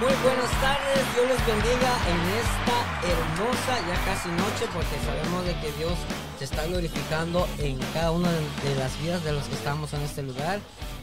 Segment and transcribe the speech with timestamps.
[0.00, 2.76] Muy buenas tardes, Dios les bendiga en esta
[3.06, 5.92] hermosa, ya casi noche, porque sabemos de que Dios
[6.38, 10.22] se está glorificando en cada una de las vidas de los que estamos en este
[10.22, 10.58] lugar.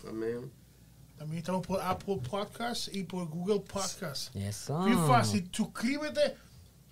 [1.20, 4.30] También estamos por Apple Podcasts y por Google Podcasts.
[4.34, 4.78] Eso.
[4.78, 5.48] Muy fácil.
[5.52, 6.34] Suscríbete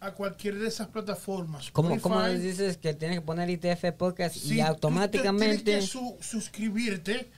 [0.00, 1.70] a cualquiera de esas plataformas.
[1.70, 5.64] ¿Cómo, ¿Cómo, dices que tienes que poner ITF Podcast y automáticamente...
[5.64, 7.30] tienes que suscribirte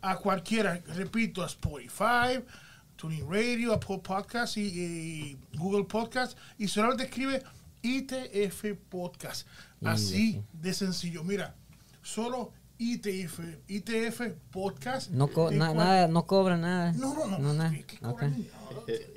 [0.00, 2.42] a cualquiera, repito, a Spotify,
[2.96, 7.42] Tuning Radio, Apple Podcasts y, Google Podcasts y solamente escribe
[7.82, 9.46] ITF Podcast.
[9.84, 11.22] Así de sencillo.
[11.22, 11.54] Mira,
[12.02, 14.20] solo ITF, ITF
[14.50, 15.10] Podcast.
[15.10, 16.92] No, nada, no cobra nada.
[16.92, 17.38] No, no, no.
[17.38, 17.74] no nada.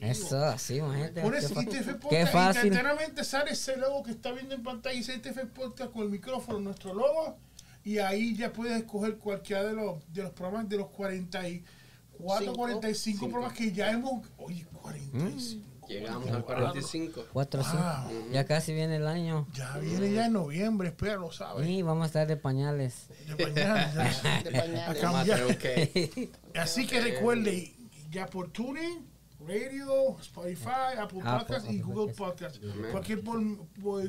[0.01, 1.21] Eso, así, imagínate.
[1.21, 2.09] Por eso, ITF Podcast.
[2.09, 2.73] Qué fácil.
[2.73, 6.59] Y sale ese logo que está viendo en pantalla, dice ITF Podcast con el micrófono,
[6.59, 7.37] nuestro logo.
[7.83, 13.29] Y ahí ya puedes escoger cualquiera de los, de los programas de los 44, 45
[13.29, 14.27] programas que ya hemos.
[14.37, 15.70] Oye, 45.
[15.91, 17.25] Llegamos al 45.
[17.33, 19.47] 4, ah, Ya casi viene el año.
[19.53, 21.65] Ya viene ya en noviembre, espera, lo sabes.
[21.65, 23.07] Sí, vamos a estar de pañales.
[23.27, 24.41] De pañales, ya.
[24.43, 26.29] de pañales.
[26.55, 27.73] Así que recuerde,
[28.09, 29.11] ya por tuning,
[29.47, 32.59] radio, Spotify, Apple Podcasts y Google Podcasts.
[32.91, 33.41] Cualquier, por,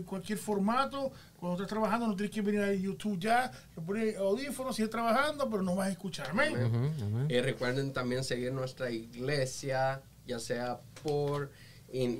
[0.04, 4.76] cualquier formato, cuando estés trabajando, no tienes que venir a YouTube ya, le pones audífonos,
[4.76, 6.52] sigue trabajando, pero no vas a escucharme.
[7.28, 11.50] Y recuerden también seguir nuestra iglesia, ya sea por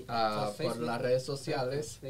[0.09, 2.01] Ah, por las redes sociales.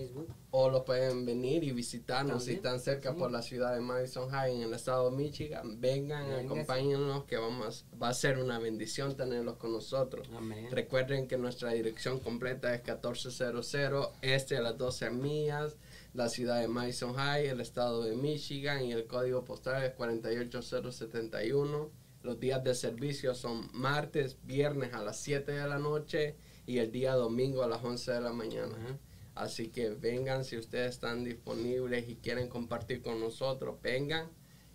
[0.50, 4.56] O lo pueden venir y visitarnos si están cerca por la ciudad de Madison High
[4.56, 5.81] en el estado de Michigan.
[5.81, 10.28] Vengan acompáñennos que vamos va a ser una bendición tenerlos con nosotros.
[10.71, 13.75] Recuerden que nuestra dirección completa es 1400
[14.21, 15.76] este a las 12 millas
[16.14, 21.90] la ciudad de Madison High el estado de Michigan y el código postal es 48071
[22.23, 26.92] los días de servicio son martes viernes a las 7 de la noche y el
[26.92, 28.99] día domingo a las 11 de la mañana.
[29.35, 34.28] Así que vengan si ustedes están disponibles y quieren compartir con nosotros, vengan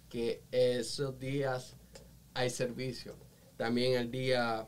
[0.09, 1.75] que esos días
[2.33, 3.15] hay servicio.
[3.55, 4.67] También el día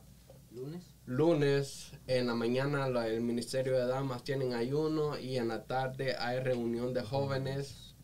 [0.51, 0.83] lunes.
[1.05, 6.39] Lunes en la mañana el Ministerio de Damas tienen ayuno y en la tarde hay
[6.39, 7.95] reunión de jóvenes.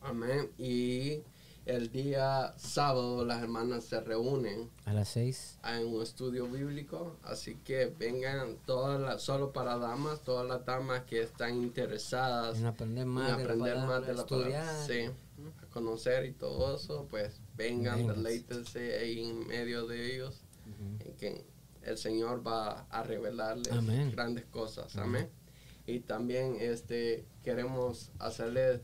[0.00, 0.50] Amén.
[0.58, 1.22] Y
[1.66, 4.70] el día sábado las hermanas se reúnen.
[4.84, 5.58] A las seis.
[5.64, 7.16] En un estudio bíblico.
[7.24, 12.66] Así que vengan todas las, solo para damas, todas las damas que están interesadas en
[12.66, 14.86] aprender más, aprender más de la palabra.
[14.86, 15.10] Sí,
[15.60, 20.44] a conocer y todo eso, pues vengan, deleítense ahí en medio de ellos.
[21.00, 21.44] En que
[21.82, 24.96] el Señor va a revelarles grandes cosas.
[24.96, 25.28] Amén.
[25.84, 28.80] Y también este queremos hacerles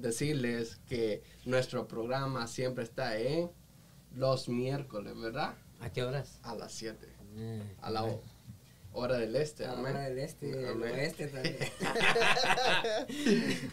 [0.00, 3.50] decirles que nuestro programa siempre está en
[4.14, 5.54] los miércoles, ¿verdad?
[5.80, 6.38] ¿A qué horas?
[6.42, 7.06] A las 7.
[7.36, 8.04] Eh, a la
[8.96, 9.96] Hora del este, amén.
[9.96, 11.56] Hora del este, del oeste también.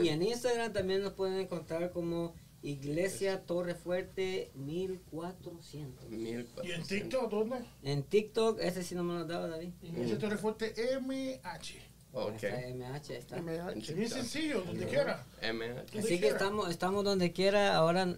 [0.00, 6.12] Y en Instagram también nos pueden encontrar como Iglesia Torre Fuerte 1400.
[6.12, 7.56] ¿Y en TikTok dónde?
[7.82, 9.70] En TikTok, ese sí no me lo daba David.
[9.82, 11.92] Iglesia Torre Fuerte MH.
[12.12, 12.42] Ok.
[12.74, 13.40] MH está.
[13.40, 13.94] MH.
[13.94, 15.26] Bien sencillo, donde quiera.
[15.42, 15.98] MH.
[15.98, 17.74] Así que estamos, estamos donde quiera.
[17.74, 18.16] Ahora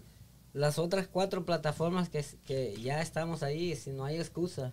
[0.52, 4.72] las otras cuatro plataformas que, que ya estamos ahí, si no hay excusa.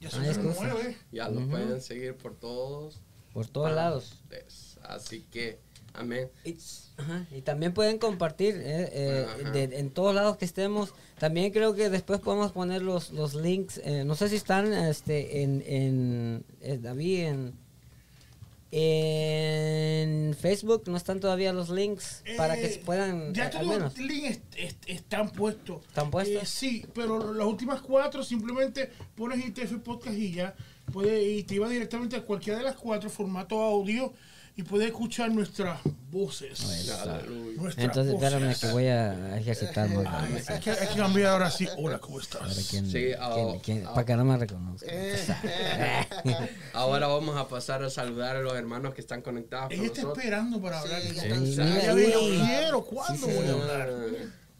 [0.00, 0.74] Ya no hay excusa.
[1.12, 3.00] Ya lo pueden seguir por todos.
[3.32, 4.22] Por todos lados.
[4.82, 5.60] Así que,
[5.92, 6.30] amén.
[7.30, 10.94] Y, y también pueden compartir eh, eh, en todos lados que estemos.
[11.18, 13.80] También creo que después podemos poner los, los links.
[13.84, 15.62] Eh, no sé si están este, en,
[16.60, 17.52] en David, en
[18.72, 23.34] en Facebook no están todavía los links para que se eh, puedan.
[23.34, 24.40] Ya todos los links
[24.86, 25.84] están puestos.
[25.86, 26.42] ¿Están puestos?
[26.42, 30.54] Eh, sí, pero las últimas cuatro simplemente pones ITF Podcast y ya.
[30.92, 34.12] Puede, y te iba directamente a cualquiera de las cuatro, formato audio
[34.60, 36.60] y puede escuchar nuestras voces.
[37.78, 40.50] Entonces, espérame que voy a ejercitar más.
[40.50, 41.66] hay, que, cambiar ahora sí.
[41.78, 42.54] Hola, ¿cómo estás?
[42.54, 43.94] sí, oh, oh.
[43.94, 44.86] para que no me reconozca.
[46.74, 49.72] ahora vamos a pasar a saludar a los hermanos que están conectados.
[49.72, 51.00] Ella está esperando para hablar.
[51.00, 53.90] Sí, sí, quiero, ¿cuándo voy a hablar?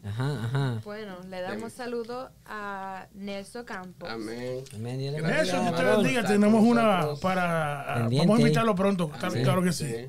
[0.02, 0.80] Ajá, ajá.
[0.84, 4.08] Bueno, le damos saludo a Nelson Campos.
[4.08, 4.64] Amén.
[4.78, 6.24] Nelson, que te bendiga.
[6.24, 8.08] Tenemos una para.
[8.10, 9.10] Vamos a invitarlo pronto.
[9.10, 10.08] Claro que sí.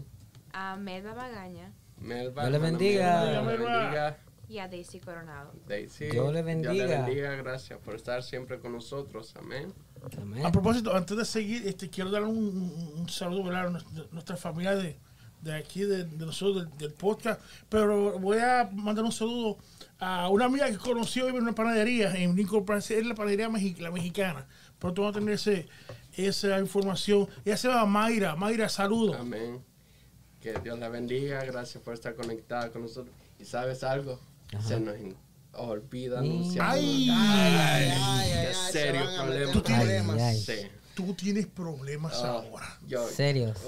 [0.53, 1.71] A Melba Bagaña.
[1.97, 2.43] Melba.
[2.43, 4.17] Dios le bendiga.
[4.47, 5.53] Y a Daisy Coronado.
[5.65, 6.09] Daisy.
[6.09, 6.73] Dios le bendiga.
[6.73, 7.35] Dios le bendiga.
[7.35, 9.33] Gracias por estar siempre con nosotros.
[9.37, 9.73] Amén.
[10.21, 10.45] Amén.
[10.45, 13.69] A propósito, antes de seguir, este, quiero dar un, un saludo a
[14.11, 14.97] nuestra familia de,
[15.41, 17.41] de aquí, de, nosotros, del, podcast.
[17.69, 19.57] Pero voy a mandar un saludo
[19.99, 24.47] a una amiga que conoció en una panadería en Lincoln, es la panadería la mexicana.
[24.79, 25.67] Pronto vamos a tener ese,
[26.13, 27.27] esa información.
[27.45, 28.35] Ella se llama Mayra.
[28.35, 29.15] Mayra, saludos.
[29.19, 29.63] Amén.
[30.39, 31.43] Que Dios la bendiga.
[31.43, 33.13] Gracias por estar conectada con nosotros.
[33.39, 34.19] Y sabes algo,
[34.67, 34.95] se nos
[35.53, 36.71] olvida anunciar.
[36.71, 39.51] Ay, ay, ay, serio problema.
[39.53, 42.79] Tú tienes, tú tienes problemas oh, ahora.
[43.13, 43.59] Serios.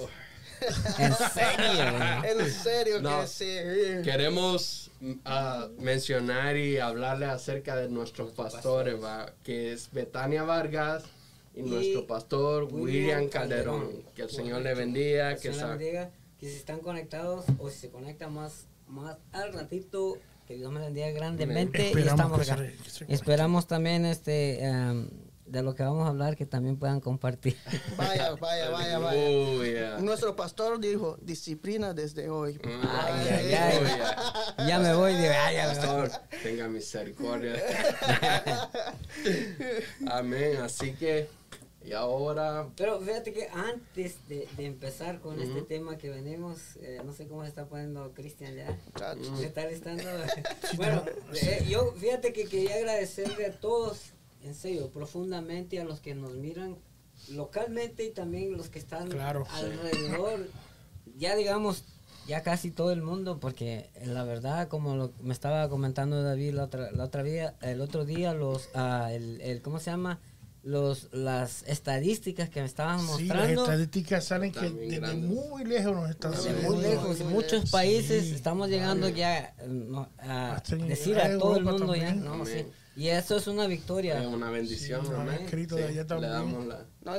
[1.00, 2.41] ¿En serio?
[2.41, 3.58] en serio que sí.
[4.03, 4.91] Queremos
[5.25, 8.96] a mencionar y hablarle acerca de nuestros pastores,
[9.43, 11.03] que es Betania Vargas
[11.55, 14.03] y, nuestro pastor William, Calderón.
[14.15, 15.36] Que el Señor le bendiga.
[15.36, 15.51] Que,
[16.39, 20.17] que si están conectados o si se conectan más, más al ratito,
[20.48, 21.88] que Dios me bendiga grandemente.
[21.88, 24.60] Esperamos, y estamos Esperamos también este...
[24.63, 25.08] Um,
[25.53, 27.55] de lo que vamos a hablar que también puedan compartir.
[27.98, 30.00] Vaya, vaya, vaya, vaya.
[30.00, 32.55] Nuestro pastor dijo, disciplina desde hoy.
[32.55, 32.88] Mm.
[32.89, 34.67] Ay, ay, ay.
[34.67, 36.10] Ya me voy, pastor,
[36.41, 37.55] tenga misericordia.
[40.07, 41.29] Amén, así que,
[41.86, 42.67] y ahora...
[42.75, 47.43] Pero fíjate que antes de, empezar con este tema que venimos, eh, no sé cómo
[47.43, 48.75] se está poniendo Cristian ya.
[49.38, 50.03] ¿Se está listando?
[50.77, 51.03] bueno,
[51.36, 56.33] eh, yo fíjate que quería agradecerle a todos en serio, profundamente a los que nos
[56.33, 56.77] miran
[57.29, 60.47] localmente y también los que están alrededor.
[61.17, 61.83] Ya digamos,
[62.27, 66.63] ya casi todo el mundo, porque la verdad, como lo, me estaba comentando David la
[66.63, 70.19] otra, la otra día, el otro día, los, uh, el, el, ¿cómo se llama?
[70.63, 73.43] Los, las estadísticas que me estaban mostrando.
[73.43, 76.33] Sí, las estadísticas salen que desde muy lejos nos están
[76.63, 79.53] Muy lejos, muchos países estamos llegando ya
[80.19, 82.65] a decir a todo el mundo ya, no, sí.
[82.95, 84.21] Y eso es una victoria.
[84.21, 86.31] Es una bendición, escrito de allá también.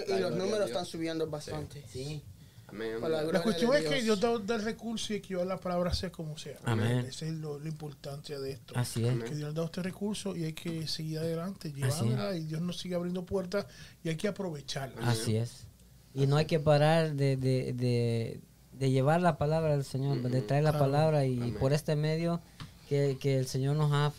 [0.09, 1.85] y los números están subiendo bastante.
[1.89, 2.23] Sí.
[2.69, 2.97] Amén.
[3.01, 6.37] La, cuestión es que Dios da el recurso y que yo la palabra sea como
[6.37, 6.59] sea.
[6.65, 7.07] Amén.
[7.09, 8.75] Esa es lo, la importancia de esto.
[8.77, 9.23] Así es.
[9.25, 12.95] Que Dios da este recurso y hay que seguir adelante, llevándola y Dios nos sigue
[12.95, 13.67] abriendo puertas
[14.03, 15.09] y hay que aprovecharla.
[15.09, 15.67] Así es.
[16.15, 18.41] Y no hay que parar de, de, de,
[18.73, 22.41] de llevar la palabra del Señor, de traer la palabra y por este medio
[22.89, 24.11] que, que el Señor nos ha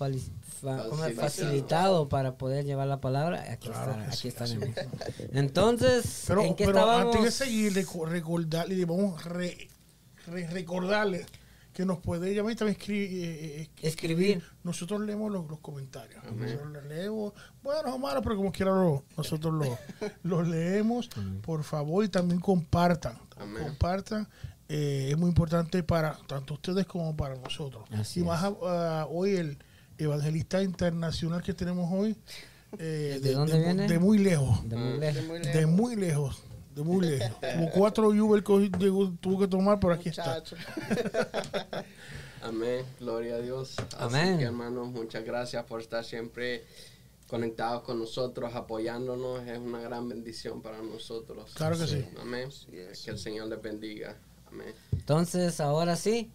[1.16, 3.46] facilitado para poder llevar la palabra.
[3.52, 4.34] Aquí aquí
[5.34, 9.70] Entonces, pero, ¿en qué pero antes de seguir, recordarle, vamos re,
[10.26, 11.26] recordarle
[11.76, 14.42] que nos puede llamar y también eh, eh, escribir.
[14.64, 16.24] Nosotros leemos los, comentarios.
[16.24, 18.72] Nosotros leemos, bueno o malo, pero como quiera
[19.18, 19.78] nosotros
[20.24, 21.10] los, leemos.
[21.42, 23.20] Por favor, y también compartan.
[23.62, 24.30] Compartan.
[24.70, 27.84] Eh, es muy importante para tanto ustedes como para nosotros.
[28.16, 29.58] y más ah, hoy el
[29.98, 32.16] evangelista internacional que tenemos hoy,
[32.80, 33.88] eh, ¿De, dónde viene?
[33.88, 34.68] de, muy lejos.
[34.68, 35.54] De muy lejos.
[35.54, 36.42] De muy lejos.
[36.76, 37.38] De muy lejos.
[37.56, 38.70] Como cuatro Uber que
[39.22, 40.44] tuvo que tomar, por aquí está.
[42.42, 42.86] Amén.
[43.00, 43.76] Gloria a Dios.
[43.98, 44.30] Amén.
[44.30, 46.64] Así que, hermanos, muchas gracias por estar siempre
[47.28, 49.48] conectados con nosotros, apoyándonos.
[49.48, 51.54] Es una gran bendición para nosotros.
[51.56, 52.06] Claro que sí.
[52.20, 52.50] Amén.
[52.70, 54.16] Que el Señor les bendiga.
[54.48, 54.76] Amén.
[54.92, 56.30] Entonces, ahora sí,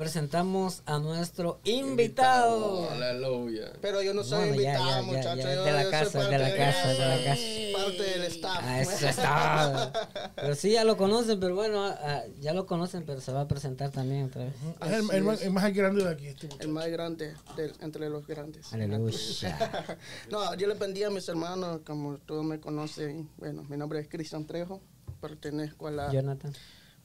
[0.00, 2.88] presentamos a nuestro invitado.
[2.88, 3.70] Aleluya.
[3.82, 5.44] Pero yo no soy invitado, muchachos.
[5.44, 7.42] de la casa, de la casa, de la casa.
[7.74, 8.60] Parte del staff.
[8.62, 9.92] Ah, eso está.
[10.36, 13.46] pero sí, ya lo conocen, pero bueno, ah, ya lo conocen, pero se va a
[13.46, 14.54] presentar también otra vez.
[14.80, 16.28] Es el, el, más, el, más, grande de aquí.
[16.28, 18.72] Este el más grande de, entre los grandes.
[18.72, 19.98] Aleluya.
[20.30, 23.28] no, yo le bendiga a mis hermanos, como todos me conocen.
[23.36, 24.80] Bueno, mi nombre es Cristian Trejo,
[25.20, 26.10] pertenezco a la...
[26.10, 26.54] Jonathan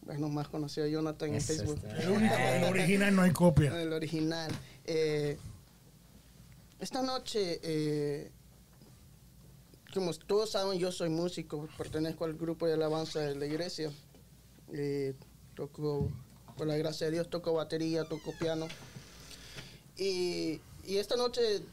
[0.06, 1.80] bueno, más conocido Jonathan en Facebook.
[1.98, 3.82] El, único, el, original no hay copia.
[3.82, 4.52] El original.
[4.86, 5.38] Eh,
[6.80, 8.32] esta noche, eh,
[9.94, 13.92] como todos saben, yo soy músico, pertenezco al grupo de alabanza de la iglesia.
[14.72, 15.16] Eh,
[15.56, 16.12] toco,
[16.56, 18.68] por la gracia de Dios, toco batería, toco piano.
[19.98, 21.64] Y, y esta noche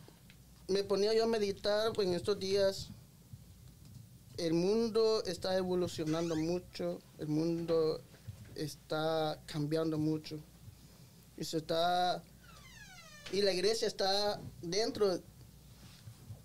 [0.69, 2.89] me ponía yo a meditar pues, en estos días.
[4.39, 8.01] El mundo está evolucionando mucho, el mundo
[8.65, 10.39] está cambiando mucho.
[11.37, 12.23] Y se está
[13.33, 15.21] y la iglesia está dentro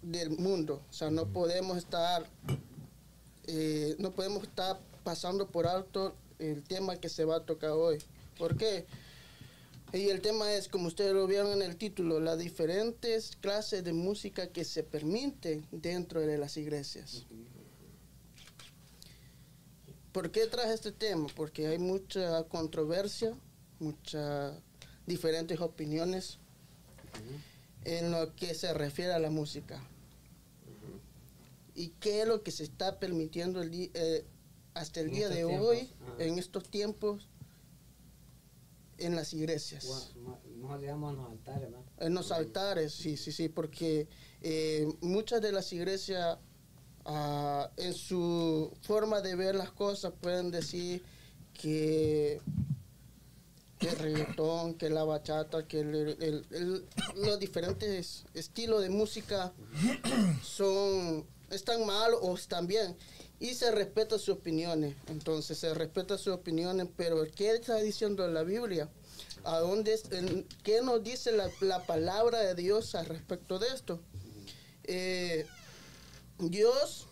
[0.02, 0.82] del mundo.
[0.90, 2.26] O sea, no podemos estar
[3.48, 7.98] eh, no podemos estar pasando por alto el tema que se va a tocar hoy.
[8.38, 8.86] ¿Por qué?
[9.94, 13.94] Y el tema es, como ustedes lo vieron en el título, las diferentes clases de
[13.94, 17.26] música que se permiten dentro de las iglesias.
[20.18, 21.28] ¿Por qué traje este tema?
[21.36, 23.38] Porque hay mucha controversia,
[23.78, 24.56] muchas
[25.06, 26.40] diferentes opiniones
[27.86, 29.80] en lo que se refiere a la música.
[31.76, 34.26] ¿Y qué es lo que se está permitiendo el eh,
[34.74, 37.30] hasta el día de hoy, en estos tiempos,
[38.98, 39.86] en las iglesias?
[39.86, 41.86] Los altares, ¿no?
[42.00, 44.08] En los altares, sí, sí, sí, porque
[44.42, 46.40] eh, muchas de las iglesias
[47.08, 51.02] Uh, en su forma de ver las cosas pueden decir
[51.54, 52.42] que,
[53.80, 55.86] el reggaetón, que la bachata, que
[57.16, 59.54] los diferentes estilos de música
[60.44, 62.98] son están mal o están bien
[63.40, 64.96] y se respeta sus opiniones.
[65.08, 68.90] Entonces se respeta sus opiniones, pero ¿qué está diciendo la Biblia?
[69.46, 69.98] ¿A dónde,
[70.62, 74.02] ¿Qué nos dice la, la palabra de Dios al respecto de esto?
[74.84, 75.46] Eh,
[76.40, 77.08] Dios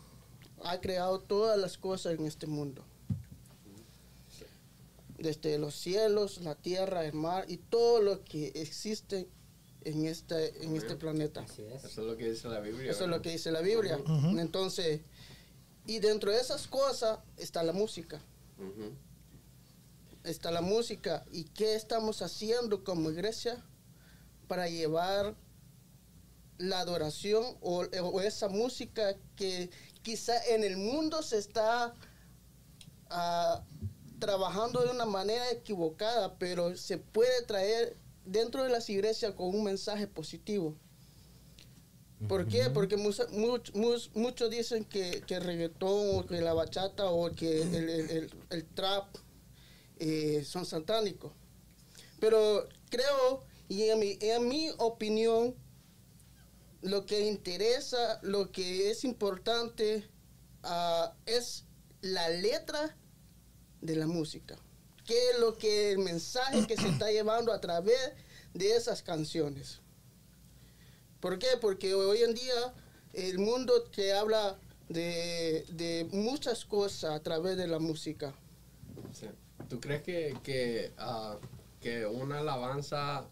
[0.63, 2.83] ha creado todas las cosas en este mundo.
[5.17, 9.27] Desde los cielos, la tierra, el mar y todo lo que existe
[9.81, 11.45] en este, en este planeta.
[11.45, 12.91] Eso es lo que dice la Biblia.
[12.91, 13.99] Eso es lo que dice la Biblia.
[14.37, 15.01] Entonces,
[15.87, 18.19] y dentro de esas cosas está la música.
[20.23, 21.23] Está la música.
[21.31, 23.63] ¿Y qué estamos haciendo como iglesia
[24.47, 25.35] para llevar
[26.57, 27.83] la adoración o,
[28.21, 29.69] esa música que
[30.01, 31.93] quizá en el mundo se está
[33.11, 39.47] uh, trabajando de una manera equivocada, pero se puede traer dentro de las iglesias con
[39.47, 40.75] un mensaje positivo.
[42.27, 42.69] ¿Por qué?
[42.73, 43.29] Porque muchos
[44.13, 48.65] mucho, dicen que, que, el reggaetón o que la bachata o que el, el, el,
[48.65, 49.05] trap
[49.99, 51.33] eh, son satánicos.
[52.19, 55.53] Pero creo, y en mi, en mi opinión,
[56.85, 60.07] lo que interesa, lo que es importante
[60.63, 61.65] uh, es
[62.01, 62.95] la letra
[63.81, 64.55] de la música.
[65.03, 68.13] ¿Qué es lo que el mensaje que se está llevando a través
[68.53, 69.79] de esas canciones?
[71.19, 71.47] ¿Por qué?
[71.59, 72.73] Porque hoy en día
[73.13, 78.31] el mundo te habla de, de muchas cosas a través de la música.
[79.69, 81.39] ¿Tú crees que, que, uh,
[81.81, 83.25] que una alabanza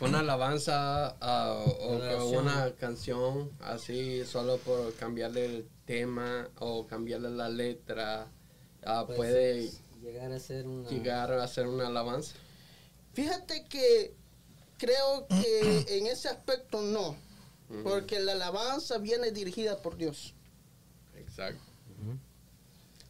[0.00, 3.50] una alabanza o una canción.
[3.60, 8.28] así solo por cambiarle el tema o cambiarle la letra
[8.86, 12.34] uh, puede llegar a ser una llegar a ser una alabanza.
[13.12, 14.14] Fíjate que
[14.78, 17.16] creo que en ese aspecto no
[17.82, 20.34] porque la alabanza viene dirigida por Dios.
[21.16, 21.67] Exacto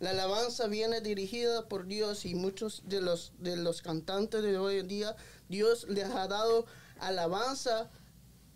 [0.00, 4.78] la alabanza viene dirigida por Dios y muchos de los de los cantantes de hoy
[4.78, 5.16] en día
[5.48, 6.66] Dios les ha dado
[7.00, 7.90] alabanza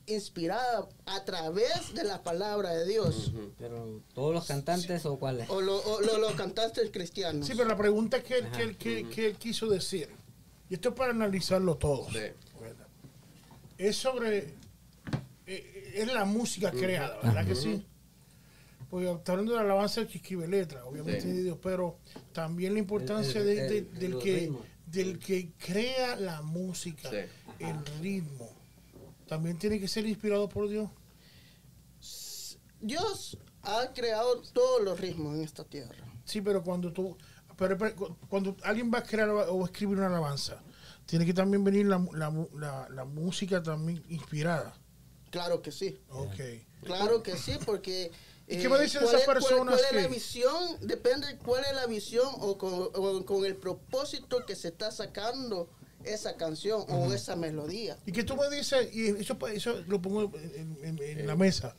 [0.07, 3.33] inspirada a través de la palabra de Dios.
[3.59, 5.49] Pero todos los cantantes o cuáles?
[5.49, 7.47] O, los cantantes cristianos.
[7.47, 10.09] Sí, pero la pregunta es que, él, que, quiso decir.
[10.69, 12.09] Y esto es para analizarlo todo.
[13.79, 14.55] Es sobre...
[15.47, 17.85] Eh, es la música creada, ¿verdad que sí?
[18.93, 21.97] Porque está hablando de la alabanza que escribe letra, obviamente de Dios, pero
[22.35, 24.53] también la importancia del que
[24.85, 27.09] del que crea la música,
[27.59, 28.55] el ritmo,
[29.27, 30.91] también tiene que ser inspirado por Dios.
[32.83, 36.07] Dios ha creado todos los ritmos en esta tierra.
[36.27, 37.17] Sí, pero cuando tú,
[37.57, 37.79] pero,
[38.29, 40.63] cuando alguien va a crear o escribir una alabanza,
[41.07, 44.75] tiene que también venir la, la, la, música también inspirada.
[45.31, 45.99] Claro que sí.
[46.11, 46.41] Ok.
[46.85, 48.11] Claro que sí, porque...
[48.49, 49.81] ¿Y qué me eh, dicen esas personas?
[49.81, 50.77] ¿Cuál, es la visión?
[50.81, 55.71] Depende cuál es la visión o con, con, el propósito que se está sacando
[56.05, 57.97] esa canción o esa melodía.
[58.07, 61.75] Y que tú me dices, y eso, eso lo pongo en, la mesa,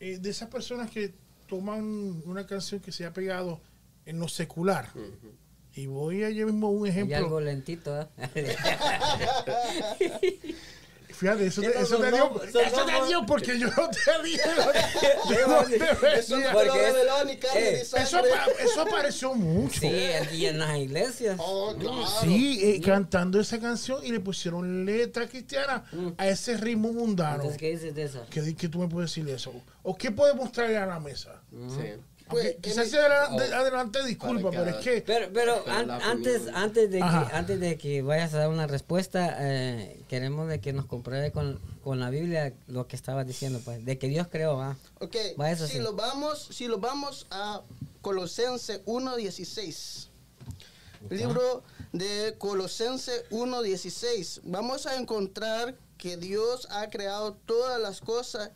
[0.00, 1.14] eh, de esas personas que
[1.48, 3.60] toman una canción que se ha pegado
[4.06, 4.90] en lo secular.
[5.74, 7.16] Y voy a llevar un ejemplo.
[7.16, 8.06] Y algo lentito, ¿eh?
[11.22, 14.72] Fíjate, eso, te, eso te dio, eso te dio porque yo no te dije lo
[14.72, 15.76] que
[16.18, 16.36] Eso,
[17.46, 18.18] eh, eso,
[18.58, 19.78] eso apareció mucho.
[19.78, 21.36] Sí, y en las iglesias.
[21.38, 22.04] Oh, claro.
[22.22, 26.08] Sí, eh, cantando esa canción y le pusieron letra cristiana mm.
[26.18, 27.34] a ese ritmo mundano.
[27.36, 28.26] Entonces, ¿qué dices de eso?
[28.28, 29.52] ¿Qué, ¿Qué, tú me puedes decir de eso?
[29.84, 31.40] ¿O qué podemos traer a la mesa?
[31.52, 32.00] Sí.
[32.32, 35.02] Pues, quizás sea adelante, adelante, disculpa, pero es que...
[35.02, 40.02] Pero, pero antes, antes, de que, antes de que vayas a dar una respuesta, eh,
[40.08, 43.98] queremos de que nos compruebe con, con, la Biblia lo que estabas diciendo, pues, de
[43.98, 44.76] que Dios creó, ¿va?
[45.00, 45.16] Ok,
[45.68, 47.62] si, lo vamos, si lo vamos a
[48.00, 50.08] Colosense 1.16,
[51.10, 58.50] libro de Colosense 1.16, vamos a encontrar que Dios ha creado todas las cosas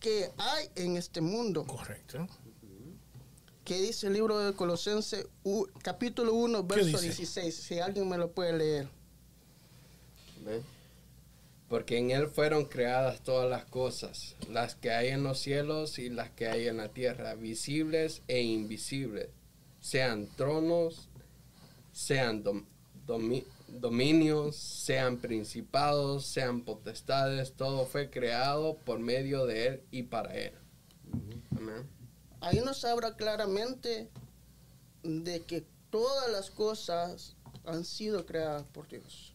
[0.00, 1.64] que hay en este mundo.
[1.64, 2.26] Correcto.
[3.70, 5.28] ¿Qué dice el libro de Colosenses,
[5.84, 7.54] capítulo 1, verso 16?
[7.54, 8.88] Si alguien me lo puede leer.
[11.68, 16.08] Porque en Él fueron creadas todas las cosas, las que hay en los cielos y
[16.08, 19.28] las que hay en la tierra, visibles e invisibles,
[19.78, 21.08] sean tronos,
[21.92, 22.42] sean
[23.68, 30.54] dominios, sean principados, sean potestades, todo fue creado por medio de Él y para Él.
[31.56, 31.99] Amén
[32.40, 34.08] ahí nos habla claramente
[35.02, 39.32] de que todas las cosas han sido creadas por Dios.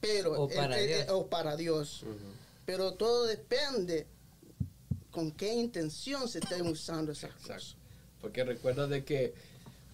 [0.00, 1.06] Pero, o para Dios.
[1.08, 2.04] o para Dios.
[2.64, 4.06] Pero todo depende
[5.10, 7.76] con qué intención se estén usando esas cosas.
[8.20, 9.34] Porque recuerda de que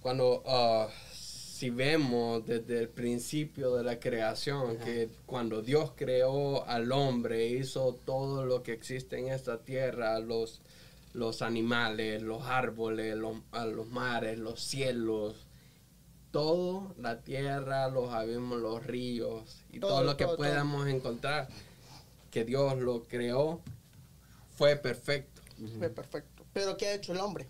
[0.02, 6.92] cuando, uh, si vemos desde el principio de la creación, que cuando Dios creó al
[6.92, 10.60] hombre, hizo todo lo que existe en esta tierra, los,
[11.14, 13.36] los animales, los árboles, los,
[13.72, 15.46] los mares, los cielos,
[16.32, 21.48] todo, la tierra, los abismos, los ríos y todo, lo que podamos encontrar,
[22.32, 23.60] que Dios lo creó,
[24.56, 25.40] fue perfecto.
[25.78, 26.44] Fue perfecto.
[26.52, 27.46] Pero ¿qué ha hecho el hombre?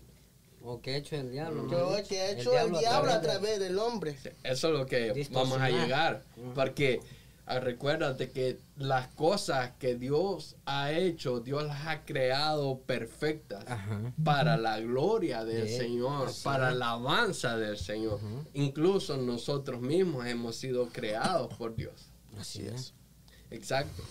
[0.63, 1.67] ¿O qué ha hecho el diablo?
[2.07, 4.15] ¿Qué ha hecho el diablo, a través, del hombre?
[4.43, 6.23] Eso es lo que vamos a llegar.
[6.53, 7.01] Porque
[7.47, 13.63] recuérdate que las cosas que Dios ha hecho, Dios las ha creado perfectas
[14.23, 18.19] para la gloria del Señor, para la alabanza del Señor.
[18.53, 22.09] Incluso nosotros mismos hemos sido creados por Dios.
[22.39, 22.93] Así es.
[23.51, 24.03] Exacto.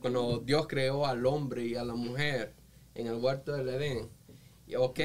[0.00, 2.52] cuando Dios creó al hombre y a la mujer
[2.94, 4.08] en el huerto del Edén,
[4.76, 5.00] ok,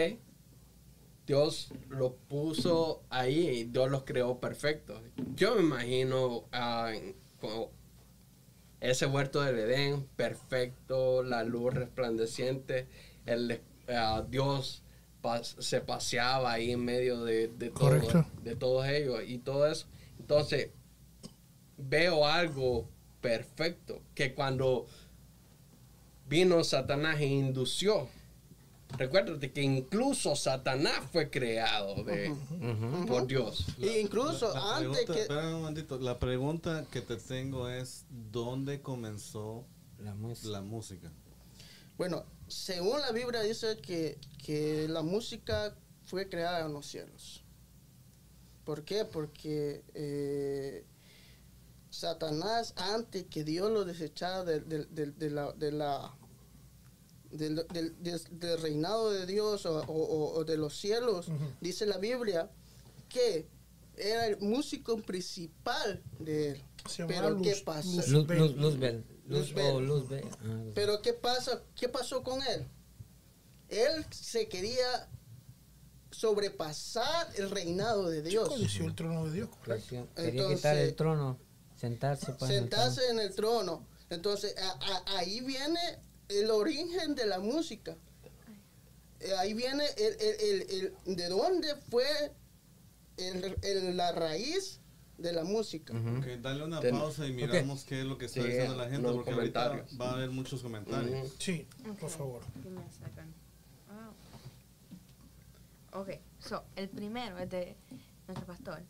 [1.27, 4.99] Dios lo puso ahí y Dios los creó perfectos.
[5.35, 7.13] Yo me imagino uh,
[8.79, 12.87] ese huerto del Edén, perfecto, la luz resplandeciente,
[13.25, 13.51] el,
[13.87, 14.83] eh, Dios
[15.59, 17.71] se paseaba ahí en medio de, de,
[18.43, 19.87] de todos ellos y todo eso.
[20.19, 20.69] Entonces,
[21.77, 22.87] veo algo
[23.21, 24.85] perfecto, que cuando
[26.29, 28.07] vino Satanás e indució
[28.97, 32.33] Recuérdate que incluso Satanás fue creado de,
[33.07, 33.65] por Dios.
[33.77, 35.21] Y incluso antes que...
[35.21, 35.99] Espera un momentito.
[35.99, 39.65] La pregunta que te tengo es, ¿dónde comenzó
[39.99, 41.11] la, la música?
[41.97, 47.43] Bueno, según la Biblia dice que, que la música fue creada en los cielos.
[48.63, 49.05] ¿Por qué?
[49.05, 50.85] Porque eh,
[51.89, 56.16] Satanás, antes que Dios lo desechara de la
[57.31, 61.27] del, del, reinado de Dios o, de los cielos,
[61.61, 62.49] dice la Biblia,
[63.09, 63.47] que
[63.97, 66.63] era el músico principal de él.
[67.07, 68.01] Pero ¿qué pasa?
[70.73, 71.61] Pero ¿qué pasa?
[71.75, 72.65] ¿Qué pasó con él?
[73.69, 75.09] Él se quería
[76.11, 78.49] sobrepasar el reinado de Dios.
[78.79, 79.49] el trono de Dios,
[80.15, 81.37] Quería quitar el trono,
[81.75, 83.85] sentarse, pues, sentarse en el trono.
[84.09, 84.55] Entonces,
[85.07, 87.95] ahí viene el origen de la música.
[89.19, 92.05] Eh, ahí viene el, el, el, de dónde fue
[93.93, 94.79] la raíz
[95.17, 95.93] de la música.
[96.41, 99.85] dale una pausa y miramos qué es lo que está diciendo la gente, porque ahorita
[99.99, 101.33] va a haber muchos comentarios.
[101.39, 101.67] Sí,
[101.99, 102.41] por favor.
[105.93, 106.01] Oh.
[106.01, 106.09] Ok,
[106.39, 107.75] so, el primero es de
[108.27, 108.83] nuestro pastor.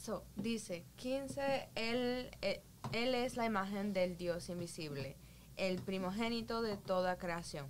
[0.00, 2.62] So, dice, 15, él, eh,
[2.92, 5.16] él es la imagen del Dios invisible,
[5.56, 7.66] el primogénito de toda creación.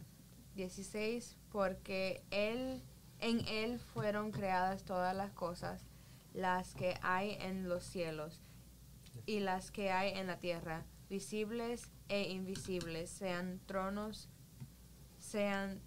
[0.55, 2.83] 16, porque él,
[3.18, 5.85] en él fueron creadas todas las cosas
[6.33, 8.42] las que hay en los cielos
[9.25, 14.29] y las que hay en la tierra, visibles e invisibles, sean tronos,
[15.18, 15.81] sean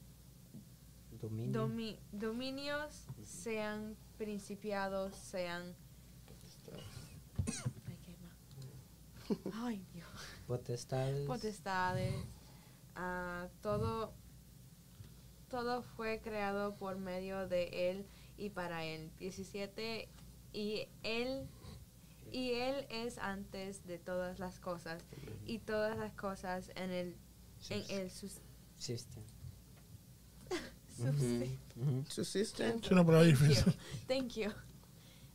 [2.21, 5.75] dominios, sean principiados, sean
[9.53, 9.86] Ay.
[10.47, 12.13] Potestades, potestades.
[12.95, 14.13] Uh, todo
[15.49, 18.05] todo fue creado por medio de él
[18.38, 19.12] y para él.
[19.19, 20.10] 17
[20.53, 21.47] y él
[22.31, 25.03] y él es antes de todas las cosas
[25.45, 27.15] y todas las cosas en el
[27.69, 28.39] en el sus
[28.77, 29.23] System.
[32.10, 32.79] Subsisten.
[34.07, 34.51] Thank you.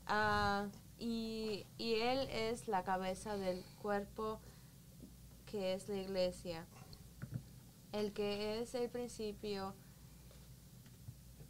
[0.08, 4.40] Uh, y, y él es la cabeza del cuerpo
[5.52, 6.64] que es la iglesia.
[7.92, 9.74] El que es el principio,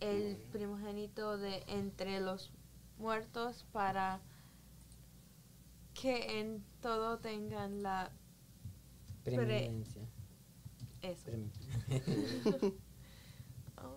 [0.00, 2.50] el primogénito de entre los
[2.98, 4.20] muertos para
[5.94, 8.10] que en todo tengan la
[9.22, 10.02] preeminencia.
[11.00, 11.30] Eso.
[13.76, 13.96] oh,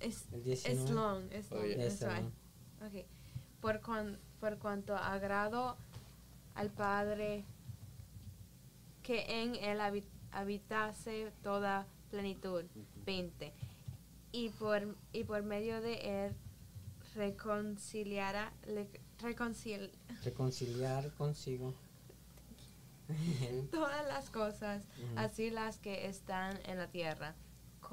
[0.00, 2.32] es, es long, es long.
[2.80, 3.04] Oh, okay.
[3.60, 3.82] Por,
[4.40, 5.76] por cuanto agrado
[6.54, 7.44] al Padre
[9.02, 9.80] que en él
[10.30, 12.64] habitase toda plenitud.
[13.04, 13.52] 20.
[14.32, 16.36] Y por, y por medio de él
[17.14, 18.52] reconciliará,
[19.18, 21.74] reconciliar consigo
[23.70, 24.84] todas las cosas,
[25.16, 27.34] así las que están en la tierra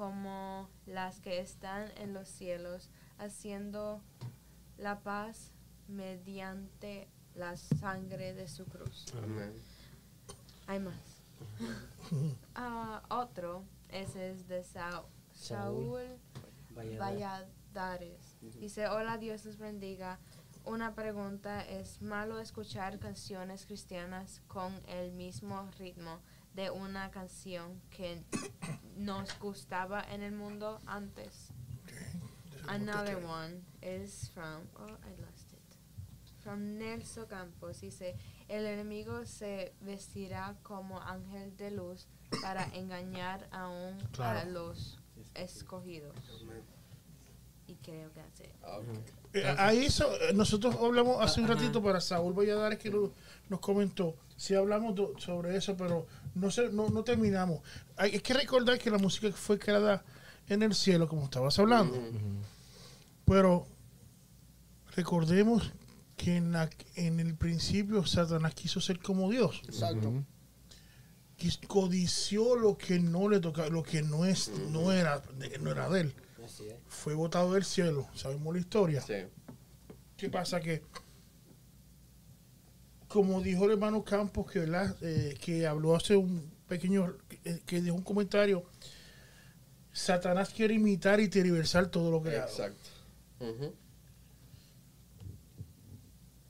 [0.00, 4.00] como las que están en los cielos, haciendo
[4.78, 5.52] la paz
[5.88, 9.04] mediante la sangre de su cruz.
[10.70, 10.94] Hay más.
[12.54, 14.62] Ah, otro, ese es de
[15.32, 16.00] Saúl
[16.74, 18.36] Valladares.
[18.40, 20.20] Dice, hola, Dios les bendiga.
[20.64, 26.20] Una pregunta, ¿es malo escuchar canciones cristianas con el mismo ritmo
[26.54, 28.22] de una canción que
[28.96, 31.52] nos gustaba en el mundo antes?
[32.68, 35.76] Another one is from, oh, I lost it.
[36.44, 37.80] From Nelson Campos.
[37.80, 38.14] Dice,
[38.50, 42.08] el enemigo se vestirá como ángel de luz
[42.42, 44.98] para engañar aún a los
[45.34, 46.16] escogidos
[47.70, 48.52] y creo que hace.
[48.64, 48.80] Ah,
[49.32, 54.16] eh, ahí eh, nosotros hablamos hace un ratito para Saúl Valladares que nos comentó.
[54.36, 57.60] Sí hablamos sobre eso, pero no, sé, no, no terminamos.
[57.96, 60.02] Hay, que recordar que la música fue creada
[60.48, 61.96] en el cielo, como estabas hablando.
[63.24, 63.66] Pero
[64.96, 65.72] recordemos
[66.20, 66.54] que en,
[66.96, 69.62] en, el principio Satanás quiso ser como Dios.
[69.64, 70.12] Exacto.
[71.66, 75.22] Codició lo que no le tocaba, lo que no, es, no, era,
[75.60, 76.14] no era de él
[76.88, 78.08] fue botado del cielo.
[78.14, 79.00] Sabemos la historia.
[79.00, 79.14] Sí.
[80.16, 80.60] ¿Qué pasa?
[80.60, 80.82] Que,
[83.08, 84.66] como dijo el hermano Campos, que,
[85.02, 88.64] eh, que habló hace un pequeño, eh, que dejó un comentario,
[89.92, 92.90] Satanás quiere imitar y tergiversar todo lo que Exacto.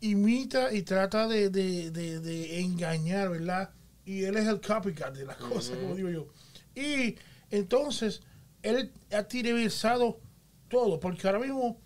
[0.01, 3.71] Imita y trata de, engañar, ¿verdad?
[4.05, 6.29] Y él es el copycat de las cosas, como digo yo.
[6.75, 7.17] Y
[7.51, 8.23] entonces,
[8.63, 10.21] él ha tergiversado
[10.69, 11.79] todo, porque ahora mismo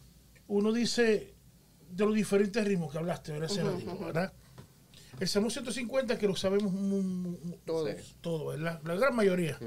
[0.47, 1.35] uno dice
[1.91, 4.33] de los diferentes ritmos que hablaste, ¿verdad?
[5.21, 6.73] El Salmo 150 que lo sabemos
[7.65, 8.81] todos, todo, ¿verdad?
[8.85, 9.59] La gran mayoría.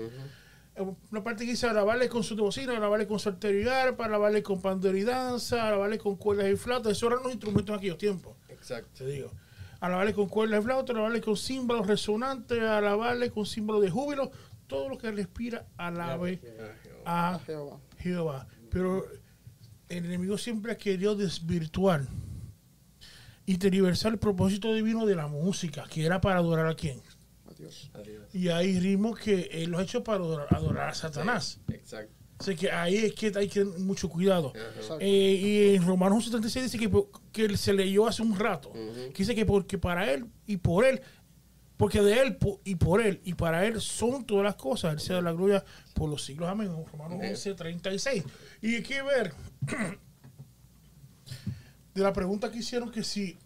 [1.11, 4.61] Una parte que dice alabarle con su bocina, alabarle con su arterial, para alabarle con
[4.61, 6.91] pandero y danza, alabarle con cuerdas y flautas.
[6.91, 8.36] Esos eran los instrumentos en aquellos tiempos.
[8.57, 8.89] Exacto.
[8.97, 9.31] Te digo.
[9.79, 14.31] Alabarle con cuerdas y flautas, alabarle con símbolos resonantes, alabarle con símbolos de júbilo.
[14.65, 16.41] Todo lo que respira, alabe
[17.05, 17.39] a
[17.99, 18.47] Jehová.
[18.69, 19.05] Pero
[19.87, 22.07] el enemigo siempre ha querido desvirtuar
[23.45, 27.01] y tergiversar el propósito divino de la música, que era para adorar a quién.
[28.33, 31.59] Y hay ritmos que él los ha hecho para adorar, a Satanás.
[31.69, 32.13] exacto.
[32.39, 34.53] Así que ahí es que hay que tener mucho cuidado.
[34.99, 36.91] Eh, y en Romanos 76 dice que,
[37.31, 41.01] que se leyó hace un rato, que dice que porque para él y por él
[41.77, 44.93] porque de Él y por Él y para Él son todas las cosas.
[44.93, 46.49] Él sea la gloria por los siglos.
[46.49, 46.71] Amén.
[46.91, 48.23] Romanos 11, 36.
[48.63, 49.31] Y hay que ver
[51.93, 53.37] de la pregunta que hicieron que si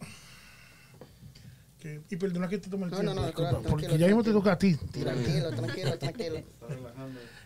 [2.10, 4.76] y perdona que te tome el tiempo, porque ya mismo te toca a ti.
[4.76, 6.44] Tranquilo, tranquilo, tranquilo.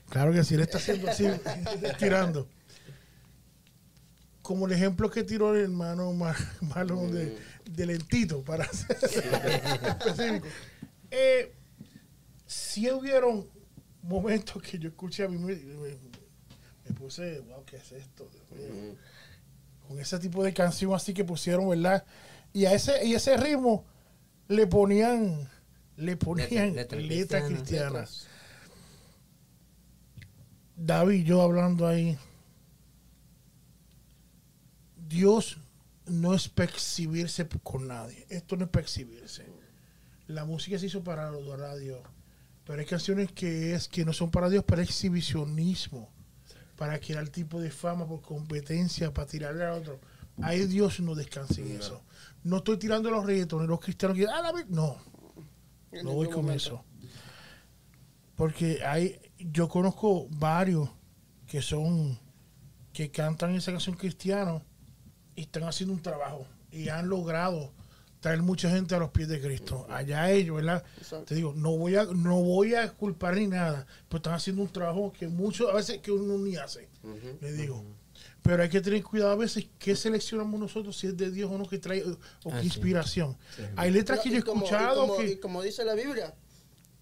[0.10, 1.26] Claro que sí, él está haciendo así,
[1.84, 2.48] estirando.
[4.41, 7.38] Como el ejemplo que tiró el hermano Marlon de,
[7.70, 10.48] de, lentito, para ser específico.
[11.10, 11.54] Eh,
[12.46, 13.48] si hubieron
[14.04, 18.30] momentos que yo escuché a mí, me, puse, wow, ¿qué es esto?
[19.88, 22.06] Con ese tipo de canción así que pusieron, ¿verdad?
[22.54, 23.86] Y a ese, y ese ritmo
[24.48, 25.50] le ponían,
[25.98, 28.28] le ponían letras cristianas.
[30.76, 32.18] David, yo hablando ahí,
[35.08, 35.58] Dios
[36.06, 38.26] no es para exhibirse con nadie.
[38.30, 39.46] Esto no es para exhibirse.
[40.28, 42.00] La música se hizo para adorar a Dios.
[42.66, 46.10] Pero hay canciones que es que no son para Dios, para exhibicionismo,
[46.76, 50.00] para el tipo de fama por competencia, para tirarle a otro.
[50.42, 52.04] Ahí Dios no descansa en eso.
[52.44, 54.98] No estoy tirando a los reggaetoneros los cristianos que ah, no,
[56.04, 56.84] no voy con eso.
[58.36, 60.89] Porque hay, yo conozco varios
[61.48, 62.17] que son,
[62.93, 64.62] que cantan esa canción cristiana
[65.36, 67.71] y están haciendo un trabajo y han logrado
[68.19, 69.86] traer mucha gente a los pies de Cristo.
[69.89, 70.84] Allá ellos, ¿verdad?
[71.26, 74.69] Te digo, no voy a, no voy a culpar ni nada, pero están haciendo un
[74.69, 76.89] trabajo que muchos, a veces que uno ni hace.
[77.39, 77.84] Le digo.
[78.41, 81.58] Pero hay que tener cuidado a veces qué seleccionamos nosotros, si es de Dios o
[81.58, 82.04] no, que trae
[82.43, 83.38] o qué inspiración.
[83.76, 85.39] Hay letras que yo he escuchado como, que...
[85.39, 86.34] como dice la Biblia,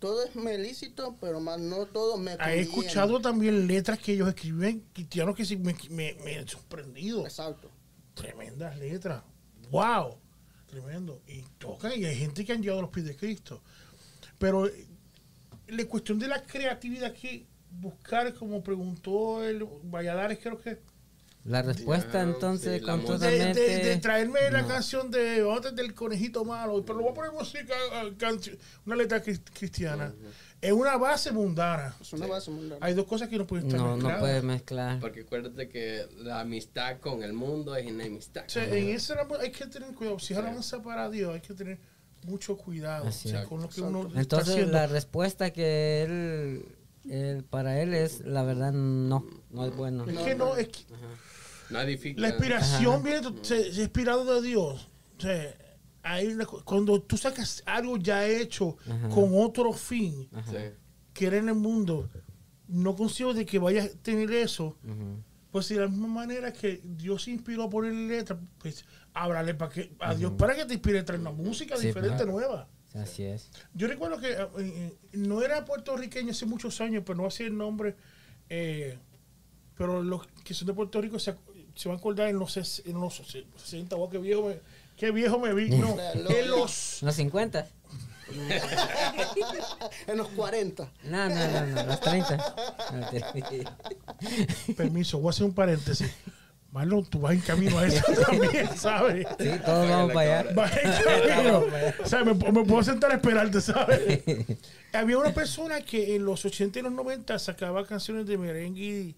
[0.04, 4.84] todo es melícito, pero más no todo me He escuchado también letras que ellos escriben
[4.92, 7.24] cristianos que sí me, me, me han sorprendido.
[7.24, 7.72] Exacto.
[8.14, 9.24] Tremendas letras.
[9.72, 10.18] ¡Wow!
[10.68, 11.22] Tremendo.
[11.26, 13.62] Y tocan, y hay gente que han llegado a los pies de Cristo.
[14.38, 14.88] Pero eh,
[15.68, 20.82] la cuestión de la creatividad que buscar, como preguntó el Valladares, creo que
[21.46, 27.04] la respuesta entonces de, de, traerme la canción de otro del conejito malo, pero lo
[27.04, 30.14] voy a poner música, eh, una letra cristiana.
[30.62, 31.94] Es una base mundana.
[32.00, 32.86] Es una base mundana.
[32.86, 35.02] Hay dos cosas que no pueden estar no, No puedes mezclar.
[35.02, 38.46] Porque acuérdate que la amistad con el mundo es enemistad.
[38.56, 40.20] O en ese hay que tener cuidado.
[40.20, 41.78] Si es alabanza para Dios, hay que tener
[42.26, 43.10] mucho cuidado
[43.50, 46.66] con lo que uno Entonces la respuesta que él,
[47.10, 50.06] él, para él es la verdad no, no es bueno.
[50.06, 50.86] Es que no, es que,
[51.70, 51.90] la
[52.30, 54.90] inspiración viene, se, inspirado de Dios.
[56.66, 58.78] cuando tú sacas algo ya hecho
[59.14, 60.30] con otro fin,
[61.14, 62.10] que era en el mundo,
[62.68, 64.78] no consigo de que vayas a tener eso.
[65.52, 69.94] Pues de la misma manera que Dios inspiró a ponerle letra, pues háblale para que,
[70.00, 72.68] a Dios para que te inspire a traer una música diferente, nueva.
[72.96, 73.50] Así es.
[73.74, 77.58] Yo recuerdo que eh, eh, no era puertorriqueño hace muchos años, pero no hacía el
[77.58, 77.96] nombre.
[78.50, 78.98] Eh,
[79.76, 81.36] pero los que son de Puerto Rico se,
[81.76, 84.60] se van a acordar en los, en los 60, qué viejo me,
[84.98, 85.70] qué viejo me vi.
[85.70, 87.02] No, en los...
[87.02, 87.68] los 50.
[90.08, 90.92] en los 40.
[91.04, 92.56] No, no, no, no, los 30.
[94.78, 96.10] Permiso, voy a hacer un paréntesis.
[96.72, 99.28] Marlon, tú vas en camino a eso también, ¿sabes?
[99.40, 100.54] Sí, todos vamos para allá.
[100.56, 101.64] Vas en camino.
[102.04, 104.24] O sea, me, me, puedo sentar a esperarte, ¿sabes?
[104.92, 109.16] Había una persona que en los 80 y los 90 sacaba canciones de merengue y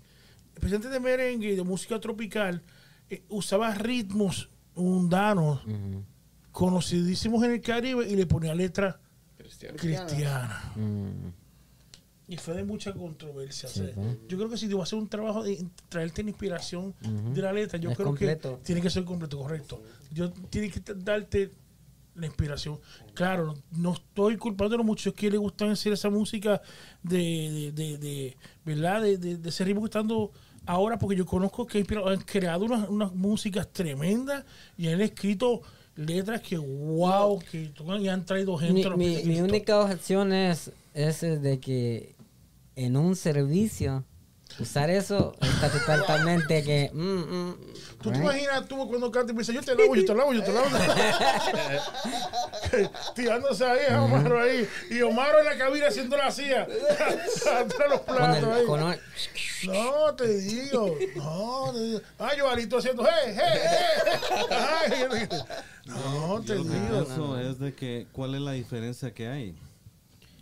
[0.59, 2.61] presidente de merengue y de música tropical
[3.09, 5.61] eh, usaba ritmos mundanos
[6.51, 8.95] conocidísimos en el Caribe y le ponía letras
[9.77, 10.63] cristianas.
[12.27, 13.69] Y fue de mucha controversia.
[14.27, 16.95] Yo creo que si a hacer un trabajo de traerte la inspiración
[17.33, 19.83] de la letra, yo creo que tiene que ser completo, correcto.
[20.11, 21.51] Yo tiene que darte
[22.15, 22.79] la inspiración.
[23.13, 26.61] Claro, no estoy culpando a los muchos que les gustan hacer esa música
[27.03, 29.01] de, de, de, ¿verdad?
[29.01, 30.31] De, de, de ese ritmo que estando
[30.65, 34.43] ahora, porque yo conozco que han creado unas, unas músicas tremendas
[34.77, 35.61] y han escrito
[35.95, 38.89] letras que wow, que y han traído gente.
[38.91, 42.15] Mi, mi, única objeción es, es de que
[42.75, 44.03] en un servicio
[44.57, 46.89] Usar eso está totalmente que.
[46.93, 47.57] Mm, mm,
[48.01, 50.33] ¿Tú te imaginas tú cuando canta y me dice, yo te lavo, yo te lavo,
[50.33, 50.67] yo te lavo?
[53.15, 54.67] Tirándose ahí, Omar ahí.
[54.91, 56.63] Y Omar en la cabina haciendo la silla.
[56.63, 58.65] Atrás los platos ahí.
[59.67, 60.95] No, te digo.
[61.15, 62.01] No, te digo.
[62.19, 63.59] Ah, yo haciendo, hey, hey,
[65.11, 65.27] hey.
[65.85, 67.01] no, te digo.
[67.01, 69.55] Eso es de que, ¿cuál es la diferencia que hay?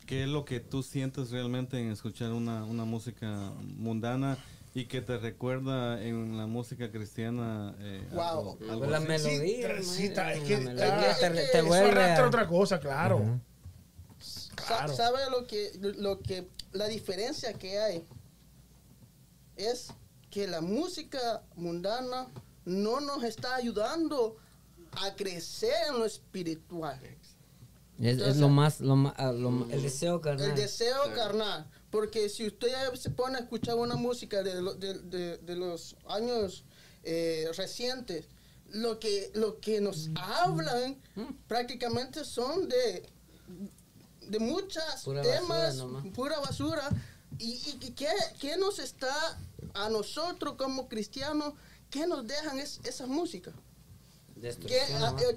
[0.06, 4.38] ¿Qué es lo que tú sientes realmente en escuchar una, una música mundana
[4.74, 7.76] y que te recuerda en la música cristiana?
[7.80, 8.58] Eh, wow.
[8.70, 9.82] Algo, la melodía.
[9.82, 13.40] Sí, es que, te, te vuelve otra cosa, claro.
[14.56, 14.96] claro.
[14.96, 18.06] ¿Sabe lo que, lo que, la diferencia que hay?
[19.56, 19.94] Es
[20.30, 22.28] que la música mundana
[22.66, 24.36] no nos está ayudando
[25.02, 27.00] a crecer en lo espiritual.
[28.00, 30.50] Es, lo más, lo, más, ah, el deseo carnal.
[30.50, 31.70] El deseo carnal.
[31.92, 36.66] Porque si usted se pone a escuchar una música de, de, de, los años
[37.04, 38.26] eh, recientes,
[38.72, 41.34] lo que, lo que nos hablan mm.
[41.48, 43.08] prácticamente son de,
[44.28, 45.84] de muchas temas,
[46.16, 46.90] pura basura.
[47.38, 49.14] ¿Y, y qué, qué, nos está
[49.74, 51.54] a nosotros como cristianos,
[51.90, 53.52] qué nos dejan es, esa música?
[54.52, 54.82] ¿Qué,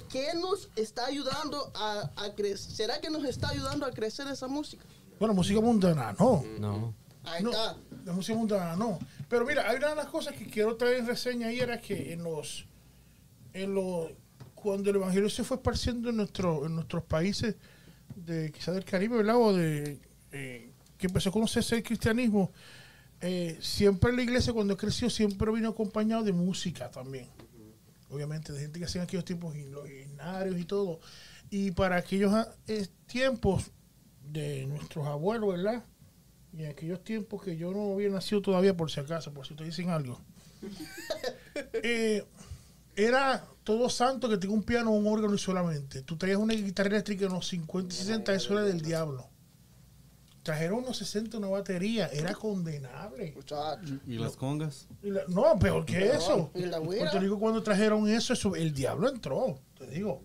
[0.09, 2.73] ¿Qué, nos está ayudando a, a crecer?
[2.73, 4.85] ¿Será que nos está ayudando a crecer esa música?
[5.21, 6.45] Bueno, música mundana, no.
[6.59, 6.95] No.
[7.25, 7.77] Ahí está.
[8.05, 8.99] La música mundana, no.
[9.29, 12.13] Pero mira, hay una de las cosas que quiero traer en reseña ahí era que
[12.13, 12.67] en los,
[13.53, 14.11] en los,
[14.55, 17.55] cuando el evangelio se fue esparciendo en, nuestro, en nuestros países
[18.15, 19.37] de quizás del Caribe, ¿verdad?
[19.37, 20.01] O de
[20.33, 22.51] eh, que empezó a conocerse el cristianismo,
[23.21, 27.27] eh, siempre la iglesia cuando creció siempre vino acompañado de música también
[28.11, 31.01] obviamente de gente que hacía aquellos tiempos y los y todo.
[31.51, 32.53] Y para aquellos ah,
[33.07, 33.71] tiempos
[34.33, 35.85] de nuestros abuelos, ¿verdad?
[36.53, 39.55] Y en aquellos tiempos que yo no había nacido todavía, por si acaso, por si
[39.55, 40.21] te dicen algo.
[41.83, 42.23] Eh,
[42.97, 46.03] era todo santo que tenga un piano o un órgano y solamente.
[46.03, 49.27] Tú traías una guitarra eléctrica en los 50 y 60, eso era del diablo.
[50.47, 53.35] Trajeron unos 60 una batería, era condenable.
[54.07, 54.87] ¿Y las congas?
[55.27, 56.53] no, peor que eso.
[56.55, 60.23] te digo, cuando trajeron eso, eso, el diablo entró, te digo.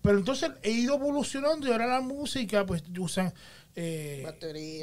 [0.00, 3.34] Pero entonces he ido evolucionando y ahora la música, pues usan
[3.74, 4.22] eh,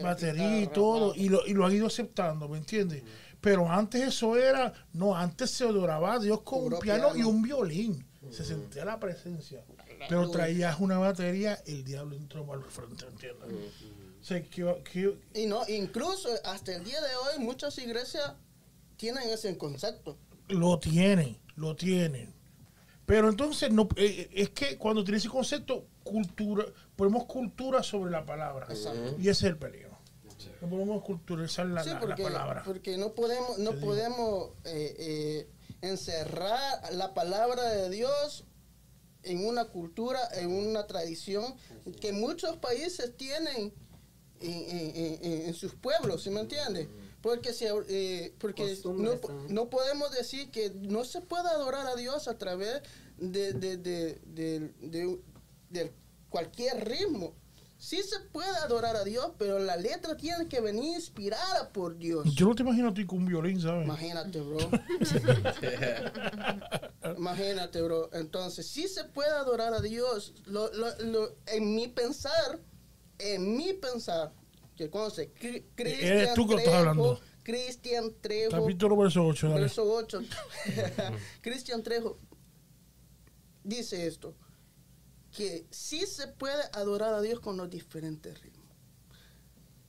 [0.04, 3.04] batería, y todo, y lo, y lo han ido aceptando, ¿me entiendes?
[3.40, 7.42] Pero antes eso era, no, antes se adoraba a Dios con un piano, y un
[7.42, 8.06] violín.
[8.32, 9.64] Se sentía la presencia.
[10.10, 13.48] Pero traías una batería, el diablo entró el frente, ¿entiendes?
[15.34, 18.34] Y no, incluso hasta el día de hoy muchas iglesias
[18.98, 20.18] tienen ese concepto.
[20.48, 22.34] Lo tienen, lo tienen.
[23.06, 26.66] Pero entonces no eh, es que cuando tiene ese concepto, cultura,
[26.96, 28.68] ponemos cultura sobre la palabra.
[29.18, 29.92] Y ese es el peligro.
[30.62, 32.62] No podemos culturizar la, palabra.
[32.64, 35.50] Porque no podemos, no podemos eh, eh,
[35.82, 38.46] encerrar la palabra de Dios
[39.24, 41.56] en una cultura, en una tradición
[42.00, 43.74] que muchos países tienen
[44.42, 46.90] en, sus pueblos, ¿sí me entiende?
[47.22, 49.20] Porque, si, eh, porque no,
[49.50, 52.82] no, podemos decir que no se puede adorar a Dios a través
[53.18, 54.72] de, de, de,
[55.70, 55.92] de
[56.30, 57.36] cualquier ritmo.
[57.82, 62.32] Sí se puede adorar a Dios, pero la letra tiene que venir inspirada por Dios.
[62.36, 63.86] Yo no te imagino a ti con un violín, ¿sabes?
[63.86, 64.60] Imagínate, bro.
[67.18, 68.12] Imagínate, bro.
[68.14, 70.36] Entonces, sí se puede adorar a Dios.
[70.46, 72.60] Lo, lo, lo, en mi pensar,
[73.22, 74.32] en mi pensar,
[74.76, 75.32] que conoce,
[75.76, 77.20] Cristian tú que estás hablando.
[77.44, 78.52] Cristian Trejo.
[78.52, 79.54] Capítulo verso 8.
[79.54, 80.22] Verso 8.
[81.42, 82.20] Cristian Trejo
[83.64, 84.36] dice esto,
[85.36, 88.62] que sí se puede adorar a Dios con los diferentes ritmos.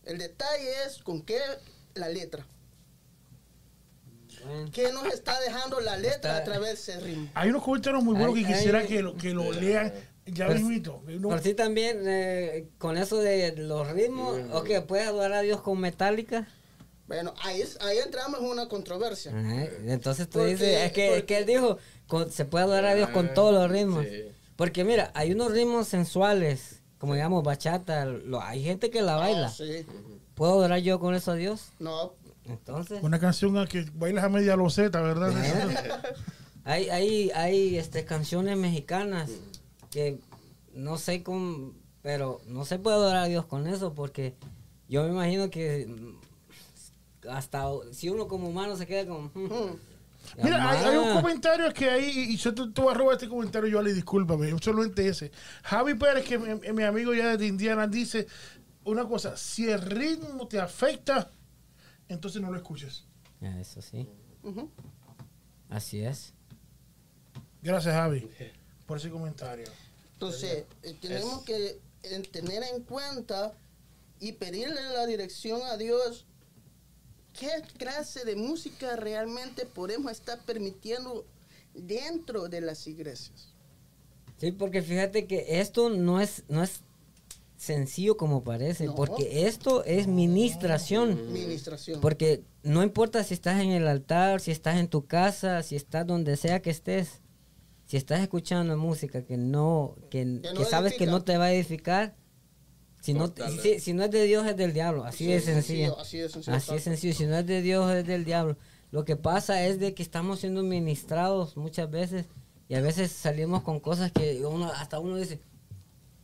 [0.04, 1.40] El detalle es con qué
[1.94, 2.46] la letra.
[4.72, 7.30] ¿Qué nos está dejando la letra a través de ese ritmo?
[7.34, 9.92] Hay unos comentarios muy buenos que quisiera que lo, que lo lean
[10.26, 11.02] ya mismito.
[11.22, 14.52] Por sí también, eh, con eso de los ritmos, mm.
[14.52, 16.48] ok, ¿puede adorar a Dios con metálica?
[17.06, 19.32] Bueno, ahí, ahí entramos en una controversia.
[19.84, 21.78] Entonces tú dices, es que, es que él dijo,
[22.30, 24.06] se puede adorar a Dios con ah, todos los ritmos.
[24.56, 29.18] Porque mira, hay unos ritmos sensuales, como digamos bachata, lo, hay gente que la ah,
[29.18, 29.52] baila.
[30.34, 31.72] ¿Puedo adorar yo con eso a Dios?
[31.80, 32.14] No.
[32.44, 33.02] Entonces.
[33.02, 35.32] Una canción a que bailas a media loseta, ¿verdad?
[36.64, 39.30] hay, hay, hay este, canciones mexicanas
[39.92, 40.18] que
[40.74, 41.72] no sé cómo,
[42.02, 44.34] pero no se puede adorar a Dios con eso porque
[44.88, 45.86] yo me imagino que
[47.28, 49.30] hasta si uno como humano se queda como...
[49.34, 49.78] Hmm, hmm".
[50.42, 53.82] Mira, hay, un comentario que ahí, y yo te, voy a robar este comentario, yo
[53.82, 55.30] le discúlpame, solamente ese.
[55.64, 58.28] Javi Pérez, que mi, mi amigo ya de Indiana, dice
[58.84, 61.30] una cosa, si el ritmo te afecta,
[62.08, 63.04] entonces no lo escuches.
[63.40, 64.08] Eso sí.
[65.68, 66.32] Así es.
[67.62, 68.28] Gracias, Javi,
[68.86, 69.66] por ese comentario.
[70.22, 71.80] Entonces, eh, tenemos que
[72.30, 73.54] tener en cuenta
[74.20, 76.26] y pedirle la dirección a Dios
[77.36, 81.26] qué clase de música realmente podemos estar permitiendo
[81.74, 83.48] dentro de las iglesias.
[84.38, 86.82] Sí, porque fíjate que esto no es, no es
[87.56, 91.32] sencillo como parece, porque esto es ministración.
[91.32, 92.00] Ministración.
[92.00, 96.06] Porque no importa si estás en el altar, si estás en tu casa, si estás
[96.06, 97.21] donde sea que estés,
[97.92, 100.40] si estás escuchando música que no, que,
[100.70, 102.16] sabes que no te va a edificar,
[103.02, 103.34] si no,
[103.80, 105.98] si, no es de Dios es del diablo, así, de sencillo.
[105.98, 106.56] Así de sencillo.
[106.56, 108.56] Así sencillo, si no es de Dios es del diablo.
[108.92, 112.24] Lo que pasa es de que estamos siendo ministrados muchas veces
[112.66, 115.42] y a veces salimos con cosas que uno hasta uno dice,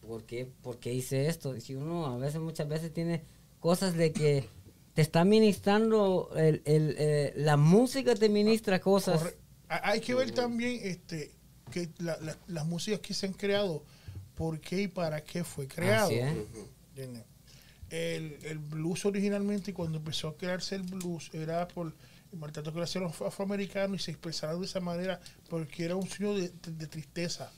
[0.01, 1.55] ¿por qué, ¿por qué hice esto?
[1.61, 3.25] Si uno a veces, muchas veces tiene
[3.61, 4.49] cosas de que
[4.95, 9.35] te está ministrando, el, el, eh, la música te ministra cosas.
[9.69, 11.37] Hay que ver también este
[11.71, 11.89] que
[12.47, 13.83] las músicas que se han creado,
[14.35, 16.11] por qué y para qué fue creado.
[17.91, 21.95] El, el, blues originalmente, cuando empezó a crearse el blues, era por
[22.33, 25.97] el maltrato que le hacían los afroamericanos y se expresaron de esa manera porque era
[25.97, 26.51] un sueño de,
[26.87, 27.51] tristeza,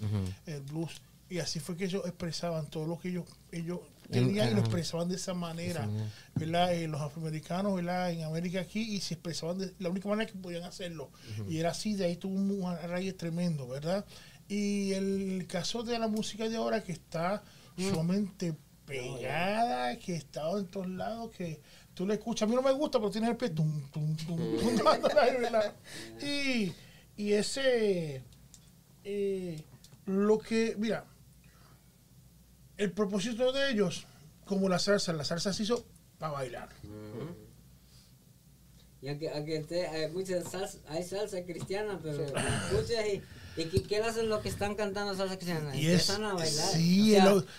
[0.47, 1.01] el blues.
[1.29, 3.81] Y así fue que ellos expresaban todo lo que ellos, ellos
[4.11, 5.89] tenían y lo expresaban de esa manera,
[6.35, 6.75] ¿verdad?
[6.75, 8.11] Eh, los afroamericanos, ¿verdad?
[8.11, 11.11] En América aquí y se expresaban de la única manera que podían hacerlo.
[11.49, 14.05] Y era así, de ahí tuvo un raíz tremendo, ¿verdad?
[14.49, 17.43] Y el caso de la música de ahora que está
[17.77, 17.89] mm.
[17.89, 18.55] sumamente
[18.85, 21.61] pegada, que está en todos lados, que
[21.95, 24.41] tú le escuchas, a mí no me gusta, pero tiene el pie, tum, tum, tum,
[26.21, 26.73] y,
[27.17, 28.23] y ese,
[29.05, 29.63] eh,
[30.07, 31.05] lo que, mira,
[32.81, 34.07] el propósito de ellos,
[34.47, 35.85] como la salsa, la salsa se hizo
[36.19, 36.71] para bailar.
[39.03, 43.23] Y aunque, aunque hay mucha salsa, hay salsa cristiana, pero escuchas y
[43.57, 45.75] ¿Y qué, hacen los que están cantando salsa cristiana?
[45.75, 46.69] Y Empiezan a bailar.
[46.73, 47.17] Sí,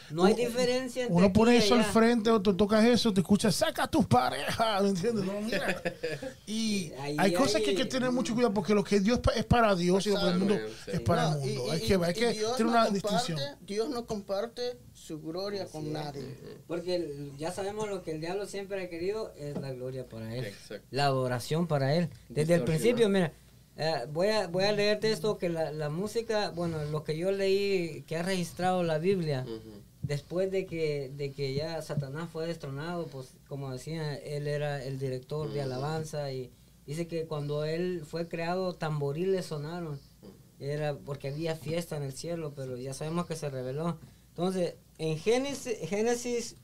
[0.09, 3.55] no hay diferencia entre Uno pone eso al frente o tú tocas eso, te escuchas,
[3.55, 5.25] saca a tus parejas, ¿me entiendes?
[6.47, 9.75] y hay, cosas que hay que tener mucho cuidado porque lo que Dios es para
[9.75, 11.71] Dios y lo que el mundo es para el mundo.
[11.71, 13.39] hay que, hay que tener una distinción.
[13.61, 16.37] Dios no comparte su gloria con nadie.
[16.67, 20.53] Porque ya sabemos lo que el diablo siempre ha querido es la gloria para él.
[20.89, 22.09] La adoración para él.
[22.29, 23.33] Desde el principio, mira,
[23.81, 27.31] eh, voy, a, voy a leerte esto, que la, la, música, bueno, lo que yo
[27.31, 29.43] leí, que ha registrado la Biblia,
[30.03, 34.99] después de que, de que ya Satanás fue destronado, pues como decía, él era el
[34.99, 36.51] director de alabanza y
[36.85, 39.99] dice que cuando él fue creado, tamboriles sonaron,
[40.59, 43.97] era porque había fiesta en el cielo, pero ya sabemos que se reveló.
[44.29, 46.55] Entonces, en Génesis, Génesis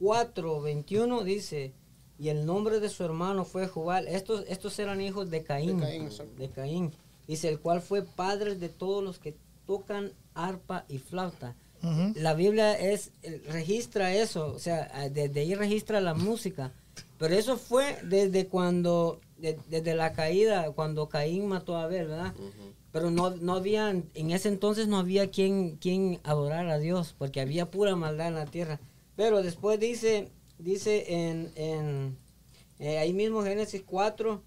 [0.00, 1.74] 4, 21 dice,
[2.22, 4.06] y el nombre de su hermano fue Jubal.
[4.06, 5.80] Estos, estos eran hijos de Caín.
[5.80, 6.92] De Caín,
[7.26, 9.34] Dice, el cual fue padre de todos los que
[9.66, 11.56] tocan arpa y flauta.
[12.14, 13.10] La Biblia es
[13.48, 16.72] registra eso, o sea, desde ahí registra la música.
[17.18, 19.18] Pero eso fue desde cuando,
[19.68, 22.34] desde la caída, cuando Caín mató a Abel, ¿verdad?
[22.92, 27.40] Pero no, no había, en ese entonces no había quien, quien adorar a Dios, porque
[27.40, 28.78] había pura maldad en la tierra.
[29.16, 30.30] Pero después dice,
[30.62, 32.18] dice en, en
[32.78, 34.42] eh, ahí mismo Génesis 4,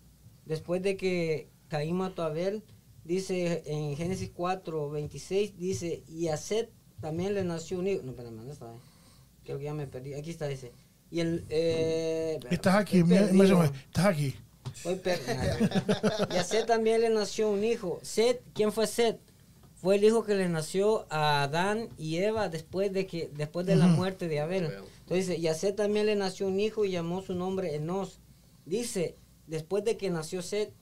[0.45, 2.63] después de que Caín mató a Abel,
[3.03, 6.69] dice en Génesis 4, 26, dice, y a Seth
[7.01, 8.01] también le nació un hijo.
[8.03, 8.73] No, espérame, ¿dónde está?
[9.43, 10.13] Creo que ya me perdí.
[10.13, 10.71] Aquí está, dice.
[11.11, 14.35] Y el, eh, estás aquí, estás aquí.
[16.33, 17.99] y a Seth también le nació un hijo.
[18.01, 19.19] Seth, ¿quién fue Seth?
[19.75, 23.75] Fue el hijo que le nació a Adán y Eva después de que después de
[23.75, 24.71] la muerte de Abel.
[25.05, 28.21] Entonces, y a Seth también le nació un hijo y llamó su nombre Enos.
[28.65, 30.73] Dice, después de que nació Seth,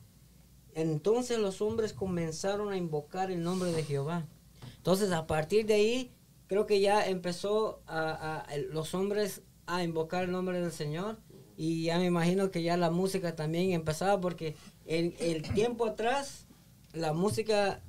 [0.75, 4.25] entonces los hombres comenzaron a invocar el nombre de Jehová.
[4.77, 6.11] Entonces, a partir de ahí,
[6.47, 11.17] creo que ya empezó a, los hombres a invocar el nombre del Señor.
[11.57, 14.55] Y ya me imagino que ya la música también empezaba porque
[14.85, 16.47] en el tiempo atrás
[16.93, 17.81] la música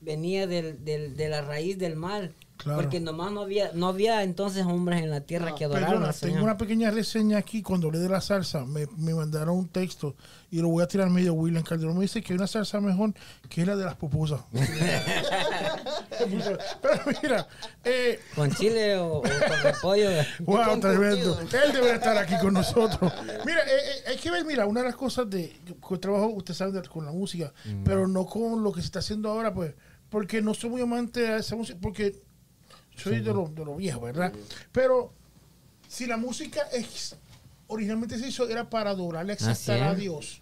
[0.00, 2.34] venía del, de la raíz del mal.
[2.64, 6.14] Porque nomás no había, no había entonces hombres en la tierra ah, que adoraban al
[6.14, 7.60] Tengo una pequeña reseña aquí.
[7.62, 10.14] Cuando hablé de la salsa, me, me, mandaron un texto
[10.50, 11.34] y lo voy a tirar medio.
[11.34, 13.14] William Calderón me dice que hay una salsa mejor
[13.48, 14.42] que la de las pupusas.
[16.82, 17.48] Pero mira.
[17.84, 19.32] Eh, ¿Con chile o, con
[19.80, 20.10] pollo?
[20.40, 21.40] Wow, tremendo.
[21.40, 23.12] Él debe estar aquí con nosotros.
[23.44, 26.54] Mira, eh, eh, hay que ver, mira, una de las cosas de que trabajo, usted
[26.54, 27.84] sabe, con la música, mm.
[27.84, 29.74] pero no con lo que se está haciendo ahora, pues
[30.12, 32.22] porque no soy muy amante de esa música, porque
[33.02, 34.32] soy de lo, de lo viejo, ¿verdad?
[34.72, 35.12] Pero
[35.88, 37.16] si la música es,
[37.66, 40.38] originalmente se hizo era para adorarle, exaltar a Dios.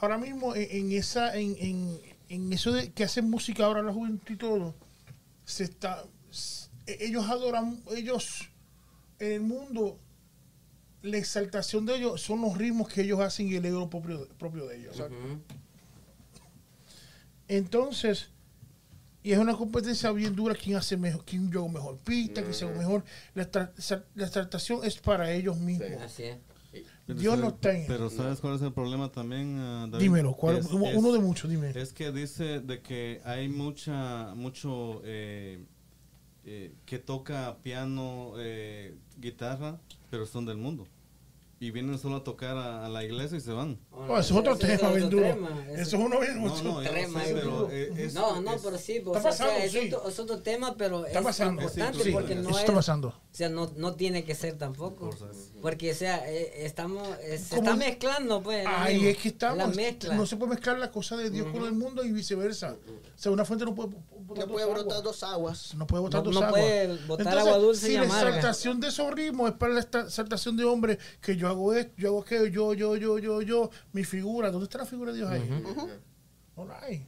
[0.00, 4.74] Ahora mismo en, esa, en, eso de que hacen música ahora la juventud y todo,
[5.44, 6.02] se está,
[6.86, 8.48] ellos adoran, ellos
[9.18, 9.98] en el mundo
[11.02, 14.66] la exaltación de ellos son los ritmos que ellos hacen y el ego propio, propio
[14.66, 15.00] de ellos.
[17.48, 18.30] Entonces,
[19.22, 22.68] y es una competencia bien dura quién hace mejor, quién yo mejor pista, quién sea
[22.68, 23.04] mejor.
[23.34, 23.48] La,
[24.14, 25.90] la tratación es para ellos mismos.
[26.02, 26.38] así es.
[27.06, 30.04] Dios no está Pero ¿sabes cuál es el problema también, uh, David?
[30.04, 31.72] Dímelo, uno de muchos, dime.
[31.74, 35.64] Es que dice de que hay mucha, mucho eh,
[36.44, 40.86] eh, que toca piano, eh, guitarra, pero son del mundo.
[41.62, 43.78] Y vienen solo a tocar a, la iglesia y se van.
[43.90, 45.26] Oh, eso es otro tema, bien duro.
[45.68, 47.20] Eso es uno bien no, no, tema.
[47.22, 48.96] pero es, no, no, pero sí.
[48.96, 51.60] Está pasando, es, otro, es, otro, tema, pero está es pasando.
[51.60, 53.08] importante sí, porque no está pasando.
[53.08, 55.10] O sea, no, no tiene que ser tampoco.
[55.60, 58.66] Porque, o sea, eh, estamos, eh, se está mezclando, pues.
[58.66, 59.76] Ahí es que estamos.
[60.14, 62.72] No se puede mezclar la cosa de Dios con el mundo y viceversa.
[62.72, 63.90] O sea, una fuente no puede
[64.36, 65.74] no puede brotar dos aguas.
[65.74, 66.60] No puede botar dos no aguas.
[66.60, 70.56] Puede botar agua dulce si y la exaltación de esos ritmos es para la exaltación
[70.56, 74.04] de hombre, que yo hago esto, yo hago aquello, yo, yo, yo, yo, yo, mi
[74.04, 74.50] figura.
[74.50, 75.48] ¿Dónde está la figura de Dios ahí?
[76.56, 77.06] No la hay.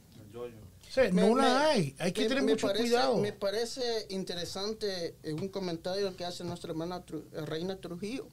[1.11, 1.95] no la hay.
[1.99, 3.17] Hay que tener mucho cuidado.
[3.17, 8.27] Me parece interesante un comentario que hace nuestra hermana Reina Trujillo,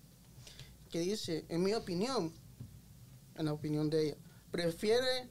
[0.91, 2.32] que dice, en mi opinión,
[3.36, 4.16] en la opinión de ella,
[4.51, 5.28] prefiere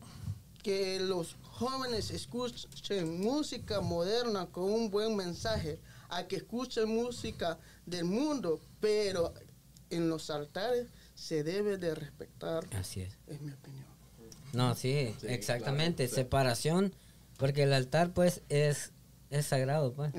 [0.64, 8.05] que los jóvenes escuchen música moderna con un buen mensaje a que escuchen música del
[8.05, 9.34] mundo, pero
[9.89, 12.66] en los altares se debe de respetar.
[12.74, 13.18] Así es.
[13.28, 13.86] Es mi opinión.
[14.53, 16.07] No, sí, exactamente.
[16.07, 16.93] Separación,
[17.38, 18.93] porque el altar pues es,
[19.30, 20.14] es sagrado, pues.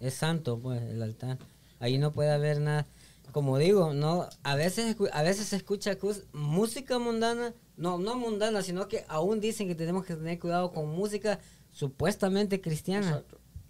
[0.00, 1.38] Es santo, pues, el altar.
[1.78, 2.86] Ahí no puede haber nada.
[3.32, 5.98] Como digo, no, a veces, a veces se escucha
[6.32, 10.88] música mundana no, no mundana, sino que aún dicen que tenemos que tener cuidado con
[10.88, 11.38] música
[11.70, 13.22] supuestamente cristiana.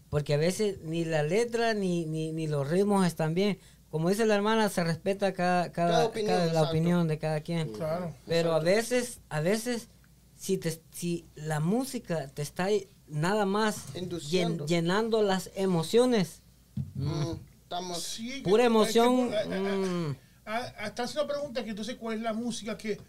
[0.08, 3.58] Porque a veces ni la letra ni, ni, los ritmos están bien.
[3.90, 6.10] Como dice la hermana, se respeta cada, cada,
[6.52, 7.72] la opinión de cada quien.
[8.26, 9.88] Pero a veces, a veces,
[10.36, 12.68] si, te, si la música te está
[13.08, 13.92] nada más
[14.66, 16.42] llenando las emociones,
[16.94, 19.30] mm, mm, estamos, pura emoción.
[19.30, 20.16] Mm.
[20.84, 23.00] Está haciendo pregunta que entonces cuál es la música que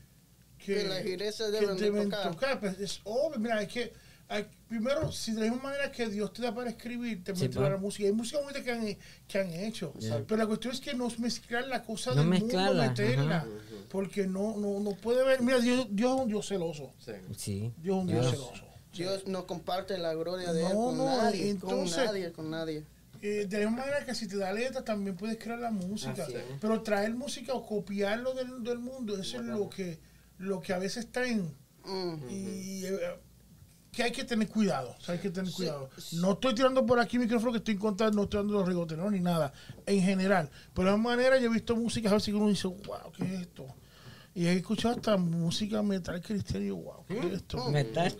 [0.58, 2.60] que, las iglesias deben, tocar.
[2.60, 3.93] Pues es obvio, mira, es que
[4.68, 7.78] primero, si de la misma manera que Dios te da para escribir, te sí, la
[7.78, 8.08] música.
[8.08, 8.97] Hay música bonita que han,
[9.28, 9.93] que han hecho.
[9.99, 13.45] Pero la cuestión es que no mezclar la cosa del mundo, meterla.
[13.89, 15.41] Porque no, no, no puede ver.
[15.41, 16.91] Mira, Dios, Dios es un Dios celoso.
[17.38, 17.72] Sí.
[17.78, 18.68] Dios es un Dios, celoso.
[18.93, 21.49] Dios no comparte la gloria de él con nadie.
[21.49, 22.84] Entonces, con nadie, con nadie.
[23.22, 26.28] Eh, de la misma manera que si te da letra también puedes crear la música.
[26.60, 29.97] Pero traer música o copiarlo del, del mundo, eso es lo que
[30.38, 31.53] lo que a veces traen
[32.29, 32.99] y eh,
[33.91, 35.89] que hay que tener cuidado, hay que tener cuidado.
[36.13, 39.09] No estoy tirando por aquí micrófono que estoy contando, no estoy dando los rigotes, no,
[39.09, 39.53] ni nada,
[39.85, 40.49] en general.
[40.73, 43.41] Pero de alguna manera yo he visto música, a veces uno dice, wow, ¿qué es
[43.41, 43.65] esto?
[44.35, 47.71] Y he escuchado hasta música metal cristiana y wow, ¿qué es esto?
[47.71, 48.15] Metal,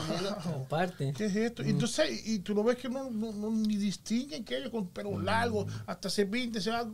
[0.68, 1.12] parte.
[1.16, 1.64] ¿Qué es esto?
[1.64, 5.66] Entonces, y tú lo ves que no, no, ni distinguen que ellos con pelo largo,
[5.86, 6.84] hasta se pinta, se va,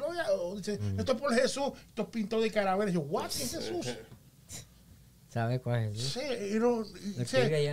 [0.56, 2.90] dice, esto es por Jesús, esto es pintado de calavera.
[2.90, 3.30] Y yo, ¿what?
[3.30, 3.86] ¿Qué es Jesús?
[5.34, 6.00] ¿Sabe cuál es?
[6.00, 6.20] Sí,
[6.52, 6.86] pero,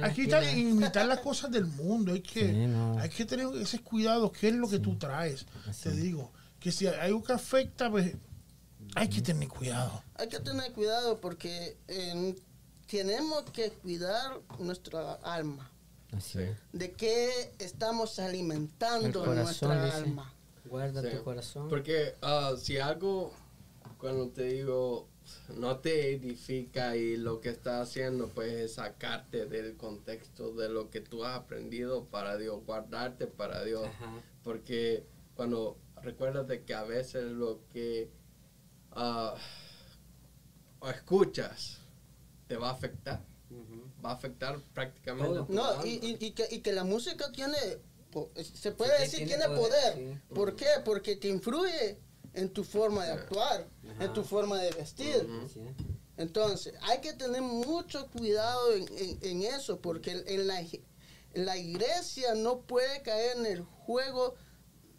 [0.01, 2.11] aquí está imitar las cosas del mundo.
[2.11, 2.67] Hay que,
[2.99, 4.31] hay que tener ese cuidado.
[4.31, 5.45] ¿Qué es lo que tú traes?
[5.83, 8.15] Te digo, que si hay algo que afecta, pues
[8.95, 10.01] hay que tener cuidado.
[10.15, 11.77] Hay que tener cuidado porque
[12.87, 15.69] tenemos que cuidar nuestra alma.
[16.17, 16.39] Así
[16.73, 20.33] ¿De qué estamos alimentando nuestra alma?
[20.65, 21.69] Guarda tu corazón.
[21.69, 23.31] Porque uh, si algo,
[23.99, 25.10] cuando te digo,
[25.57, 30.89] no te edifica y lo que está haciendo pues es sacarte del contexto de lo
[30.89, 33.87] que tú has aprendido para Dios, guardarte para Dios.
[34.43, 35.03] Porque
[35.35, 38.09] cuando recuerdas de que a veces lo que
[38.95, 39.35] uh,
[40.89, 41.79] escuchas
[42.47, 43.21] te va a afectar.
[44.03, 45.53] Va a afectar prácticamente.
[45.53, 47.57] No, y, y, que, y que la música tiene,
[48.35, 50.21] se puede decir, tiene, poder.
[50.33, 50.67] ¿Por qué?
[50.83, 51.99] Porque te influye
[52.33, 53.67] en tu forma de actuar,
[53.99, 55.27] en tu forma de vestir.
[56.17, 58.87] Entonces, hay que tener mucho cuidado en,
[59.21, 60.63] en, eso, porque en la,
[61.33, 64.35] la, iglesia no puede caer en el juego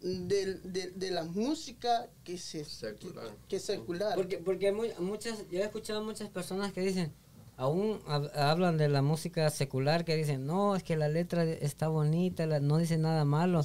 [0.01, 3.29] de, de, de la música que, se, secular.
[3.47, 4.15] Que, secular.
[4.15, 7.13] Porque, porque muchas, yo he escuchado muchas personas que dicen,
[7.55, 8.01] aún
[8.35, 12.77] hablan de la música secular que dicen, no, es que la letra está bonita, no
[12.77, 13.61] dice nada malo.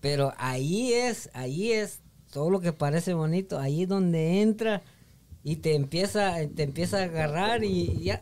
[0.00, 2.00] Pero ahí es, ahí es
[2.32, 4.82] todo lo que parece bonito, ahí es donde entra
[5.44, 8.20] y te empieza, te empieza a agarrar y ya,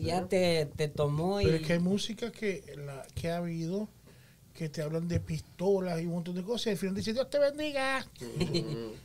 [0.00, 1.38] ya te, te tomó.
[1.38, 3.88] Pero es que hay música que, la, que ha habido
[4.54, 7.28] que te hablan de pistolas y un montón de cosas y al final dice Dios
[7.30, 8.06] te bendiga.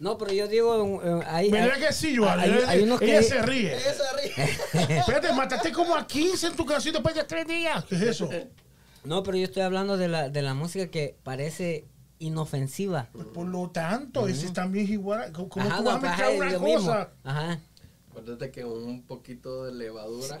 [0.00, 1.50] No, pero yo digo, ahí.
[1.50, 3.06] Mira que sí, yo hay, hay unos que.
[3.06, 3.74] Ella se ríe.
[3.74, 4.98] Ella se ríe.
[4.98, 7.84] Espérate, mataste como a 15 en tu canción después de tres días.
[7.84, 8.28] ¿Qué es eso?
[9.04, 11.84] No, pero yo estoy hablando de la, de la música que parece
[12.18, 13.08] inofensiva.
[13.12, 15.32] Pues por lo tanto, ese también es igual.
[15.32, 17.10] ¿Cómo Ajá, tú vas a mezclar una cosa?
[17.22, 17.60] Ajá.
[18.10, 20.38] Acuérdate que un poquito de levadura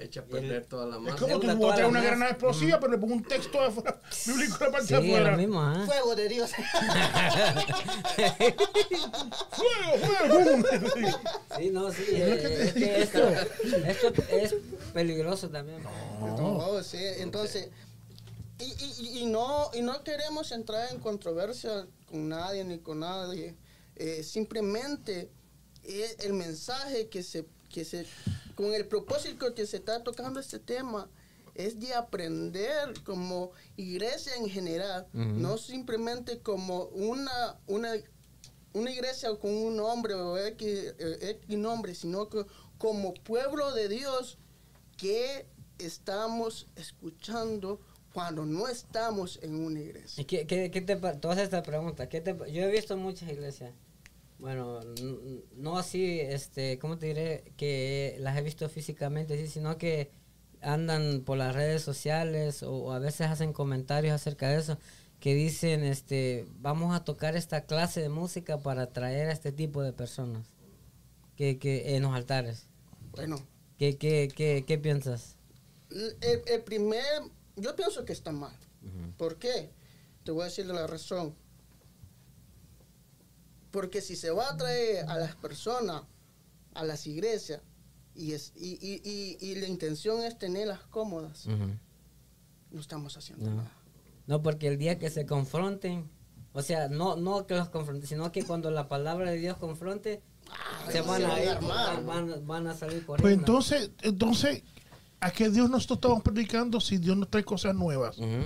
[0.00, 1.14] echa a perder toda la masa.
[1.14, 4.64] Es como tú botas una granada explosiva, pero le pongo un texto afuera, bíblico en
[4.64, 5.30] la parte sí, de afuera.
[5.32, 5.86] Lo mismo, ¿eh?
[5.86, 6.50] Fuego de Dios.
[9.50, 11.18] ¡Fuego, fuego!
[11.58, 12.02] Sí, no, sí.
[12.08, 13.28] eh, es que esto,
[13.86, 14.54] esto es
[14.92, 15.82] peligroso también.
[16.20, 17.68] No, sí, entonces,
[18.60, 23.54] y, y, y, no, y no queremos entrar en controversia con nadie ni con nadie.
[23.96, 25.30] Eh, simplemente
[25.82, 28.06] es el mensaje que se, que se,
[28.54, 31.08] con el propósito que se está tocando este tema,
[31.54, 35.34] es de aprender como iglesia en general, uh -huh.
[35.34, 37.92] no simplemente como una, una,
[38.72, 42.46] una iglesia con un nombre o X, eh, X nombre, sino que
[42.78, 44.38] como pueblo de Dios
[44.96, 45.46] que
[45.78, 47.80] estamos escuchando
[48.12, 50.24] cuando no estamos en una iglesia.
[50.26, 52.08] ¿Qué, qué, qué te, tú haces esta pregunta?
[52.08, 53.72] ¿qué te, yo he visto muchas iglesias,
[54.38, 54.80] bueno,
[55.56, 57.52] no así, este, ¿cómo te diré?
[57.56, 60.10] Que las he visto físicamente, sí, sino que
[60.62, 64.78] andan por las redes sociales o, o, a veces hacen comentarios acerca de eso
[65.20, 69.82] que dicen, este, vamos a tocar esta clase de música para atraer a este tipo
[69.82, 70.46] de personas
[71.36, 72.66] que, que en los altares.
[73.12, 73.36] Bueno.
[73.78, 75.36] ¿Qué, qué, qué, qué piensas?
[75.90, 77.02] El, el, primer,
[77.60, 78.56] yo pienso que está mal.
[78.82, 79.12] Uh -huh.
[79.16, 79.70] ¿Por qué?
[80.24, 81.34] Te voy a decir la razón.
[83.70, 86.02] Porque si se va a traer a las personas,
[86.74, 87.60] a las iglesias,
[88.14, 91.78] y, es, y, y, y, y la intención es tenerlas cómodas, uh -huh.
[92.72, 93.56] no estamos haciendo no.
[93.56, 93.72] nada.
[94.26, 96.10] No, porque el día que se confronten,
[96.52, 100.22] o sea, no, no que los confronten, sino que cuando la palabra de Dios confronte,
[100.52, 101.58] Ah, se van a, ir,
[102.06, 103.22] van, van, a salir corriendo.
[103.22, 104.62] Pues entonces, entonces,
[105.20, 108.18] ¿a qué Dios nosotros estamos predicando si Dios nos trae cosas nuevas?
[108.18, 108.44] Uh -huh.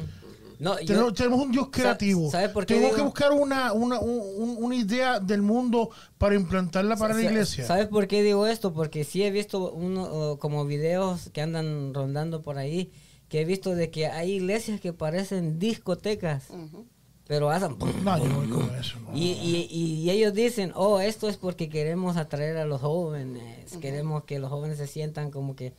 [0.58, 2.30] No, tenemos, yo, tenemos, un Dios creativo.
[2.30, 3.04] ¿sabe por qué tenemos digo?
[3.04, 7.66] que buscar una, una, un, una, idea del mundo para implantarla para la iglesia.
[7.66, 8.72] ¿Sabes por qué digo esto?
[8.72, 12.92] Porque sí he visto uno, como videos que andan rondando por ahí,
[13.28, 16.50] que he visto de que hay iglesias que parecen discotecas.
[16.50, 16.84] Uh -huh
[17.26, 19.16] pero hacen no, yo no voy con eso, no.
[19.16, 23.76] y, y, y, ellos dicen oh esto es porque queremos atraer a los jóvenes uh
[23.76, 23.80] -huh.
[23.80, 25.72] queremos que los jóvenes se sientan como que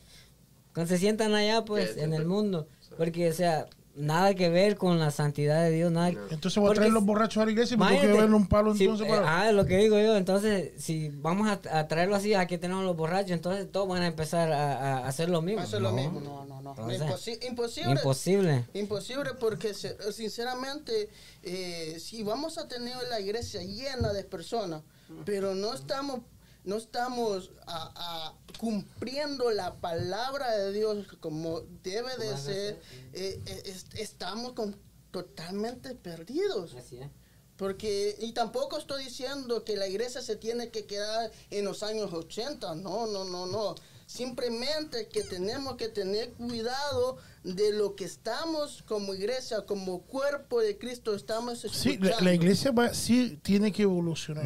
[0.76, 2.68] cuando se sientan allá pues sí, en el mundo.
[2.98, 6.74] Porque o sea nada que ver con la santidad de Dios nada entonces voy a
[6.74, 9.08] traer los borrachos a la iglesia y me tengo que verle un palo si, entonces
[9.08, 9.46] para...
[9.46, 12.94] ah lo que digo yo entonces si vamos a, a traerlo así aquí tenemos los
[12.94, 15.62] borrachos entonces todos van a empezar a, a hacer lo mismo.
[15.62, 15.92] Hacer ¿no?
[15.92, 16.90] lo mismo no no no.
[16.90, 17.92] Entonces, Imposi imposible.
[17.92, 18.64] imposible.
[18.74, 21.08] Imposible porque sinceramente
[21.42, 24.82] eh, si vamos a tener la iglesia llena de personas
[25.24, 26.20] pero no estamos
[26.66, 32.80] no estamos a, a, cumpliendo la palabra de Dios como debe de ser,
[33.12, 34.76] eh, es, estamos con,
[35.12, 36.74] totalmente perdidos.
[36.74, 37.08] Así es.
[37.56, 42.12] Porque, y tampoco estoy diciendo que la iglesia se tiene que quedar en los años
[42.12, 43.74] 80, no, no, no, no.
[44.06, 50.76] Simplemente que tenemos que tener cuidado de lo que estamos como iglesia, como cuerpo de
[50.78, 52.06] Cristo, estamos escuchando.
[52.06, 54.44] Sí, la, la iglesia va, sí tiene que evolucionar.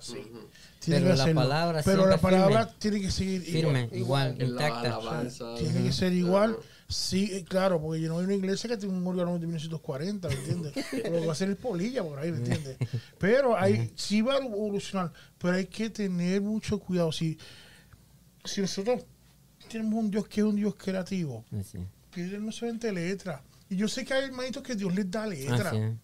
[0.00, 0.16] Sí.
[0.16, 0.48] Uh -huh.
[0.86, 5.56] Pero la palabra pero la palabra firme, tiene que seguir firme, igual, igual intacta.
[5.56, 6.56] Tiene que ser igual.
[6.88, 10.34] Sí, claro, porque yo no hay una iglesia que tiene un órgano de 1940, ¿me
[10.34, 10.72] entiendes?
[10.90, 12.76] Pero va a ser el polilla por ahí, ¿me entiendes?
[13.18, 17.10] Pero hay, sí va a evolucionar, pero hay que tener mucho cuidado.
[17.10, 17.38] Si,
[18.44, 19.04] si nosotros
[19.70, 21.78] tenemos un Dios que es un Dios creativo, sí.
[22.10, 23.42] que no solamente letra.
[23.70, 25.70] Y yo sé que hay hermanitos que Dios les da letra.
[25.70, 25.98] Ah, sí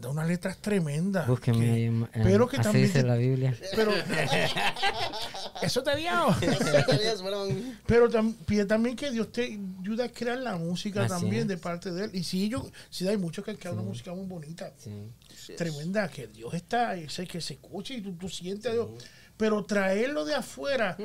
[0.00, 1.26] da unas letras tremendas.
[1.26, 1.84] Búsqueme que, ahí,
[2.14, 3.56] eh, pero que así también dice te, la Biblia.
[3.74, 3.92] Pero
[5.62, 6.10] eso te dio.
[7.86, 8.34] pero tam,
[8.66, 9.44] también que Dios te
[9.80, 11.48] ayuda a crear la música Así también es.
[11.48, 12.10] de parte de él.
[12.14, 13.80] Y sí, yo, sí hay muchos que han creado Sí.
[13.82, 15.54] una música muy bonita, Sí.
[15.56, 18.88] tremenda, que Dios está, y sé que se escucha y tú, tú sientes a Dios.
[19.36, 20.96] Pero traerlo de afuera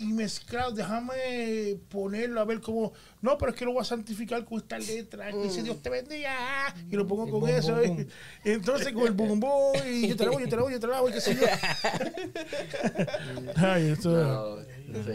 [0.00, 2.92] y mezclado, déjame ponerlo a ver cómo.
[3.20, 5.30] No, pero es que lo voy a santificar con esta letra.
[5.30, 6.74] Que dice Dios te bendiga.
[6.90, 7.74] Y lo pongo El con bum, eso.
[7.74, 8.06] bum, y- bum.
[8.44, 9.74] entonces con el bum bum.
[9.86, 11.34] Y yo te la voy, yo te la voy, yo te la voy, qué sé
[11.36, 11.42] yo.
[13.56, 14.10] Ay, esto.
[14.10, 14.56] No,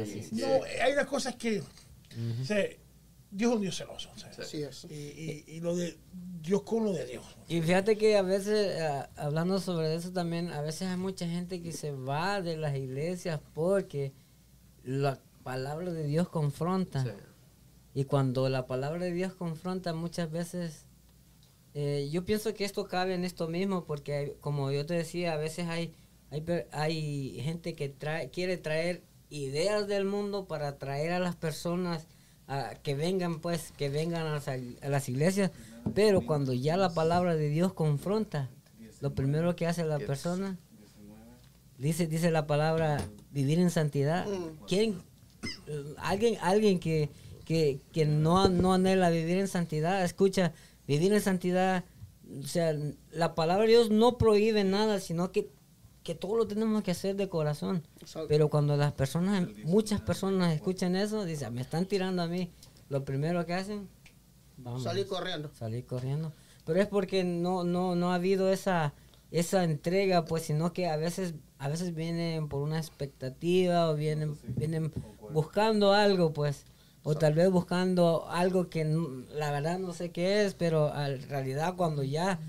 [0.05, 0.47] sí, No,
[0.83, 1.61] hay unas cosas que.
[1.61, 2.63] o sea,
[3.31, 4.09] Dios es un Dios celoso.
[4.15, 4.87] o sea, Sí, eso.
[4.89, 5.97] y, y- y lo de
[6.41, 7.25] Dios con lo de Dios.
[7.47, 8.79] Y fíjate que a veces,
[9.17, 13.39] hablando sobre eso también, a veces hay mucha gente que se va de las iglesias
[13.53, 14.13] porque
[14.85, 17.03] la palabra de Dios confronta.
[17.03, 17.09] sí.
[17.97, 20.85] Y cuando la palabra de Dios confronta, muchas veces,
[21.73, 25.33] eh, yo pienso que esto cabe en esto mismo, porque hay- como yo te decía,
[25.33, 25.93] a veces hay,
[26.29, 32.05] hay, hay gente que trae, quiere traer ideas del mundo para atraer a las personas
[32.47, 34.57] a que vengan, pues, que vengan a las, a
[34.89, 35.51] las iglesias,
[35.93, 38.49] pero cuando ya la palabra de Dios confronta,
[39.01, 40.57] lo primero que hace la persona,
[41.77, 42.97] dice, dice la palabra,
[43.31, 44.65] vivir en santidad, Mm.
[44.67, 45.01] quieren
[45.97, 47.09] alguien, alguien que,
[47.45, 50.53] que, que no, no anhela vivir en santidad, escucha,
[50.87, 51.83] vivir en santidad,
[52.43, 52.75] o sea,
[53.11, 55.49] la palabra de Dios no prohíbe nada, sino que,
[56.03, 57.83] que todo lo tenemos que hacer de corazón.
[58.27, 62.51] Pero cuando las personas, muchas personas escuchan eso, dicen, me están tirando a mí,
[62.89, 63.87] lo primero que hacen,
[64.57, 64.83] vamos.
[64.83, 65.51] Salir corriendo.
[65.57, 66.33] Salir corriendo.
[66.65, 68.93] Pero es porque no, no, no ha habido esa,
[69.39, 74.37] esa entrega, pues, sino que a veces, a veces vienen por una expectativa o vienen,
[74.55, 74.93] vienen
[75.31, 76.65] buscando algo, pues
[77.07, 81.75] o tal vez buscando algo que la verdad no sé qué es, pero en realidad
[81.75, 82.39] cuando ya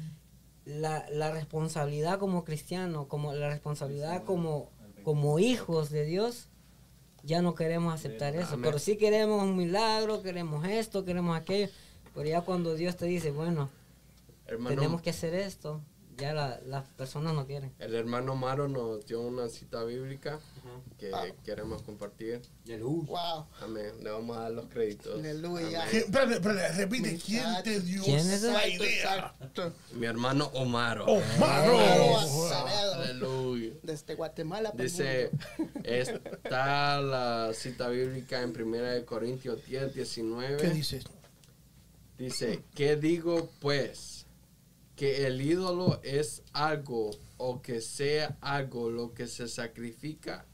[0.65, 4.71] la, la, responsabilidad como cristiano, como la responsabilidad como,
[5.05, 6.49] como hijos de Dios,
[7.23, 8.57] ya no queremos aceptar eso.
[8.63, 11.69] Pero sí queremos un milagro, queremos esto, queremos aquello.
[12.15, 13.69] Pero ya cuando Dios te dice, bueno,
[14.47, 15.83] tenemos que hacer esto,
[16.17, 17.73] ya las personas no quieren.
[17.79, 20.41] El hermano Maro nos dio una cita bíblica
[20.99, 21.11] que
[21.45, 22.43] queremos compartir.
[22.67, 23.47] Wow.
[23.61, 23.93] Amén.
[24.03, 25.19] Le vamos a dar los créditos.
[25.19, 25.91] Aleluya.
[25.91, 26.39] Espérate,
[26.73, 29.35] repite, ¿quién te dio esa idea?
[29.95, 31.05] Mi hermano Omaro.
[31.07, 32.19] Omaro.
[32.95, 33.75] Aleluya.
[33.83, 34.73] Desde Guatemala.
[34.75, 35.31] Dice,
[35.85, 40.57] está la cita bíblica en 1 Corintios 10, 19.
[40.57, 41.03] ¿Qué dice?
[42.19, 44.16] Dice, ¿qué digo pues?
[44.97, 50.47] Que el ídolo es algo o que sea algo lo que se sacrifica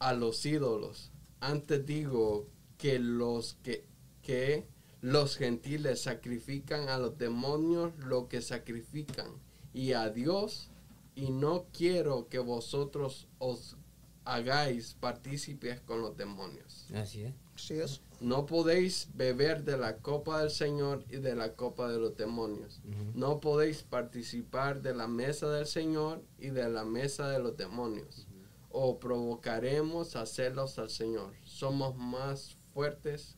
[0.00, 1.12] a los ídolos.
[1.40, 3.84] Antes digo que los que,
[4.22, 4.66] que
[5.00, 9.30] los gentiles sacrifican a los demonios lo que sacrifican
[9.72, 10.70] y a Dios
[11.14, 13.76] y no quiero que vosotros os
[14.24, 16.86] hagáis partícipes con los demonios.
[16.94, 17.34] Así es.
[17.54, 18.02] Así es.
[18.20, 22.80] No podéis beber de la copa del Señor y de la copa de los demonios.
[23.14, 28.26] No podéis participar de la mesa del Señor y de la mesa de los demonios.
[28.70, 31.34] O provocaremos a celos al Señor.
[31.44, 33.36] Somos más fuertes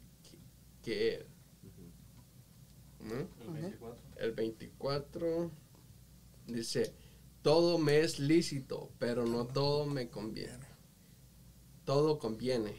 [0.83, 1.27] que, Él.
[4.17, 5.51] El 24
[6.47, 6.93] dice,
[7.43, 10.67] todo me es lícito, pero no todo me conviene.
[11.85, 12.75] Todo conviene.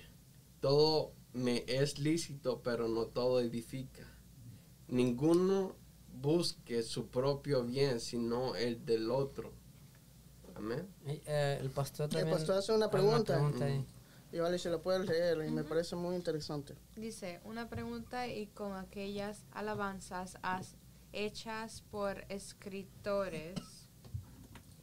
[0.60, 4.06] Todo me es lícito, pero no todo edifica.
[4.88, 5.76] Ninguno
[6.22, 9.54] busque su propio bien, sino el del otro.
[10.56, 10.88] Amén.
[11.06, 12.28] Eh, el pastor también.
[12.28, 13.40] El pastor hace una pregunta.
[14.32, 16.76] y vale, se lo puede leer y me parece muy interesante.
[16.96, 20.38] Dice, una pregunta y con aquellas alabanzas
[21.14, 23.60] hechas por escritores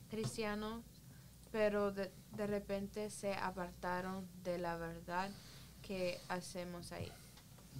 [0.09, 0.85] cristianos,
[1.53, 5.31] pero de, de repente se apartaron de la verdad
[5.87, 7.11] que hacemos ahí.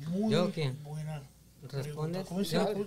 [0.09, 0.73] Muy ¿Yo qué?
[0.83, 1.23] buena.
[1.63, 2.29] ¿Respondes?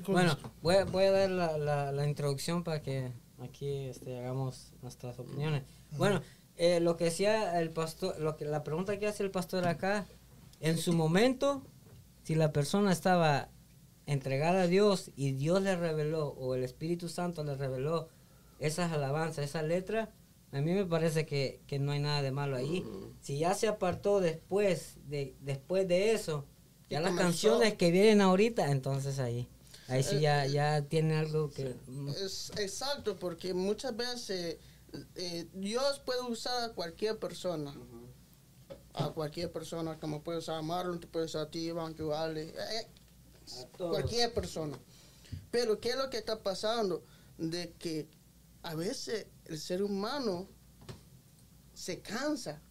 [0.07, 3.11] bueno, voy, voy, a dar la, la, la, introducción para que
[3.41, 5.63] aquí este, hagamos nuestras opiniones.
[5.97, 6.22] Bueno,
[6.55, 10.05] eh, lo que decía el pastor, lo que la pregunta que hace el pastor acá,
[10.61, 11.63] en su momento,
[12.24, 13.49] si la persona estaba
[14.05, 18.07] entregada a Dios y Dios le reveló o el Espíritu Santo le reveló
[18.59, 20.09] esas alabanzas, esa letra,
[20.52, 22.84] a mí me parece que, que, no hay nada de malo ahí.
[23.22, 26.45] Si ya se apartó después de, después de eso,
[26.89, 29.47] ya las canciones que vienen ahorita, entonces ahí.
[29.88, 31.76] Ahí sí ya, eh, ya tiene algo que...
[32.24, 34.58] Es, exacto, porque muchas veces
[35.16, 37.74] eh, Dios puede usar a cualquier persona.
[38.93, 42.88] A cualquier persona, como puede usar a Marlon, puede usar a ti, Iván, eh,
[43.78, 44.78] cualquier persona.
[45.52, 47.04] Pero ¿qué es lo que está pasando?
[47.38, 48.08] De que
[48.64, 50.47] a veces el ser humano
[51.74, 52.62] se cansa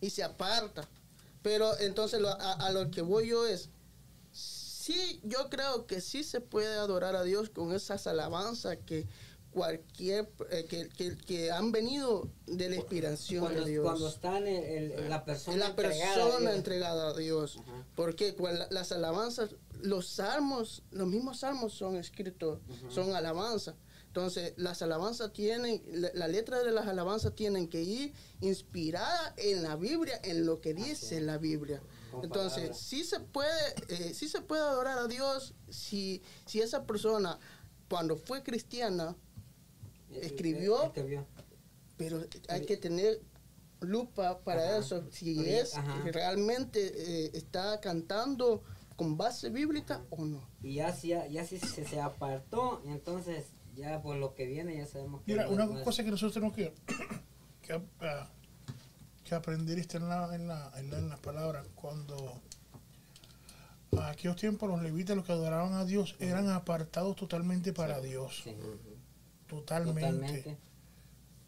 [0.00, 0.88] y se aparta.
[1.42, 3.70] Pero entonces a, lo que voy yo es,
[4.32, 9.06] sí, yo creo que sí se puede adorar a Dios con esas alabanzas que
[9.50, 13.84] cualquier eh, que, que, han venido de la inspiración de Dios.
[13.84, 17.58] cuando están en, la persona la persona entregada a Dios,
[17.96, 18.36] porque
[18.70, 19.50] las alabanzas
[19.82, 22.60] los salmos los mismos salmos son escritos
[22.90, 23.74] son alabanzas
[24.10, 29.76] entonces, las alabanzas tienen, la, letra de las alabanzas tienen que ir inspirada en la
[29.76, 31.80] Biblia, en lo que dice la Biblia.
[32.20, 33.50] Entonces, sí se puede,
[33.86, 37.38] eh, sí se puede adorar a Dios si, si esa persona,
[37.88, 39.14] cuando fue cristiana,
[40.10, 40.92] escribió,
[41.96, 43.22] pero hay que tener
[43.78, 45.74] lupa para eso, si es
[46.06, 48.64] realmente eh, está cantando
[48.96, 50.42] con base bíblica o no.
[50.64, 54.86] Y ya si, ya, si se, se apartó, entonces ya por lo que viene ya
[54.86, 55.32] sabemos que...
[55.32, 56.72] Mira, una cosa que nosotros tenemos que,
[57.62, 57.80] que,
[59.24, 62.40] que aprender en, la, en, la, en, las palabras, cuando
[63.98, 68.44] a aquellos tiempos los levitas, los que adoraban a Dios, eran apartados totalmente para Dios.
[69.46, 70.56] Totalmente.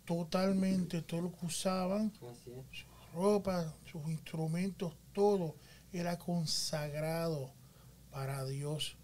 [0.04, 1.02] totalmente.
[1.02, 2.12] todo lo que usaban
[3.14, 5.54] ropa, sus instrumentos, todo
[5.92, 7.52] era consagrado
[8.10, 8.96] para Dios.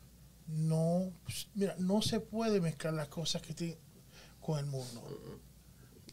[0.48, 1.12] No,
[1.54, 3.78] mira, no se puede mezclar las cosas que tienen
[4.40, 5.02] con el mundo.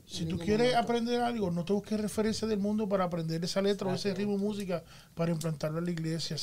[0.06, 3.90] Si tú quieres aprender algo, no te busques referencia del mundo para aprender esa letra
[3.90, 4.84] o ese ritmo de música
[5.16, 6.38] para implantarlo en la iglesia.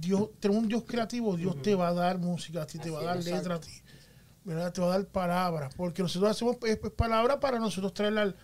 [0.00, 3.00] Dios, tener un Dios creativo, Dios te va a dar música, a ti te va
[3.00, 3.82] a dar letra a ti.
[4.44, 4.72] ¿verdad?
[4.72, 6.56] Te va a dar palabras, porque nosotros hacemos
[6.96, 8.36] palabras para nosotros traerla al,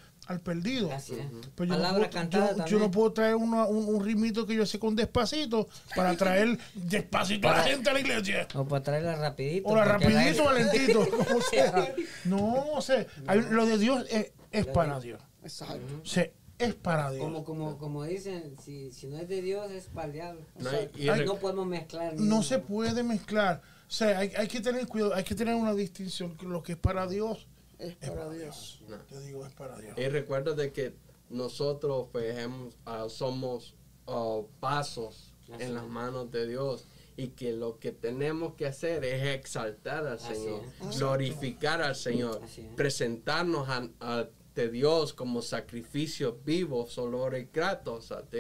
[0.43, 0.91] perdido.
[0.93, 1.15] Así
[1.55, 4.97] Pero yo, no puedo, yo, no puedo traer un, un, ritmito que yo sé con
[4.97, 8.49] despacito para traer despacito a la gente a la iglesia.
[8.55, 9.69] O para traerla rapidito.
[9.69, 11.95] O la rapidito, valentito, como sea.
[12.25, 13.07] No, o sea,
[13.51, 14.07] lo de Dios
[14.51, 15.21] es, para Dios.
[15.43, 16.01] Exacto.
[16.03, 17.23] O sea, es para Dios.
[17.23, 20.41] Como, como, como dicen, si, si no es de Dios, es para el diablo.
[20.59, 22.15] No, no podemos mezclar.
[22.19, 23.61] No se puede mezclar.
[23.87, 26.37] O sea, hay, hay, que tener cuidado, hay que tener una distinción.
[26.43, 27.47] Lo que es para Dios
[27.79, 28.83] es para, Dios.
[29.09, 29.97] Te digo, es para Dios.
[29.99, 30.95] Y recuerda de que
[31.31, 33.75] nosotros pues, uh, somos
[34.07, 39.27] uh, pasos en las manos de Dios y que lo que tenemos que hacer es
[39.27, 40.63] exaltar al Señor,
[40.99, 42.41] glorificar al Señor,
[42.77, 48.39] presentarnos a, a de Dios como sacrificio vivo, olor y gratos a ti.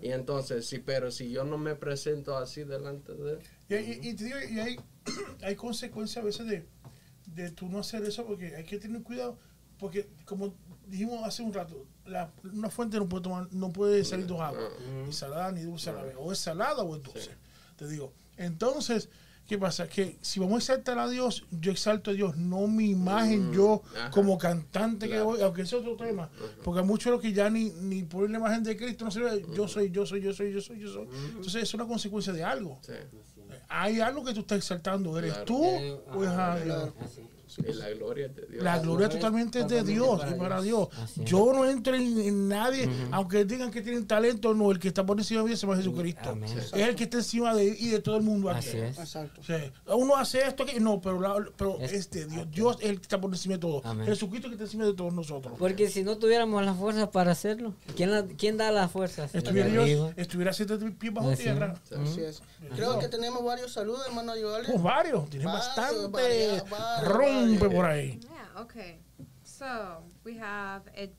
[0.00, 3.38] Y entonces, sí, pero si yo no me presento así delante de Él.
[3.68, 4.76] Y, y, y hay,
[5.42, 6.66] hay consecuencias a veces de,
[7.36, 9.38] de tú no hacer eso porque hay que tener cuidado.
[9.78, 10.54] Porque, como
[10.86, 14.72] dijimos hace un rato, la, una fuente no puede tomar, no puede salir dos aguas,
[15.04, 17.30] ni salada ni dulce a la vez, o es salada o es dulce.
[17.76, 18.12] Te digo.
[18.38, 19.10] Entonces,
[19.46, 19.86] ¿Qué pasa?
[19.86, 23.54] Que si vamos a exaltar a Dios, yo exalto a Dios, no mi imagen, mm,
[23.54, 26.28] yo como cantante que voy, aunque ese es otro tema.
[26.64, 29.46] Porque muchos lo que ya ni, ni poner la imagen de Cristo no se ve,
[29.54, 31.08] yo soy, yo soy, yo soy, yo soy, yo soy.
[31.28, 32.80] Entonces es una consecuencia de algo.
[33.68, 35.64] Hay algo que tú estás exaltando, ¿eres tú
[36.12, 36.90] o es a Dios?
[37.58, 38.62] La gloria de Dios.
[38.62, 40.88] La gloria totalmente es de Dios y para Dios.
[41.16, 45.18] Yo no entro en, nadie, aunque digan que tienen talento, no, el que está por
[45.18, 46.36] encima de mí se llama Jesucristo.
[46.44, 48.68] Es el que está encima de y de todo el mundo aquí.
[48.68, 49.40] Exacto.
[49.94, 52.50] uno hace esto aquí, no, pero, pero es, de Dios.
[52.50, 53.82] Dios es el que está por encima de todo.
[54.04, 55.54] Jesucristo es el que está encima de todos nosotros.
[55.58, 59.28] Porque si no tuviéramos la fuerza para hacerlo, ¿quién, quién da la fuerza?
[59.32, 61.74] Estuviera Dios, estuviera siete pies bajo tierra.
[62.02, 62.42] Así es.
[62.74, 64.32] Creo que tenemos varios saludos, hermano
[64.66, 66.62] Pues varios, tiene bastante
[67.46, 68.20] rompe por ahí.
[68.20, 68.98] Yeah, okay.
[69.42, 71.10] So, we have Ed,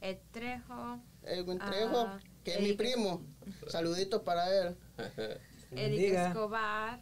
[0.00, 1.00] Ed Trejo.
[1.22, 3.22] Edwin Trejo, uh, que es mi primo.
[3.68, 4.76] Saluditos para él.
[5.76, 7.00] Eric Escobar.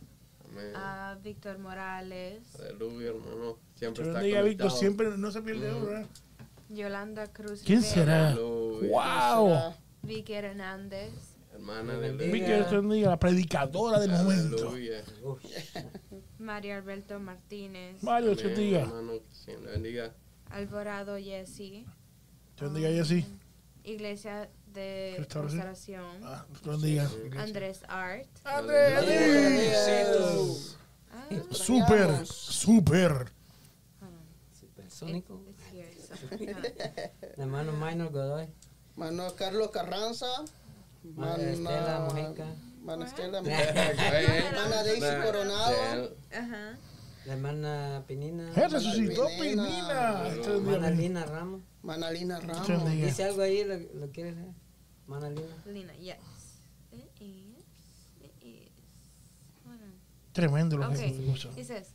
[0.74, 2.42] A Víctor Morales.
[2.60, 3.58] Aleluya, hermano.
[3.74, 4.44] Siempre está conectado.
[4.44, 5.84] Víctor, siempre no se pierde mm.
[5.86, 6.06] ¿verdad?
[6.68, 7.62] Yolanda Cruz.
[7.64, 8.34] ¿Quién será?
[8.34, 9.74] ¡Wow!
[10.02, 11.12] Vicky Hernández.
[11.52, 14.74] Hermana de Vicky Hernández, la predicadora del momento.
[16.42, 18.02] Mario Alberto Martínez.
[18.02, 18.90] Mario, te bendiga.
[19.72, 20.12] bendiga.
[20.50, 21.84] Alvarado Jesse.
[22.56, 23.24] Te bendiga, Jesse.
[23.84, 26.20] Iglesia de Restauración.
[26.24, 27.08] Ah, te bendiga.
[27.38, 28.26] Andrés Art.
[28.44, 28.98] Andrés.
[31.10, 33.32] Ah, super, super.
[34.52, 35.40] Supersónico.
[37.36, 38.48] Hermano Minor Godoy.
[38.96, 40.26] Mano Carlos Carranza.
[41.14, 42.46] Mano Estela Mojica.
[42.82, 46.16] Mana Estela, Mana Daisy Coronado.
[46.32, 46.78] Ajá.
[47.24, 48.50] La hermana Pinina.
[48.56, 50.24] ¡Eh, resucitó Pinina!
[50.64, 51.62] Mana Lina Ramos.
[51.82, 52.90] Mana Lina Ramos.
[52.90, 54.54] Dice algo ahí, ¿lo, lo quieres leer?
[55.06, 55.56] Mana Lina.
[55.66, 56.16] Lina, yes.
[60.32, 61.12] Tremendo lo okay.
[61.12, 61.50] que.
[61.54, 61.94] Dices,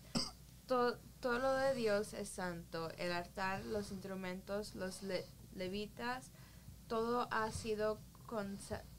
[0.67, 2.89] todo, todo lo de Dios es santo.
[2.97, 5.01] El altar, los instrumentos, los
[5.55, 6.31] levitas,
[6.88, 7.99] todo ha sido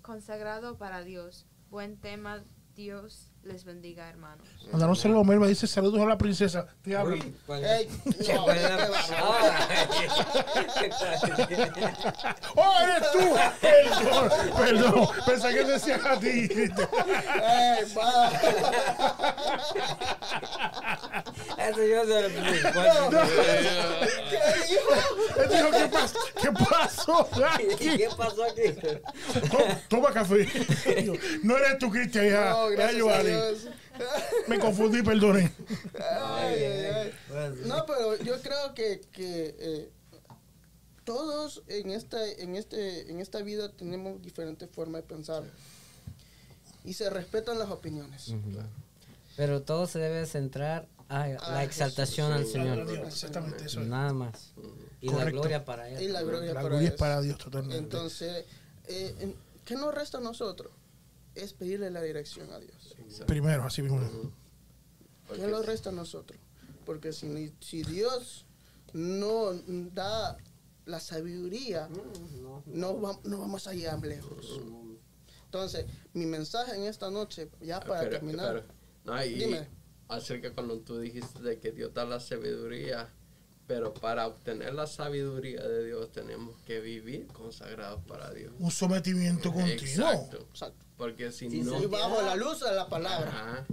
[0.03, 1.47] consagrado para Dios.
[1.71, 2.43] Buen tema,
[2.75, 4.46] Dios les bendiga, hermanos.
[4.70, 6.66] Mandaron un saludo a Melba, dice saludos a la princesa.
[6.82, 7.16] Te hablo.
[7.49, 7.88] Hey,
[8.28, 8.44] no,
[12.55, 13.34] ¡Oh, eres tú!
[13.61, 15.09] Perdón, perdón.
[15.26, 16.28] Pensé que decía a ti.
[16.28, 16.70] ¡Ey,
[17.96, 18.30] va!
[21.68, 22.28] Eso yo se lo
[24.28, 24.38] ¿Qué
[24.68, 24.92] dijo?
[25.36, 26.18] Él dijo, ¿qué, pasó?
[26.40, 27.68] ¿qué pasó aquí?
[27.96, 28.74] ¿Qué pasó aquí?
[29.88, 30.46] Toma, café.
[31.42, 32.51] No eres tú, Cristian, ya.
[32.51, 33.03] No, gracias
[34.49, 35.53] me confundí, perdone.
[37.66, 39.91] No, pero yo creo que, que eh,
[41.05, 45.43] todos en esta, en, este, en esta vida tenemos diferentes formas de pensar
[46.84, 48.34] y se respetan las opiniones.
[49.36, 52.86] Pero todo se debe centrar a la exaltación al Señor.
[53.07, 53.80] Exactamente eso.
[53.80, 54.53] Nada más.
[55.01, 56.03] Y la gloria para Él.
[56.03, 57.78] Y la gloria, para, Dios totalmente.
[57.78, 58.45] Entonces,
[58.89, 59.34] eh,
[59.64, 60.72] ¿qué nos resta a nosotros?
[61.35, 62.97] Es pedirle la dirección a Dios.
[63.26, 64.01] Primero, así mismo.
[65.35, 66.39] ¿Qué nos resta a nosotros?
[66.85, 68.47] Porque si, si Dios
[68.93, 69.53] no
[69.93, 70.39] da
[70.87, 71.89] la sabiduría,
[72.66, 74.61] no, no, vamos a llegar lejos.
[75.45, 78.66] Entonces, mi mensaje en esta noche, ya para terminar.
[79.26, 79.68] dime.
[80.09, 83.12] Acerca cuando tú dijiste de que Dios da la sabiduría,
[83.69, 88.53] pero para obtener la sabiduría de Dios tenemos que vivir consagrados para Dios.
[88.59, 90.11] Un sometimiento continuo.
[90.11, 90.47] Exacto.
[90.97, 91.87] Porque si no...
[91.89, 93.66] bajo la luz de la palabra.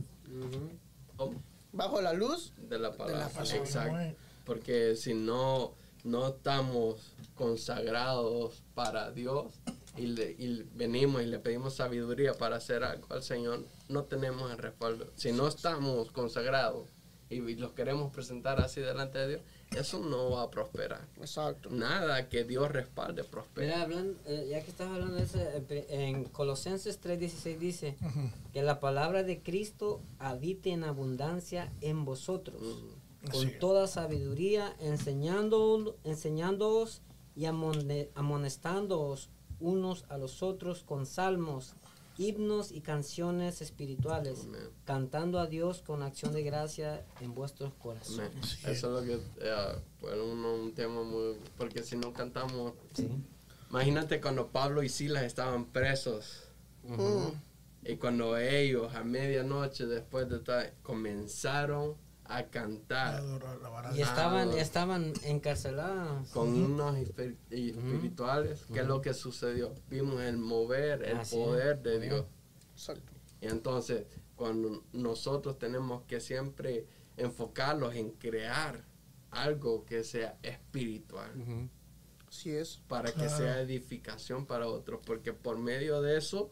[1.72, 3.32] Bajo la luz de la palabra.
[3.56, 4.18] Exacto.
[4.43, 5.74] Porque si no,
[6.04, 9.54] no estamos consagrados para Dios
[9.98, 14.58] y, y venimos y le pedimos sabiduría para hacer algo al Señor, no tenemos el
[14.58, 15.10] respaldo.
[15.16, 16.89] Si no estamos consagrados
[17.30, 19.41] y los queremos presentar así delante de Dios,
[19.72, 21.07] eso no va a prosperar.
[21.18, 21.70] Exacto.
[21.70, 23.88] Nada que Dios respalde prospera.
[23.88, 25.39] Mira, eh, ya que estás hablando de eso,
[25.89, 27.97] en Colosenses 3:16 dice
[28.53, 32.61] que la palabra de Cristo habite en abundancia en vosotros,
[33.32, 37.01] con toda sabiduría, enseñando, enseñándoos
[37.36, 41.76] y amonestándoos unos a los otros con salmos
[42.18, 44.47] himnos y canciones espirituales,
[44.86, 48.59] cantando a Dios con acción de gracia en vuestros corazones.
[48.66, 49.20] Eso es lo que,
[49.99, 52.74] fue un, tema muy, porque si no cantamos,
[53.70, 56.43] imagínate cuando Pablo y Silas estaban presos.
[57.84, 61.95] Y cuando ellos a medianoche después de estar comenzaron
[62.28, 63.23] a cantar.
[63.93, 66.30] Y estaban, estaban encarcelados.
[66.30, 68.65] Con unos espirituales.
[68.73, 69.73] ¿Qué es lo que sucedió?
[69.89, 72.26] Vimos el mover, el poder de Dios.
[73.41, 74.05] Y entonces,
[74.36, 78.84] cuando nosotros tenemos que siempre enfocarlos en crear
[79.32, 81.32] algo que sea espiritual.
[82.28, 82.82] Así es.
[82.88, 84.99] Para que sea edificación para otros.
[85.05, 86.51] Porque por medio de eso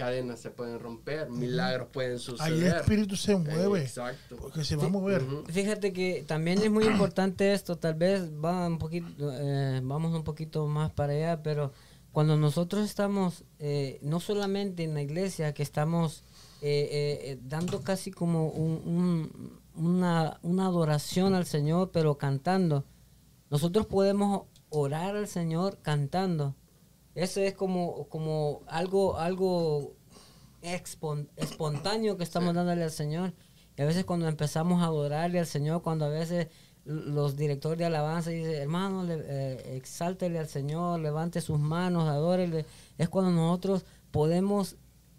[0.00, 2.52] cadenas se pueden romper, milagros pueden suceder.
[2.52, 3.82] Ahí el espíritu se mueve.
[3.82, 4.36] Exacto.
[4.36, 5.22] Porque se va a mover.
[5.48, 10.24] Fíjate que también es muy importante esto, tal vez va un poquito, eh, vamos un
[10.24, 11.72] poquito más para allá, pero
[12.12, 16.24] cuando nosotros estamos, eh, no solamente en la iglesia, que estamos
[16.62, 22.86] eh, dando casi como una, una adoración al Señor, pero cantando,
[23.50, 26.54] nosotros podemos orar al Señor cantando.
[27.14, 29.94] Eso es como, como algo, algo
[30.62, 33.32] espontáneo que estamos dándole al Señor.
[33.76, 36.48] Y a veces cuando empezamos a adorarle al Señor, cuando a veces
[36.84, 42.66] los directores de alabanza dicen, hermano, le, eh, exáltele al Señor, levante sus manos, adórele.
[42.98, 44.76] Es cuando nosotros podemos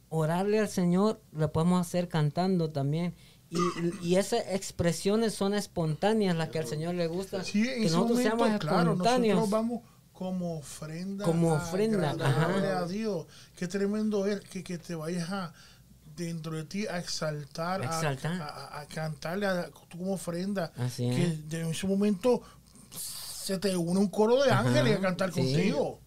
[0.09, 3.15] orarle al Señor, lo podemos hacer cantando también.
[3.49, 3.59] Y,
[4.07, 7.43] y, esas expresiones son espontáneas, las que al Señor le gusta.
[7.43, 9.35] que nosotros seamos espontáneos.
[9.35, 9.81] Nosotros vamos
[10.21, 13.25] como ofrenda, como ofrenda a, Dios.
[13.55, 15.51] Qué tremendo es que, que te vayas a
[16.15, 20.71] dentro de ti a exaltar, A, cantarle a, como ofrenda.
[20.95, 22.43] que en ese momento
[22.91, 25.99] se te une un coro de ángeles a cantar contigo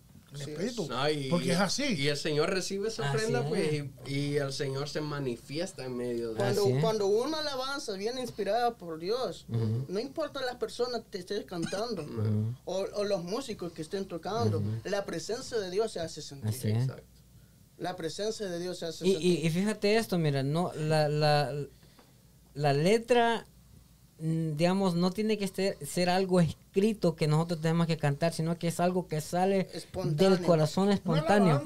[1.13, 1.95] y, porque es así.
[1.95, 6.37] Y el Señor recibe esa ofrenda, pues, y, el Señor se manifiesta en medio de
[6.37, 12.07] cuando, Cuando una alabanza viene inspirada por Dios, no importa las personas que estén cantando
[12.65, 16.77] o, los músicos que estén tocando, la presencia de Dios se hace sentir.
[17.77, 19.45] La presencia de Dios se hace y, sentir.
[19.47, 21.53] Y, fíjate esto, mira, no, la, la,
[22.55, 23.47] la letra
[24.25, 28.69] digamos, no tiene que ser, ser, algo escrito que nosotros tenemos que cantar, sino que
[28.69, 29.69] es algo que sale
[30.05, 31.63] del corazón espontáneo.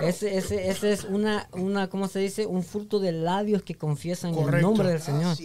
[0.00, 2.46] ese, ese, ese, es una, una, ¿cómo se dice?
[2.46, 5.36] Un fruto de labios que confiesan el nombre del Señor.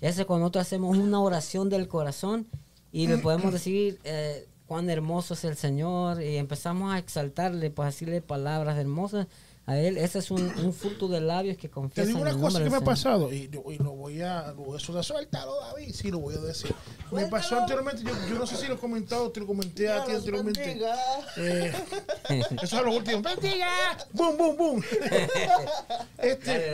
[0.00, 2.48] Ese cuando nosotros hacemos una oración del corazón
[2.90, 7.94] y le podemos decir eh, cuán hermoso es el Señor y empezamos a exaltarle, pues
[7.94, 9.28] decirle palabras hermosas
[9.68, 9.98] a él.
[9.98, 12.06] Ese es un, un fruto de labios que confiesan.
[12.06, 14.76] Te digo una cosa que me ha pasado y, y, lo voy a, lo voy
[14.76, 15.94] a suéltalo, David.
[15.94, 16.74] Sí, lo voy a decir.
[17.12, 20.04] Me pasó anteriormente, yo, yo, no sé si lo he comentado, te lo comenté a
[20.06, 20.80] ti anteriormente.
[21.36, 21.72] Eh,
[22.62, 23.20] eso es lo último.
[23.20, 23.68] ¡Bendiga!
[24.12, 24.82] ¡Bum, bum, bum!
[26.18, 26.72] este,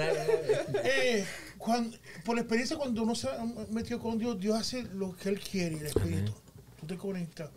[0.85, 1.27] Eh,
[1.59, 5.41] cuando, por experiencia, cuando uno se ha metido con Dios, Dios hace lo que Él
[5.41, 6.33] quiere, el Espíritu.
[6.79, 7.51] Tú te conectas.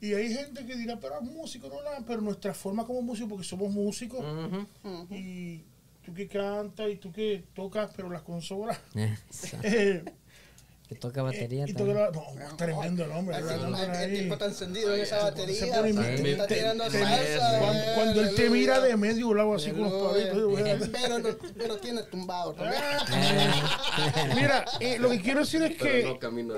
[0.00, 3.28] Y hay gente que dirá, pero es músico, no nada, pero nuestra forma como músico,
[3.28, 4.24] porque somos músicos,
[5.10, 5.64] y
[6.04, 8.78] tú que cantas y tú que tocas, pero las consolas.
[9.62, 10.04] Eh,
[10.88, 11.66] que toca batería.
[11.68, 13.36] Y, toca la, no, tremendo el hombre.
[13.36, 15.66] el, tipo está encendido en esa batería.
[15.66, 17.94] está tirando salsa.
[17.94, 20.90] Cuando, él te mira de medio lado así con los palitos.
[20.90, 22.82] Pero, pero tiene tumbado también.
[24.34, 26.04] Mira, eh, lo que quiero decir es que.
[26.04, 26.56] lo que mira,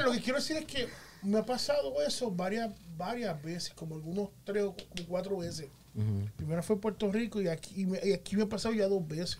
[0.00, 0.88] lo que quiero decir es que
[1.22, 4.74] me ha pasado eso varias, varias veces, como algunos tres o
[5.08, 5.68] cuatro veces.
[6.36, 9.38] Primero fue Puerto Rico y aquí, y aquí me ha pasado ya dos veces.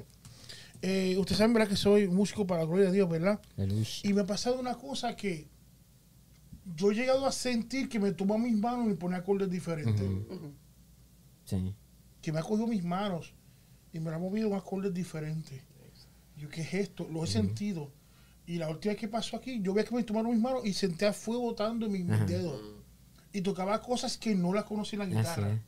[0.83, 1.69] Eh, ustedes saben, ¿verdad?
[1.69, 3.41] Que soy músico para la gloria de Dios, ¿verdad?
[4.03, 5.47] Y me ha pasado una cosa que
[6.77, 10.05] yo he llegado a sentir que me toma mis manos y me pone acordes diferentes.
[11.45, 11.75] Sí.
[12.21, 13.33] Que me ha cogido mis manos
[13.93, 15.63] y me ha movido un acordes diferentes.
[16.37, 17.09] Yo, ¿qué es esto?
[17.11, 17.91] Lo he sentido.
[18.49, 20.73] Y la última vez que pasó aquí, yo veía que me tomaron mis manos y
[20.73, 22.59] sentía fuego botando en mis, dedos.
[23.31, 25.63] Y tocaba cosas que no las conocía en la guitarra.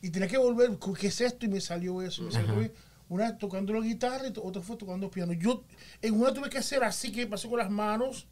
[0.00, 1.44] Y tenía que volver, ¿qué es esto?
[1.44, 2.22] Y me salió eso.
[2.22, 2.70] Me salió
[3.10, 5.34] una vez tocando la guitarra y otra fue tocando piano.
[5.34, 5.62] Yo
[6.00, 8.26] en una tuve que hacer así que pasé con las manos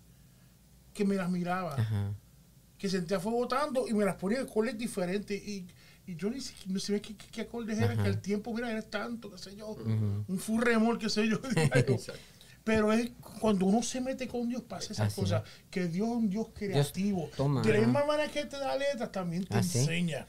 [0.95, 1.77] que me las miraba.
[2.79, 5.47] Que sentía fuego botando y me las ponía de acordes diferentes.
[5.47, 5.67] Y,
[6.07, 8.73] y yo ni siquiera no sé qué, qué, qué acordes eran, que el tiempo, mira,
[8.73, 9.77] era tanto, qué sé yo.
[10.27, 11.39] Un furremol, qué sé yo.
[12.65, 13.11] Pero es
[13.41, 15.43] cuando uno se mete con Dios, pasa esas cosas.
[15.71, 17.29] Que Dios es un Dios creativo.
[17.63, 20.27] de la misma manera que te da letras, también te enseña.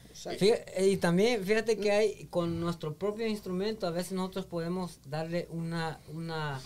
[0.80, 6.00] y también, fíjate que hay, con nuestro propio instrumento, a veces nosotros podemos darle una,
[6.12, 6.60] una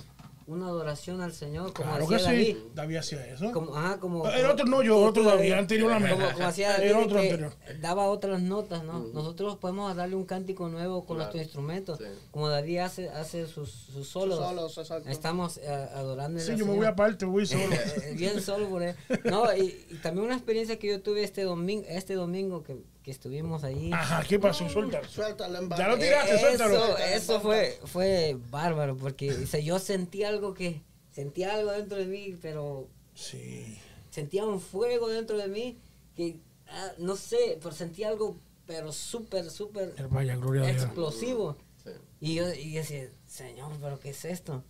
[0.49, 2.47] una adoración al Señor como claro hacía que David.
[2.47, 2.63] Sí.
[2.75, 3.53] David hacía eso.
[3.53, 6.87] Como, ajá, como, el otro no, yo, otro David, anterior la Como, como hacía David,
[6.87, 7.53] el otro anterior.
[7.81, 9.01] daba otras notas, ¿no?
[9.13, 11.97] Nosotros podemos darle un cántico nuevo con nuestro instrumento.
[11.97, 12.05] Sí.
[12.31, 14.39] Como David hace, hace sus, sus solos.
[14.39, 15.09] solos exacto.
[15.11, 16.41] Estamos uh, adorando.
[16.41, 17.69] Sí, yo me voy aparte, voy solo.
[17.99, 18.95] Eh, bien solo por él.
[19.25, 22.77] No, y, y, también una experiencia que yo tuve este domingo, este domingo que
[23.09, 23.91] que estuvimos ahí.
[23.91, 24.69] Ajá, ¿qué pasó?
[24.69, 25.09] Suéltalo.
[25.09, 26.99] Suéltalo en Ya lo tiraste, eso, suéltalo.
[26.99, 32.05] Eso fue, fue bárbaro, porque o sea, yo sentí algo que, sentía algo dentro de
[32.05, 32.87] mí, pero...
[33.15, 33.79] Sí.
[34.11, 35.79] Sentía un fuego dentro de mí
[36.15, 41.57] que, ah, no sé, pero sentía algo, pero súper, súper vaya, gloria explosivo.
[41.83, 41.91] Sí.
[42.21, 44.65] Y yo y decía, Señor, pero ¿qué es esto?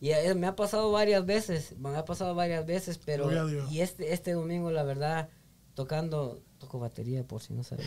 [0.00, 3.30] Y me ha pasado varias veces, me ha pasado varias veces, pero...
[3.70, 5.28] Y este, este domingo, la verdad,
[5.74, 7.86] tocando toco batería por si no sabes.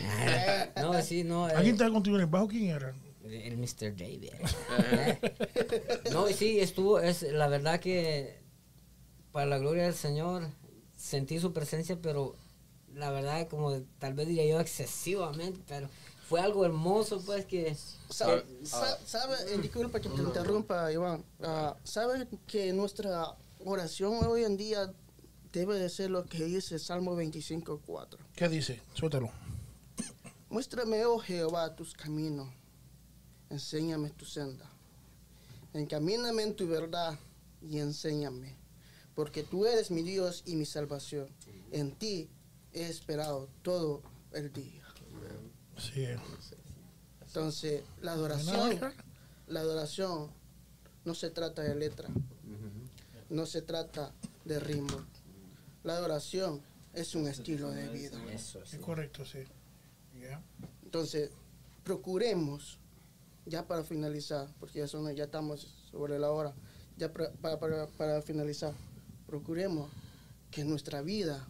[0.76, 1.46] no, sí, no.
[1.46, 2.48] ¿A quién estaba contigo en el bajo?
[2.48, 2.94] ¿Quién era?
[3.24, 3.94] El Mr.
[3.96, 4.30] David.
[6.12, 8.40] no, sí, estuvo, es la verdad que
[9.30, 10.48] para la gloria del Señor
[10.96, 12.34] sentí su presencia, pero
[12.94, 15.88] la verdad como tal vez diría yo excesivamente, pero
[16.28, 17.76] fue algo hermoso pues que...
[18.08, 24.56] ¿Sabe, sabe eh, disculpa que te interrumpa Iván, uh, sabe que nuestra oración hoy en
[24.56, 24.92] día
[25.52, 28.18] debe de ser lo que dice Salmo 25.4.
[28.34, 28.80] ¿Qué dice?
[28.94, 29.30] Suéltalo.
[30.48, 32.48] Muéstrame, oh Jehová, tus caminos.
[33.50, 34.68] Enséñame tu senda.
[35.72, 37.18] Encamíname en tu verdad
[37.62, 38.56] y enséñame.
[39.14, 41.28] Porque tú eres mi Dios y mi salvación.
[41.72, 42.28] En ti
[42.72, 44.02] he esperado todo
[44.32, 44.84] el día.
[45.76, 46.06] Sí.
[47.20, 48.80] Entonces, la adoración,
[49.46, 50.30] la adoración
[51.04, 52.08] no se trata de letra,
[53.28, 54.12] no se trata
[54.44, 55.06] de ritmo,
[55.82, 56.60] la adoración
[56.92, 58.18] es un estilo de vida.
[58.32, 59.40] Es correcto, sí.
[60.84, 61.30] Entonces,
[61.84, 62.78] procuremos,
[63.46, 66.54] ya para finalizar, porque ya, son, ya estamos sobre la hora,
[66.96, 68.74] ya para, para, para, finalizar,
[69.26, 69.90] procuremos
[70.50, 71.48] que nuestra vida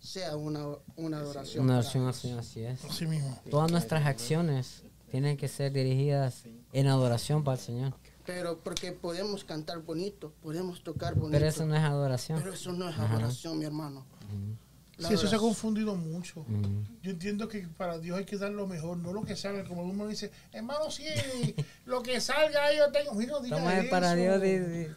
[0.00, 0.66] sea una,
[0.96, 1.64] una adoración.
[1.64, 2.84] Una adoración así, así es.
[2.84, 3.38] Así mismo.
[3.50, 7.94] Todas nuestras acciones tienen que ser dirigidas en adoración para el Señor.
[8.26, 11.32] Pero porque podemos cantar bonito, podemos tocar bonito.
[11.32, 12.38] Pero eso no es adoración.
[12.38, 14.04] Pero eso no es adoración, mi hermano.
[14.98, 16.44] Sí, eso se ha confundido mucho.
[17.02, 19.64] Yo entiendo que para Dios hay que dar lo mejor, no lo que salga.
[19.64, 21.04] Como uno dice, hermano, sí,
[21.86, 23.14] lo que salga yo tengo.
[23.14, 23.90] Mira, diga eso.
[23.90, 24.42] para Dios.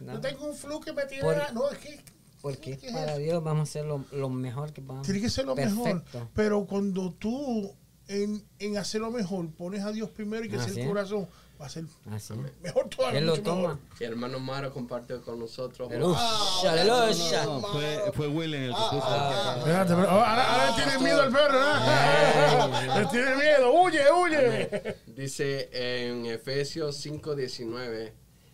[0.01, 1.23] Yo tengo un flu que me tiene.
[1.53, 2.01] no, es que.
[2.41, 5.55] Porque para Dios vamos a hacer lo, lo, mejor que vamos Tiene que ser lo
[5.55, 6.03] mejor.
[6.33, 7.73] Pero cuando tú
[8.09, 11.27] en, en hacer lo mejor pones a Dios primero y que sea el corazón
[11.64, 12.34] va a ser Así.
[12.61, 13.19] mejor todavía.
[13.19, 13.80] Él lo toma.
[13.98, 15.90] Y hermano Mara compartió con nosotros.
[15.90, 17.45] ¡Aleluya!
[17.72, 19.02] fue, fue William el que puso.
[19.03, 22.99] Ah, Espérate, pero ahora, ahora tiene miedo al perro, ¿no?
[22.99, 24.98] le tiene miedo, huye, huye.
[25.07, 28.11] Dice en Efesios 5:19.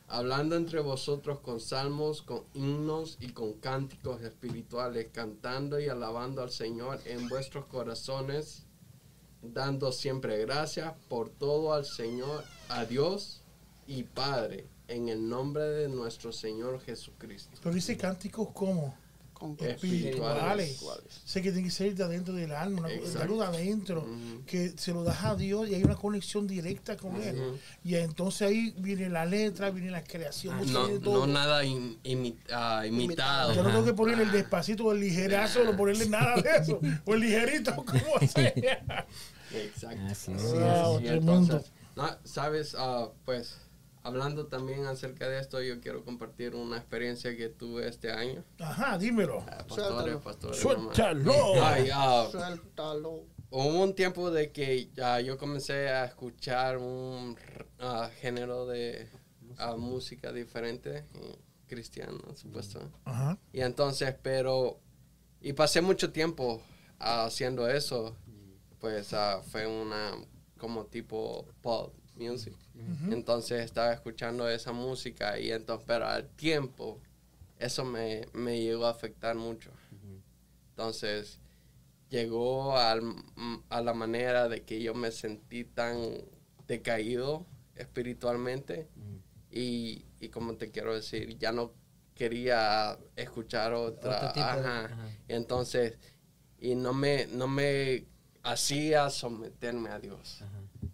[0.07, 6.51] Hablando entre vosotros con salmos, con himnos y con cánticos espirituales, cantando y alabando al
[6.51, 8.65] Señor en vuestros corazones,
[9.41, 13.41] dando siempre gracias por todo al Señor a Dios
[13.87, 17.57] y Padre, en el nombre de nuestro Señor Jesucristo.
[17.61, 18.95] Pero dice cánticos como
[19.59, 20.83] espirituales.
[21.25, 22.87] Sé que tiene que salir de adentro del alma,
[23.29, 24.05] una, de adentro,
[24.45, 27.59] que se lo das a Dios y hay una conexión directa con Él.
[27.83, 30.59] Y entonces ahí viene la letra, viene la creación.
[30.71, 33.53] no, nada ah, imitado.
[33.53, 36.79] Yo no tengo que ponerle el despacito o el ligerazo, no ponerle nada de eso.
[37.05, 39.05] o el ligerito, como sea.
[39.51, 40.01] Exacto.
[40.09, 40.31] Así
[42.07, 42.31] es.
[42.31, 43.61] Sabes, ah, pues
[44.03, 48.43] hablando también acerca de esto, yo quiero compartir una experiencia que tuve este año.
[48.59, 49.39] Ajá, dímelo.
[49.39, 51.63] Uh, pastores, pastores, Suéltalo.
[51.63, 53.25] Ay, uh, Suéltalo.
[53.51, 57.35] Hubo un tiempo de que ya yo comencé a escuchar un
[58.21, 59.09] género de
[59.77, 61.05] música diferente,
[61.67, 62.79] cristiana, supuesto.
[63.05, 63.39] Ajá.
[63.51, 64.79] Y entonces, pero
[65.41, 66.61] y pasé mucho tiempo
[66.99, 68.15] haciendo eso.
[68.79, 70.13] Pues uh, fue una
[70.59, 72.53] como tipo pop music.
[73.11, 76.99] Entonces estaba escuchando esa música y entonces, pero al tiempo,
[77.57, 79.71] eso me, me llegó a afectar mucho.
[80.71, 81.39] Entonces,
[82.09, 83.01] llegó al,
[83.69, 85.97] a la manera de que yo me sentí tan
[86.67, 87.45] decaído
[87.75, 88.87] espiritualmente
[89.51, 91.73] y, y como te quiero decir, ya no
[92.15, 94.29] quería escuchar otra.
[94.59, 94.89] Ajá.
[95.27, 95.97] Entonces,
[96.59, 98.05] y no me, no me
[98.51, 100.43] hacía someterme a Dios.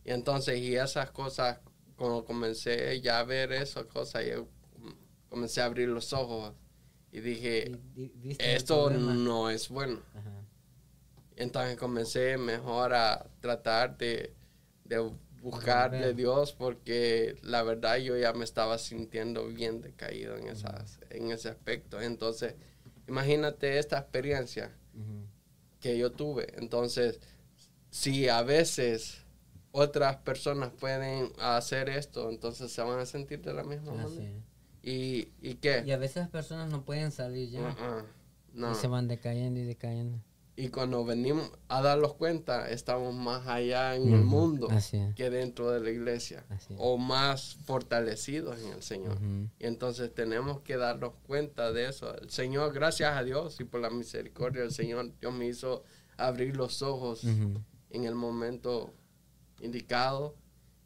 [0.03, 1.59] Y entonces, y esas cosas,
[1.95, 4.47] cuando comencé ya a ver esas cosas, yo
[5.29, 6.53] comencé a abrir los ojos
[7.11, 7.79] y dije,
[8.39, 10.01] esto no es bueno.
[11.35, 14.33] Entonces comencé mejor a tratar de,
[14.85, 15.11] de
[15.41, 20.99] buscar de Dios porque la verdad yo ya me estaba sintiendo bien decaído en, esas,
[21.09, 22.01] en ese aspecto.
[22.01, 22.55] Entonces,
[23.07, 24.71] imagínate esta experiencia
[25.79, 26.47] que yo tuve.
[26.57, 27.19] Entonces,
[27.95, 29.19] si a veces
[29.71, 34.33] otras personas pueden hacer esto, entonces se van a sentir de la misma manera.
[34.83, 35.81] ¿Y, ¿Y qué?
[35.85, 37.61] Y a veces las personas no pueden salir ya.
[37.61, 38.71] Uh-uh.
[38.71, 40.19] Y se van decayendo y decayendo.
[40.57, 44.67] Y cuando venimos a darnos cuenta, estamos más allá en el mundo
[45.15, 46.43] que dentro de la iglesia.
[46.77, 49.17] O más fortalecidos en el Señor.
[49.57, 52.13] Y entonces tenemos que darnos cuenta de eso.
[52.13, 55.83] El Señor, gracias a Dios y por la misericordia del Señor, Dios me hizo
[56.17, 57.25] abrir los ojos
[57.95, 58.93] en el momento
[59.59, 60.35] indicado.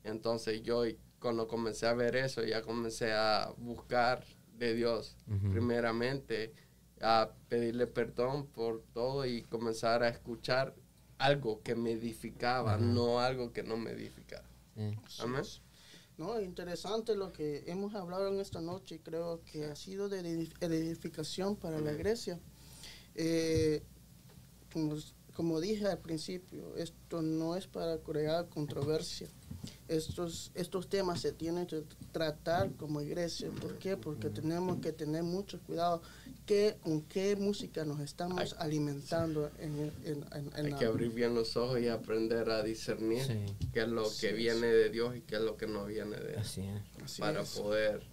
[0.03, 0.83] Entonces yo
[1.19, 4.23] cuando comencé a ver eso, ya comencé a buscar
[4.57, 5.17] de Dios
[5.51, 6.53] primeramente
[7.01, 10.75] a pedirle perdón por todo y comenzar a escuchar
[11.17, 14.47] algo que me edificaba, no algo que no me edificaba.
[15.19, 15.43] Amén.
[16.17, 18.99] No, interesante lo que hemos hablado en esta noche.
[19.01, 22.39] Creo que ha sido de edificación para la iglesia.
[23.15, 23.83] Eh,
[24.71, 24.95] como,
[25.39, 29.29] como dije al principio, esto no es para crear controversia
[29.87, 33.49] estos, estos temas se tienen que tratar como iglesia.
[33.61, 33.95] ¿Por qué?
[33.95, 36.01] Porque tenemos que tener mucho cuidado
[36.45, 39.49] que, con qué música nos estamos alimentando.
[39.59, 40.25] En,
[40.55, 43.23] Hay que abrir bien los ojos y aprender a discernir
[43.73, 46.33] qué es lo que viene de Dios y qué es lo que no viene de
[46.33, 46.43] Él.
[47.17, 48.03] para poder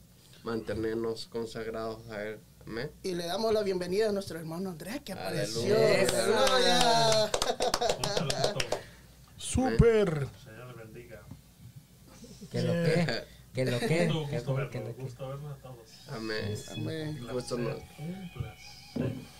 [0.44, 2.38] mantenernos consagrados a Él.
[3.02, 5.76] Y le damos la bienvenida a nuestro hermano Andrés que apareció.
[9.36, 10.26] Super.
[12.51, 13.24] Que lo que,
[13.55, 13.86] que lo que.
[13.86, 15.78] Que gusto verlos a todos.
[16.09, 16.56] Amén.
[16.72, 17.26] Amén.
[17.32, 17.56] Gusto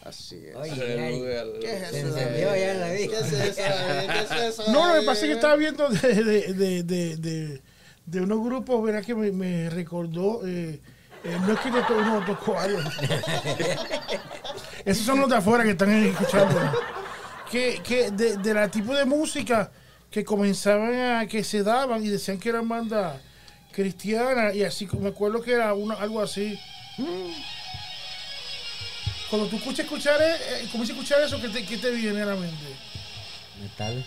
[0.05, 0.55] Así es.
[0.55, 0.75] Oye,
[1.61, 2.17] ¿Qué es eso?
[2.17, 3.09] ya la vi.
[3.09, 3.57] ¿Qué es eso?
[3.57, 4.71] ¿Qué es eso?
[4.71, 7.63] No, lo que pasa es que estaba viendo de, de, de, de, de,
[8.05, 10.47] de unos grupos, verá que me, me recordó.
[10.47, 10.81] Eh,
[11.27, 12.81] eh, no es que uno tocó algo.
[14.85, 16.61] Esos son los de afuera que están escuchando.
[17.51, 19.71] Que, que de, de la tipo de música
[20.11, 23.21] que comenzaban a, que se daban y decían que eran bandas
[23.73, 26.59] cristianas y así, me acuerdo que era una, algo así.
[29.29, 32.23] Cuando tú escuchas escuchar, eh, eh comienzas a escuchar eso, ¿qué te, qué te viene
[32.23, 32.65] a la mente?
[33.61, 34.07] Metal.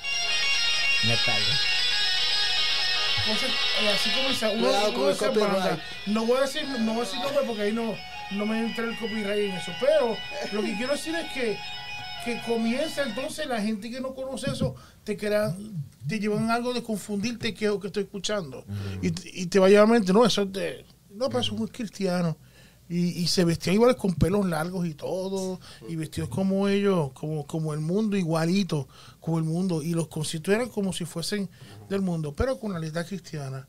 [1.05, 1.41] Metal.
[3.21, 3.49] Entonces,
[3.81, 4.49] eh, así comienza.
[4.51, 4.89] Uno, uno
[6.07, 7.95] no voy a decir, no voy a decir nombre porque ahí no,
[8.31, 9.71] no me entra el copyright en eso.
[9.79, 10.17] Pero
[10.51, 11.57] lo que quiero decir es que,
[12.25, 15.55] que comienza entonces la gente que no conoce eso, te crean
[16.07, 18.65] te llevan algo de confundirte qué es lo que estoy escuchando.
[19.01, 20.85] y, y, te va a llevar a mente, no, eso es de.
[21.11, 22.35] No, pero eso es muy cristiano.
[22.89, 27.45] Y, y, se vestían igual con pelos largos y todo, y vestidos como ellos, como,
[27.45, 28.87] como el mundo, igualito
[29.19, 31.47] como el mundo, y los conciertos eran como si fuesen
[31.87, 33.67] del mundo, pero con la letra cristiana.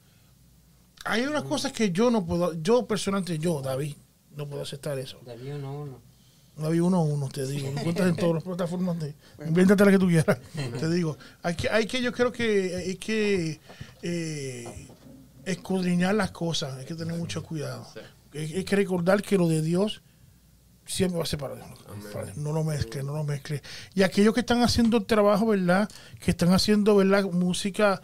[1.04, 3.94] Hay unas cosas que yo no puedo, yo personalmente, yo, David,
[4.36, 5.18] no puedo aceptar eso.
[5.26, 6.10] David no, no.
[6.56, 7.70] No había uno a uno, te digo.
[7.70, 8.98] Lo encuentras en todas las plataformas.
[9.00, 9.14] De,
[9.46, 10.38] invéntate la que tú quieras.
[10.78, 11.16] te digo.
[11.42, 13.60] Hay que, hay que, yo creo que hay que
[14.02, 14.88] eh,
[15.44, 16.74] escudriñar las cosas.
[16.74, 17.86] Hay que tener mucho cuidado.
[18.34, 20.02] Hay, que recordar que lo de Dios
[20.86, 21.68] siempre va a ser para Dios.
[22.36, 23.62] No lo mezcle, no lo mezcle.
[23.94, 25.88] Y aquellos que están haciendo el trabajo, ¿verdad?
[26.20, 27.24] Que están haciendo, ¿verdad?
[27.24, 28.00] Música,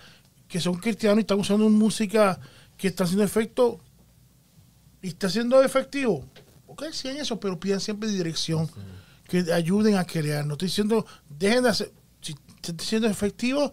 [0.49, 2.41] que son cristianos y están usando música
[2.77, 3.81] que está haciendo efecto
[5.03, 6.25] y está siendo efectivo
[6.77, 8.69] ok, sí en eso, pero pidan siempre dirección,
[9.29, 10.47] que ayuden a crear.
[10.47, 13.73] No estoy diciendo, dejen de hacer, si están siendo efectivos,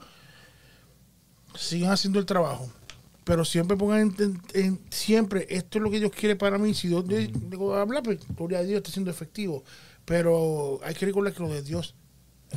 [1.55, 2.71] sigan haciendo el trabajo.
[3.23, 4.13] Pero siempre pongan
[4.53, 6.73] en, siempre, esto es lo que Dios quiere para mí.
[6.73, 9.63] Si Dios digo, habla, pues gloria a Dios, está siendo efectivo.
[10.05, 11.95] Pero hay que recordar que lo de Dios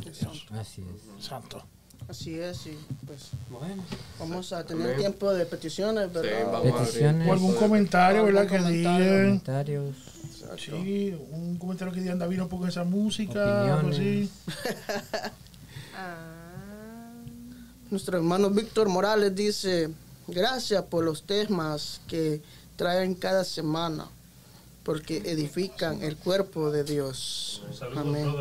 [0.05, 1.25] es Así es.
[1.25, 1.63] Santo.
[2.07, 3.83] Así es, y pues bueno,
[4.17, 6.61] vamos a tener tiempo de peticiones, ¿verdad?
[6.61, 7.27] peticiones.
[7.27, 8.47] O algún comentario, ¿verdad?
[8.47, 9.25] Que digan.
[9.25, 9.95] Comentarios.
[10.57, 14.29] Sí, un comentario que anda vino un poco esa música, algo así.
[15.99, 17.11] Ah.
[17.89, 19.89] Nuestro hermano Víctor Morales dice,
[20.27, 22.41] gracias por los temas que
[22.75, 24.07] traen cada semana,
[24.83, 27.63] porque edifican el cuerpo de Dios.
[27.95, 28.33] Amén.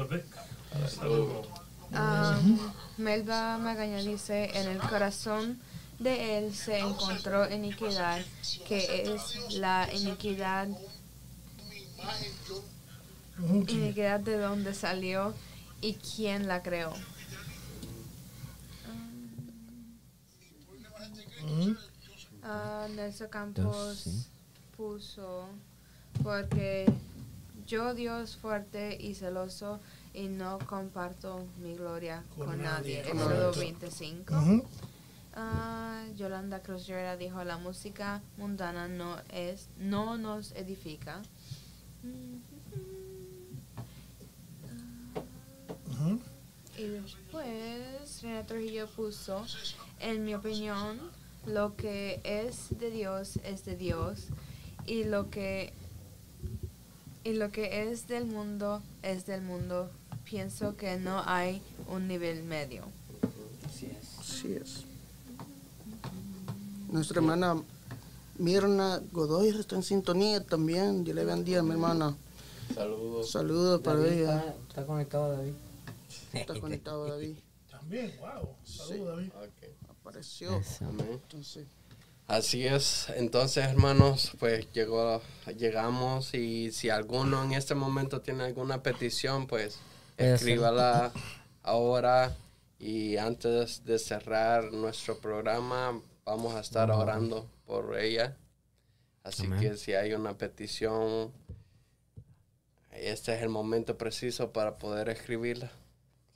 [1.92, 2.58] Um,
[2.96, 5.58] Melba Magaña dice, en el corazón
[5.98, 8.20] de él se encontró iniquidad,
[8.66, 10.68] que es la iniquidad,
[13.68, 15.32] iniquidad de donde salió
[15.80, 16.92] y quién la creó.
[21.47, 24.28] Uh, Nelson Campos
[24.77, 25.48] puso,
[26.23, 26.86] porque
[27.66, 29.81] yo Dios fuerte y celoso
[30.14, 33.01] y no comparto mi gloria con, nadie.
[33.01, 34.35] Éxodo 25.
[35.35, 36.86] Ah, Yolanda Cruz
[37.18, 41.20] dijo la música mundana no es no nos edifica.
[46.78, 49.44] Y después Renato Trujillo puso,
[50.01, 50.98] en mi opinión,
[51.47, 54.27] lo que es de Dios es de Dios
[54.86, 55.73] y lo que
[57.24, 59.90] y lo que es del mundo es del mundo.
[60.24, 62.85] Pienso que no hay un nivel medio.
[63.64, 64.18] Así es.
[64.18, 64.85] Así es.
[66.89, 67.62] Nuestra hermana
[68.39, 71.05] Mirna Godoy está en sintonía también.
[71.05, 72.16] Dios le bendiga, mi hermana.
[72.74, 73.31] Saludos.
[73.31, 74.55] Saludos para ella.
[74.68, 75.55] Está, conectado David.
[76.32, 77.36] Está conectado David.
[77.70, 78.48] También, wow.
[78.64, 79.31] Saludos David.
[80.07, 80.62] Apareció.
[80.81, 81.66] Entonces.
[82.28, 85.20] Así es, entonces hermanos, pues llegó,
[85.59, 89.78] llegamos y si alguno en este momento tiene alguna petición, pues
[90.16, 91.12] escríbala
[91.62, 92.37] ahora
[92.78, 98.37] y antes de cerrar nuestro programa vamos a estar orando por ella.
[99.24, 101.33] Así que si hay una petición,
[102.91, 105.70] este es el momento preciso para poder escribirla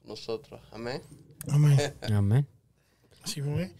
[0.04, 0.60] nosotros.
[0.72, 1.02] Amén.
[1.48, 1.94] Amén.
[2.02, 2.46] Amén.
[3.22, 3.72] Así fue.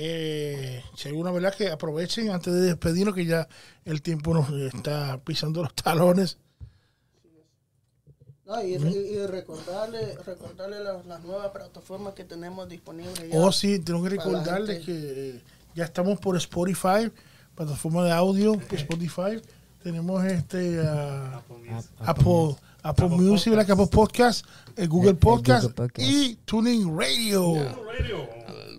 [0.00, 3.48] Eh, si alguna verdad que aprovechen antes de despedirnos que ya
[3.84, 6.38] el tiempo nos está pisando los talones.
[8.64, 8.78] y,
[9.26, 13.28] recordarle, recordarle las, nuevas plataformas que tenemos disponibles.
[13.32, 15.42] oh, sí, tengo que recordarle que
[15.74, 17.10] ya estamos por Spotify,
[17.56, 19.42] plataforma de audio, Spotify.
[19.82, 20.80] Tenemos este
[21.98, 24.46] Apple, Apple, Music, Apple Podcast,
[24.76, 27.54] Google Podcast, y Tuning Radio.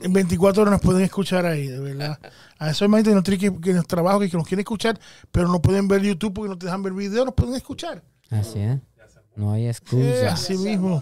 [0.02, 2.20] En 24 horas nos pueden escuchar ahí, de verdad.
[2.58, 5.00] A eso hay que no tienen que, que trabajo que nos quieren escuchar,
[5.32, 8.04] pero no pueden ver YouTube porque no te dejan ver video, nos pueden escuchar.
[8.30, 8.80] Así es.
[9.40, 10.34] No hay excusa.
[10.34, 11.02] así mismo.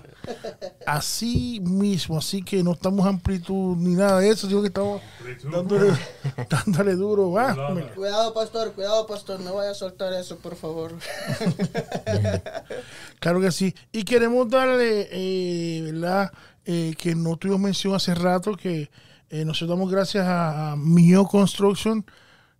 [0.85, 2.19] Así mismo.
[2.19, 5.01] Así que no estamos amplitud ni nada de eso, sino que estamos
[5.51, 5.91] dándole,
[6.49, 7.31] dándole duro.
[7.95, 9.39] Cuidado, pastor, cuidado, pastor.
[9.39, 10.93] No vaya a soltar eso, por favor.
[13.19, 13.73] claro que sí.
[13.91, 16.31] Y queremos darle, eh, ¿verdad?
[16.69, 18.89] Eh, que no tuvimos mención hace rato, que
[19.29, 22.05] eh, nosotros damos gracias a, Mio Construction,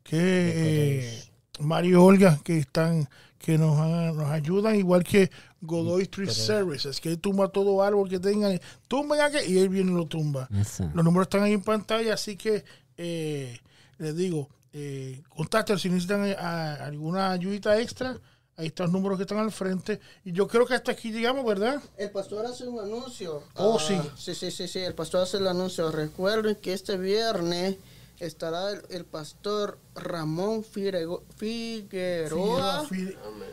[0.02, 1.24] que eh,
[1.60, 3.78] Mario Olga, que están que nos,
[4.16, 5.30] nos ayudan, igual que
[5.60, 9.92] Godoy Street Services, que él tumba todo árbol que tengan, tumben aquí y él viene
[9.92, 10.48] y lo tumba.
[10.52, 12.64] Los números están ahí en pantalla, así que
[12.96, 18.20] les digo, eh, contáctenlo si necesitan alguna ayudita extra
[18.60, 20.00] Ahí están los números que están al frente.
[20.26, 21.80] Y yo creo que hasta aquí llegamos, ¿verdad?
[21.96, 23.44] El pastor hace un anuncio.
[23.54, 23.94] Oh, sí.
[23.96, 24.80] Ah, sí, sí, sí, sí.
[24.80, 25.92] El pastor hace el anuncio.
[25.92, 27.76] Recuerden que este viernes
[28.20, 31.22] estará el, pastor Ramón Figueroa.
[31.36, 32.86] Figueroa,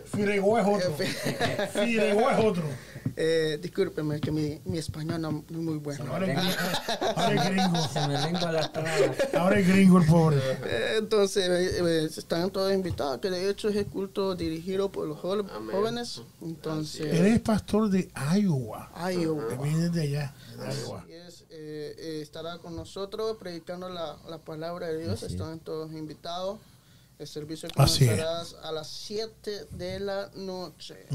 [0.04, 0.94] Figueroa es otro.
[1.72, 2.64] Figueroa es otro.
[3.16, 6.04] Eh, discúlpeme que mi, mi, español no es muy bueno.
[6.12, 7.88] Ahora es gringo.
[7.88, 8.72] Se me la
[9.38, 10.38] Ahora es gringo el pobre.
[10.64, 15.06] Eh, entonces, eh, eh, están todos invitados, que de hecho es el culto dirigido por
[15.06, 16.22] los jóvenes.
[16.42, 18.90] Entonces, Eres pastor de Iowa.
[19.12, 19.44] Iowa.
[19.62, 20.34] Viene de allá.
[22.20, 25.22] Estará con nosotros predicando la, la palabra de Dios.
[25.22, 26.58] Están todos invitados.
[27.18, 31.06] El servicio comenzará a las 7 de la noche.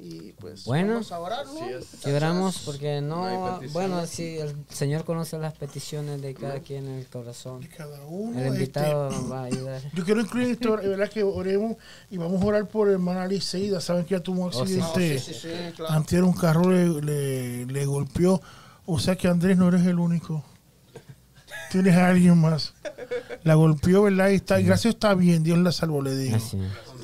[0.00, 2.14] Y pues bueno, vamos a orar, ¿no?
[2.14, 7.06] oramos porque no, bueno, si el Señor conoce las peticiones de cada quien en el
[7.06, 7.60] corazón.
[7.60, 8.38] De cada uno.
[8.38, 9.82] El invitado este, va a ayudar.
[9.94, 11.08] Yo quiero incluir esto, ¿verdad?
[11.08, 11.76] Que oremos
[12.10, 13.80] y vamos a orar por hermana Aliceida.
[13.80, 15.22] Saben que ya tuvo un oh, accidente.
[15.88, 18.42] Antes un carro le, le, golpeó.
[18.86, 20.44] O sea que Andrés no eres el único.
[21.70, 22.74] Tienes a alguien más.
[23.42, 24.30] La golpeó, ¿verdad?
[24.30, 25.42] Y está, gracias está bien.
[25.42, 26.38] Dios la salvó, le digo.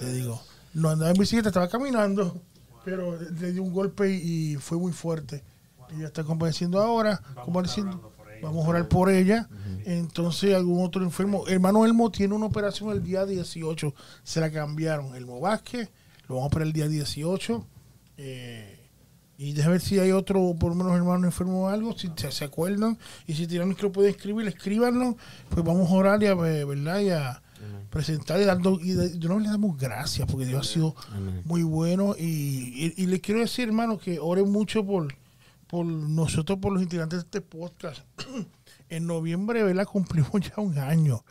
[0.00, 0.42] Le digo.
[0.74, 2.40] No andaba en bicicleta, estaba caminando
[2.84, 5.42] pero le dio un golpe y, fue muy fuerte.
[5.94, 8.12] Ella está compadeciendo ahora, como diciendo,
[8.42, 9.48] vamos a orar por ella.
[9.84, 11.46] Entonces, algún otro enfermo.
[11.48, 15.14] Hermano Elmo tiene una operación el día 18, se la cambiaron.
[15.14, 15.90] Elmo Vázquez
[16.28, 17.66] Lo vamos para el día 18.
[18.18, 18.79] Eh,
[19.42, 22.44] y déjame ver si hay otro, por lo menos hermano enfermo o algo, si se,
[22.44, 22.98] acuerdan.
[23.26, 25.16] Y si tienen que lo pueden escribir, escríbanlo.
[25.48, 27.00] Pues vamos a orar y a, ¿verdad?
[27.00, 27.42] Y a
[27.88, 30.94] presentar y, dando, y de, le damos gracias porque Dios ha sido
[31.46, 32.14] muy bueno.
[32.18, 35.08] Y, y, les quiero decir, hermano, que oren mucho por,
[35.66, 38.02] por nosotros, por los integrantes de este podcast.
[38.90, 39.86] en noviembre, ¿verdad?
[39.86, 41.24] Cumplimos ya un año.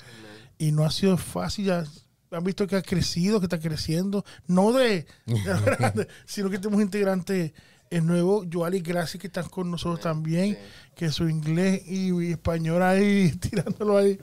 [0.57, 1.65] Y no ha sido fácil.
[1.65, 1.83] Ya,
[2.31, 4.25] han visto que ha crecido, que está creciendo.
[4.47, 5.05] No de,
[6.25, 7.51] sino que tenemos integrantes
[7.89, 10.57] el nuevo Joali Gracias que están con nosotros también,
[10.95, 14.19] que su inglés y, español ahí, tirándolo ahí.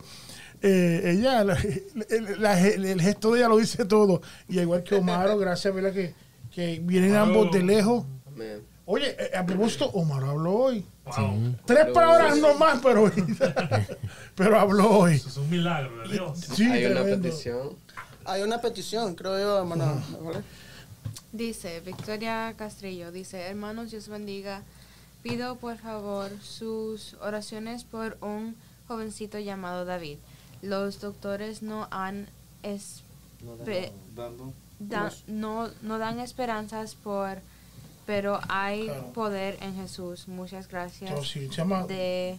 [0.62, 4.20] Eh, ella, el, gesto de ella lo dice todo.
[4.48, 5.92] Y igual que Omar, gracias, ¿verdad?
[5.92, 6.14] Que,
[6.50, 8.06] que vienen ambos de lejos.
[8.88, 10.86] Oye, eh, a propósito, Omar habló hoy.
[11.64, 13.10] Tres palabras no más, pero,
[14.34, 15.14] pero habló hoy.
[15.14, 16.38] Eso es un milagro de Dios.
[16.38, 17.76] Sí, Hay una petición.
[18.24, 20.02] Hay una petición, creo yo, hermano.
[21.32, 24.62] Dice Victoria Castrillo, dice, hermanos, Dios bendiga.
[25.22, 28.56] Pido por favor sus oraciones por un
[28.86, 30.18] jovencito llamado David.
[30.62, 32.28] Los doctores no han
[35.26, 37.38] no, no, dan esperanzas por
[38.06, 40.28] pero hay poder en Jesús.
[40.28, 41.10] Muchas gracias.
[41.88, 42.38] de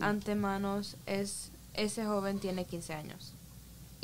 [0.00, 3.33] antemanos es ese joven tiene 15 años.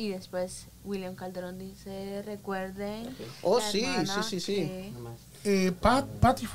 [0.00, 3.14] Y después William Calderón dice, recuerden.
[3.42, 4.94] Oh, sí, sí, sí, sí.
[5.44, 6.46] Eh, Pat, Patty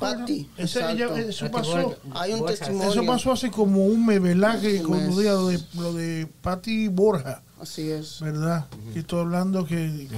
[0.58, 1.96] eso pasó.
[2.10, 2.90] Hay un testimonio.
[2.90, 4.60] Eso pasó hace como un mes, ¿verdad?
[4.60, 7.40] Que con lo de, lo de Patty Borja.
[7.60, 8.20] Así es.
[8.20, 8.66] ¿Verdad?
[8.92, 10.08] Que estoy hablando que.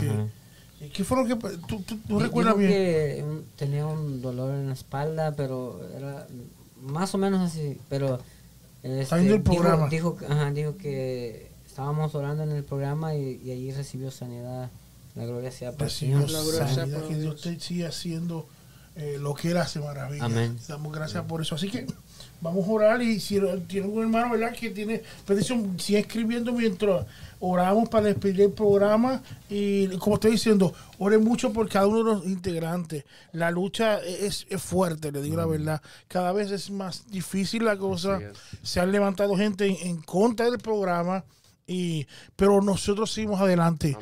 [0.80, 1.36] que ¿Qué fue lo que
[1.66, 2.70] tú, tú, recuerdas bien?
[2.70, 3.24] Que
[3.56, 6.26] tenía un dolor en la espalda, pero era
[6.80, 7.78] más o menos así.
[7.90, 8.20] Pero
[8.82, 9.86] este, el programa.
[9.90, 11.47] Dijo, ajá, dijo que
[11.78, 14.68] estábamos orando en el programa y, y allí recibió sanidad.
[15.14, 16.32] La gloria sea para Dios.
[16.32, 18.48] La gloria sea para que Dios te siga haciendo
[18.96, 20.24] eh, lo que Él hace maravilla.
[20.24, 20.58] Amén.
[20.66, 21.54] Damos gracias por eso.
[21.54, 21.86] Así que
[22.40, 24.52] vamos a orar y si tiene un hermano, ¿verdad?
[24.56, 27.06] Que tiene petición, sigue escribiendo mientras
[27.38, 32.04] oramos para despedir el programa y como estoy diciendo, ore mucho por cada uno de
[32.04, 33.04] los integrantes.
[33.30, 35.80] La lucha es, fuerte, le digo la verdad.
[36.08, 38.18] Cada vez es más difícil la cosa.
[38.64, 41.22] Se han levantado gente en contra del programa
[41.68, 43.96] y, pero nosotros seguimos adelante.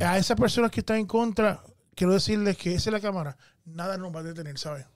[0.00, 1.62] A esas personas que están en contra,
[1.94, 3.36] quiero decirles que esa es la cámara.
[3.64, 4.86] Nada nos va a detener, ¿sabes?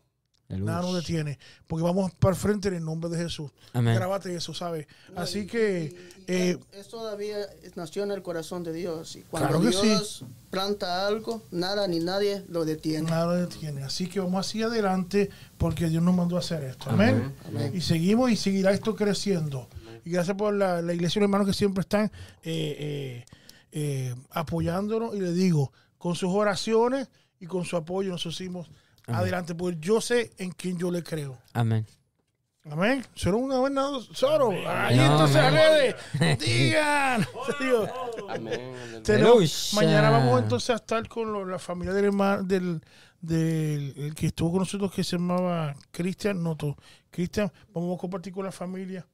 [0.48, 1.38] Nada nos detiene,
[1.68, 3.52] porque vamos para el frente en el nombre de Jesús.
[3.72, 3.94] Amén.
[3.94, 4.86] Grábate eso, ¿sabes?
[5.14, 5.96] Así que...
[6.26, 7.36] Eh, eso todavía
[7.76, 9.14] nació en el corazón de Dios.
[9.16, 13.08] Y cuando Dios planta algo, nada ni nadie lo detiene.
[13.08, 13.84] Nada lo detiene.
[13.84, 16.90] Así que vamos hacia adelante, porque Dios nos mandó a hacer esto.
[16.90, 17.32] Amén.
[17.72, 19.68] Y seguimos y seguirá esto creciendo.
[20.04, 22.06] Y gracias por la, iglesia y los hermanos que siempre están
[22.42, 23.24] eh, eh,
[23.72, 25.14] eh, apoyándonos.
[25.14, 27.08] Y le digo, con sus oraciones
[27.38, 28.70] y con su apoyo nosotros seguimos
[29.06, 31.38] adelante, porque yo sé en quién yo le creo.
[31.52, 31.86] Amén.
[32.68, 33.04] Amén.
[33.14, 34.50] Solo una buena solo.
[34.68, 35.94] Ahí entonces
[36.38, 37.26] Digan.
[39.74, 42.82] mañana vamos entonces a estar con la familia del hermano del,
[43.20, 46.76] del que estuvo con nosotros que se llamaba Cristian Noto.
[47.10, 49.06] Cristian, vamos a compartir con la familia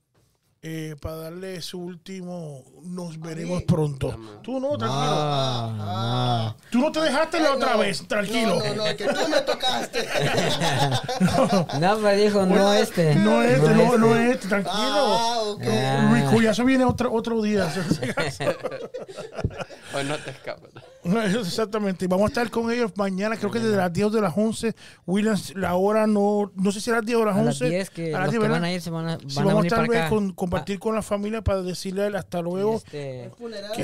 [0.68, 4.18] eh, para darle su último nos veremos pronto.
[4.42, 4.90] Tú no, tranquilo.
[4.90, 8.58] Ah, tú no te dejaste la otra vez, tranquilo.
[8.58, 10.08] No, no, no, que tú me tocaste.
[11.80, 13.14] no, me dijo, no este.
[13.14, 14.74] No este, no, no este, tranquilo.
[14.74, 15.62] Ah, ok.
[15.62, 16.36] Ah.
[16.42, 17.66] ya se viene otro, otro día.
[19.94, 20.70] Hoy no te escapas.
[21.38, 22.06] Exactamente.
[22.06, 24.74] Vamos a estar con ellos mañana, creo que desde las 10 de las 11.
[25.06, 27.42] Williams, la hora no, no sé si a las 10 o las 11.
[27.42, 29.30] A las 10 que, a las 10, que van a ir se van a, van
[29.30, 33.30] sí, vamos a estar para con, compartir con la familia para decirle hasta luego este,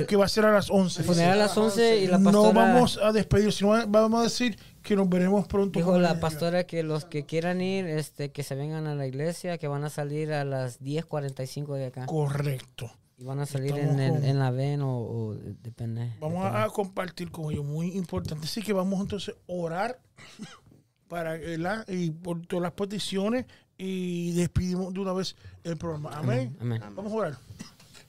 [0.06, 1.02] que, va a ser a las 11.
[1.02, 2.32] funeral a las 11 y la pastora...
[2.32, 5.78] No vamos a despedir, sino vamos a decir que nos veremos pronto.
[5.78, 9.58] Dijo la pastora que los que quieran ir, este, que se vengan a la iglesia,
[9.58, 12.06] que van a salir a las 10.45 de acá.
[12.06, 12.90] Correcto.
[13.24, 16.16] Van a salir en, en, la VEN o, depende.
[16.20, 18.46] Vamos a compartir con ellos, muy importante.
[18.46, 20.00] Así que vamos entonces a orar
[21.08, 23.46] para la, y por todas las peticiones
[23.78, 26.10] y despedimos de una vez el programa.
[26.16, 26.56] Amén.
[26.94, 27.38] Vamos a orar.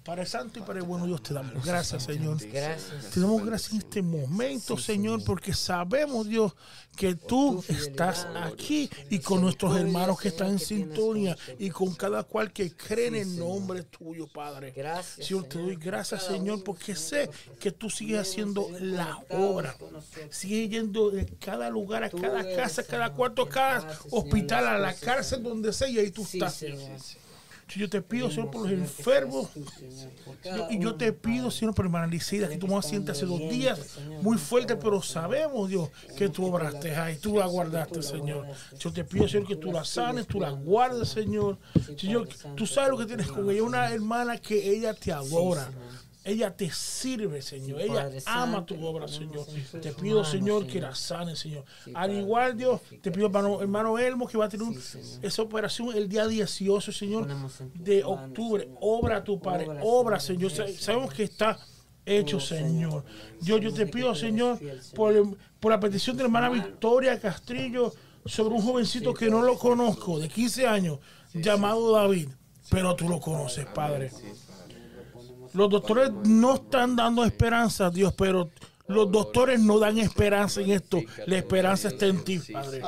[0.04, 2.38] Para el santo y para el bueno Dios te damos gracias, Señor.
[2.46, 3.12] Gracias.
[3.14, 6.54] Te damos gracias en este momento, Señor, porque sabemos, Dios,
[6.98, 12.24] que tú estás aquí y con nuestros hermanos que están en sintonía y con cada
[12.24, 14.72] cual que cree en el nombre tuyo, Padre.
[14.76, 15.26] Gracias.
[15.26, 17.30] Señor, te doy gracias, Señor, porque sé
[17.62, 19.76] que tú sigues haciendo la obra.
[20.30, 24.78] Sigue yendo de cada lugar, a cada casa, a cada cuarto, a cada hospital, a
[24.78, 26.62] la cárcel, donde sea, y ahí tú estás.
[27.70, 29.50] Yo te pido, Señor, por los enfermos.
[30.70, 33.98] y yo te pido, Señor, por hermana Licida, que tú me sientes hace dos días
[34.22, 38.48] muy fuerte, pero sabemos, Dios, que tú obraste ahí, tú la guardaste, Señor.
[38.78, 41.58] Yo te pido, Señor, que tú la sanes, tú la guardes, Señor.
[41.98, 45.70] Señor, tú sabes lo que tienes con ella, una hermana que ella te adora.
[46.26, 47.82] Ella te sirve, Señor.
[47.82, 49.46] Ella ama tu obra, Señor.
[49.82, 51.66] Te pido, Señor, que la sane, Señor.
[51.94, 54.68] Al igual, Dios, te pido, hermano, hermano Elmo, que va a tener
[55.22, 57.28] esa operación el día 18, Señor,
[57.74, 58.70] de octubre.
[58.80, 59.68] Obra tu Padre.
[59.82, 60.52] Obra, Señor.
[60.52, 61.60] Sabemos que está
[62.06, 63.04] hecho, Señor.
[63.42, 64.60] Yo, yo te pido, Señor,
[64.96, 67.94] por, por la petición de la hermana Victoria Castrillo
[68.26, 71.00] sobre un jovencito que no lo conozco, de 15 años,
[71.34, 72.30] llamado David.
[72.70, 74.10] Pero tú lo conoces, Padre.
[75.54, 78.50] Los doctores no están dando esperanza, Dios, pero
[78.88, 81.00] los doctores no dan esperanza en esto.
[81.26, 82.82] La esperanza está en ti, Padre.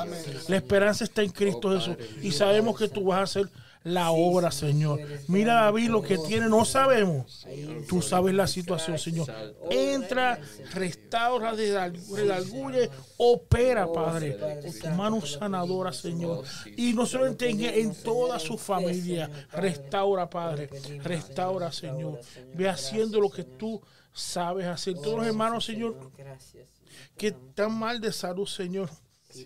[0.48, 1.96] La esperanza está en Cristo Jesús.
[2.22, 3.50] Y sabemos que tú vas a hacer
[3.86, 5.00] la obra, Señor.
[5.28, 7.46] Mira David lo que tiene, no sabemos.
[7.88, 9.32] Tú sabes la situación, Señor.
[9.70, 10.40] Entra,
[10.74, 16.44] restaura, redarguye, opera, Padre, con tu mano sanadora, Señor.
[16.76, 20.68] Y no solamente en, en toda su familia, restaura, Padre,
[21.04, 22.20] restaura, Señor.
[22.56, 23.80] Ve haciendo lo que tú
[24.12, 24.96] sabes hacer.
[24.96, 26.12] Todos los hermanos, Señor,
[27.16, 28.90] que están mal de salud, Señor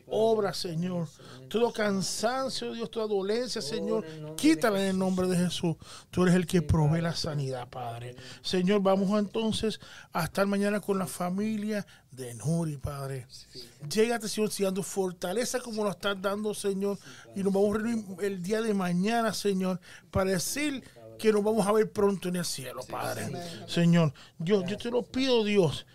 [0.07, 1.07] obra, Señor.
[1.49, 4.05] Todo cansancio, Dios, toda dolencia, Señor,
[4.35, 5.75] quítala en el nombre de Jesús.
[6.11, 8.15] Tú eres el que provee la sanidad, Padre.
[8.41, 9.79] Señor, vamos entonces
[10.13, 13.27] a estar mañana con la familia de Nuri, Padre.
[13.89, 16.97] Llégate, Señor, dando fortaleza como lo estás dando, Señor.
[17.35, 19.79] Y nos vamos a reunir el día de mañana, Señor,
[20.11, 20.83] para decir
[21.17, 23.29] que nos vamos a ver pronto en el cielo, Padre.
[23.67, 25.85] Señor, yo, yo te lo pido, Dios.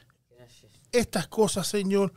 [0.93, 2.13] Estas cosas, Señor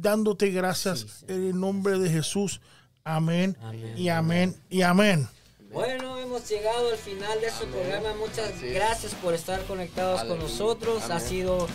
[0.00, 2.60] dándote gracias en el nombre de Jesús.
[3.04, 3.56] Amén,
[3.96, 5.28] y amén y amén.
[5.72, 8.14] Bueno, hemos llegado al final de este programa.
[8.18, 11.10] Muchas gracias por estar conectados con nosotros.
[11.10, 11.68] Ha sido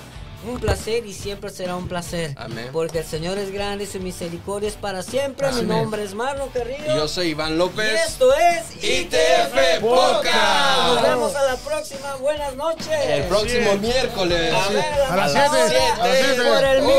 [0.47, 2.35] un placer y siempre será un placer.
[2.72, 5.52] Porque el Señor es grande y su misericordia es para siempre.
[5.53, 6.95] Mi nombre es Marlon Carrillo.
[6.95, 7.91] Yo soy Iván López.
[7.91, 10.88] Y esto es ITF Podcast.
[10.88, 12.15] Nos vemos a la próxima.
[12.15, 12.99] Buenas noches.
[13.07, 14.53] El próximo miércoles.
[14.53, 16.81] A, las 7.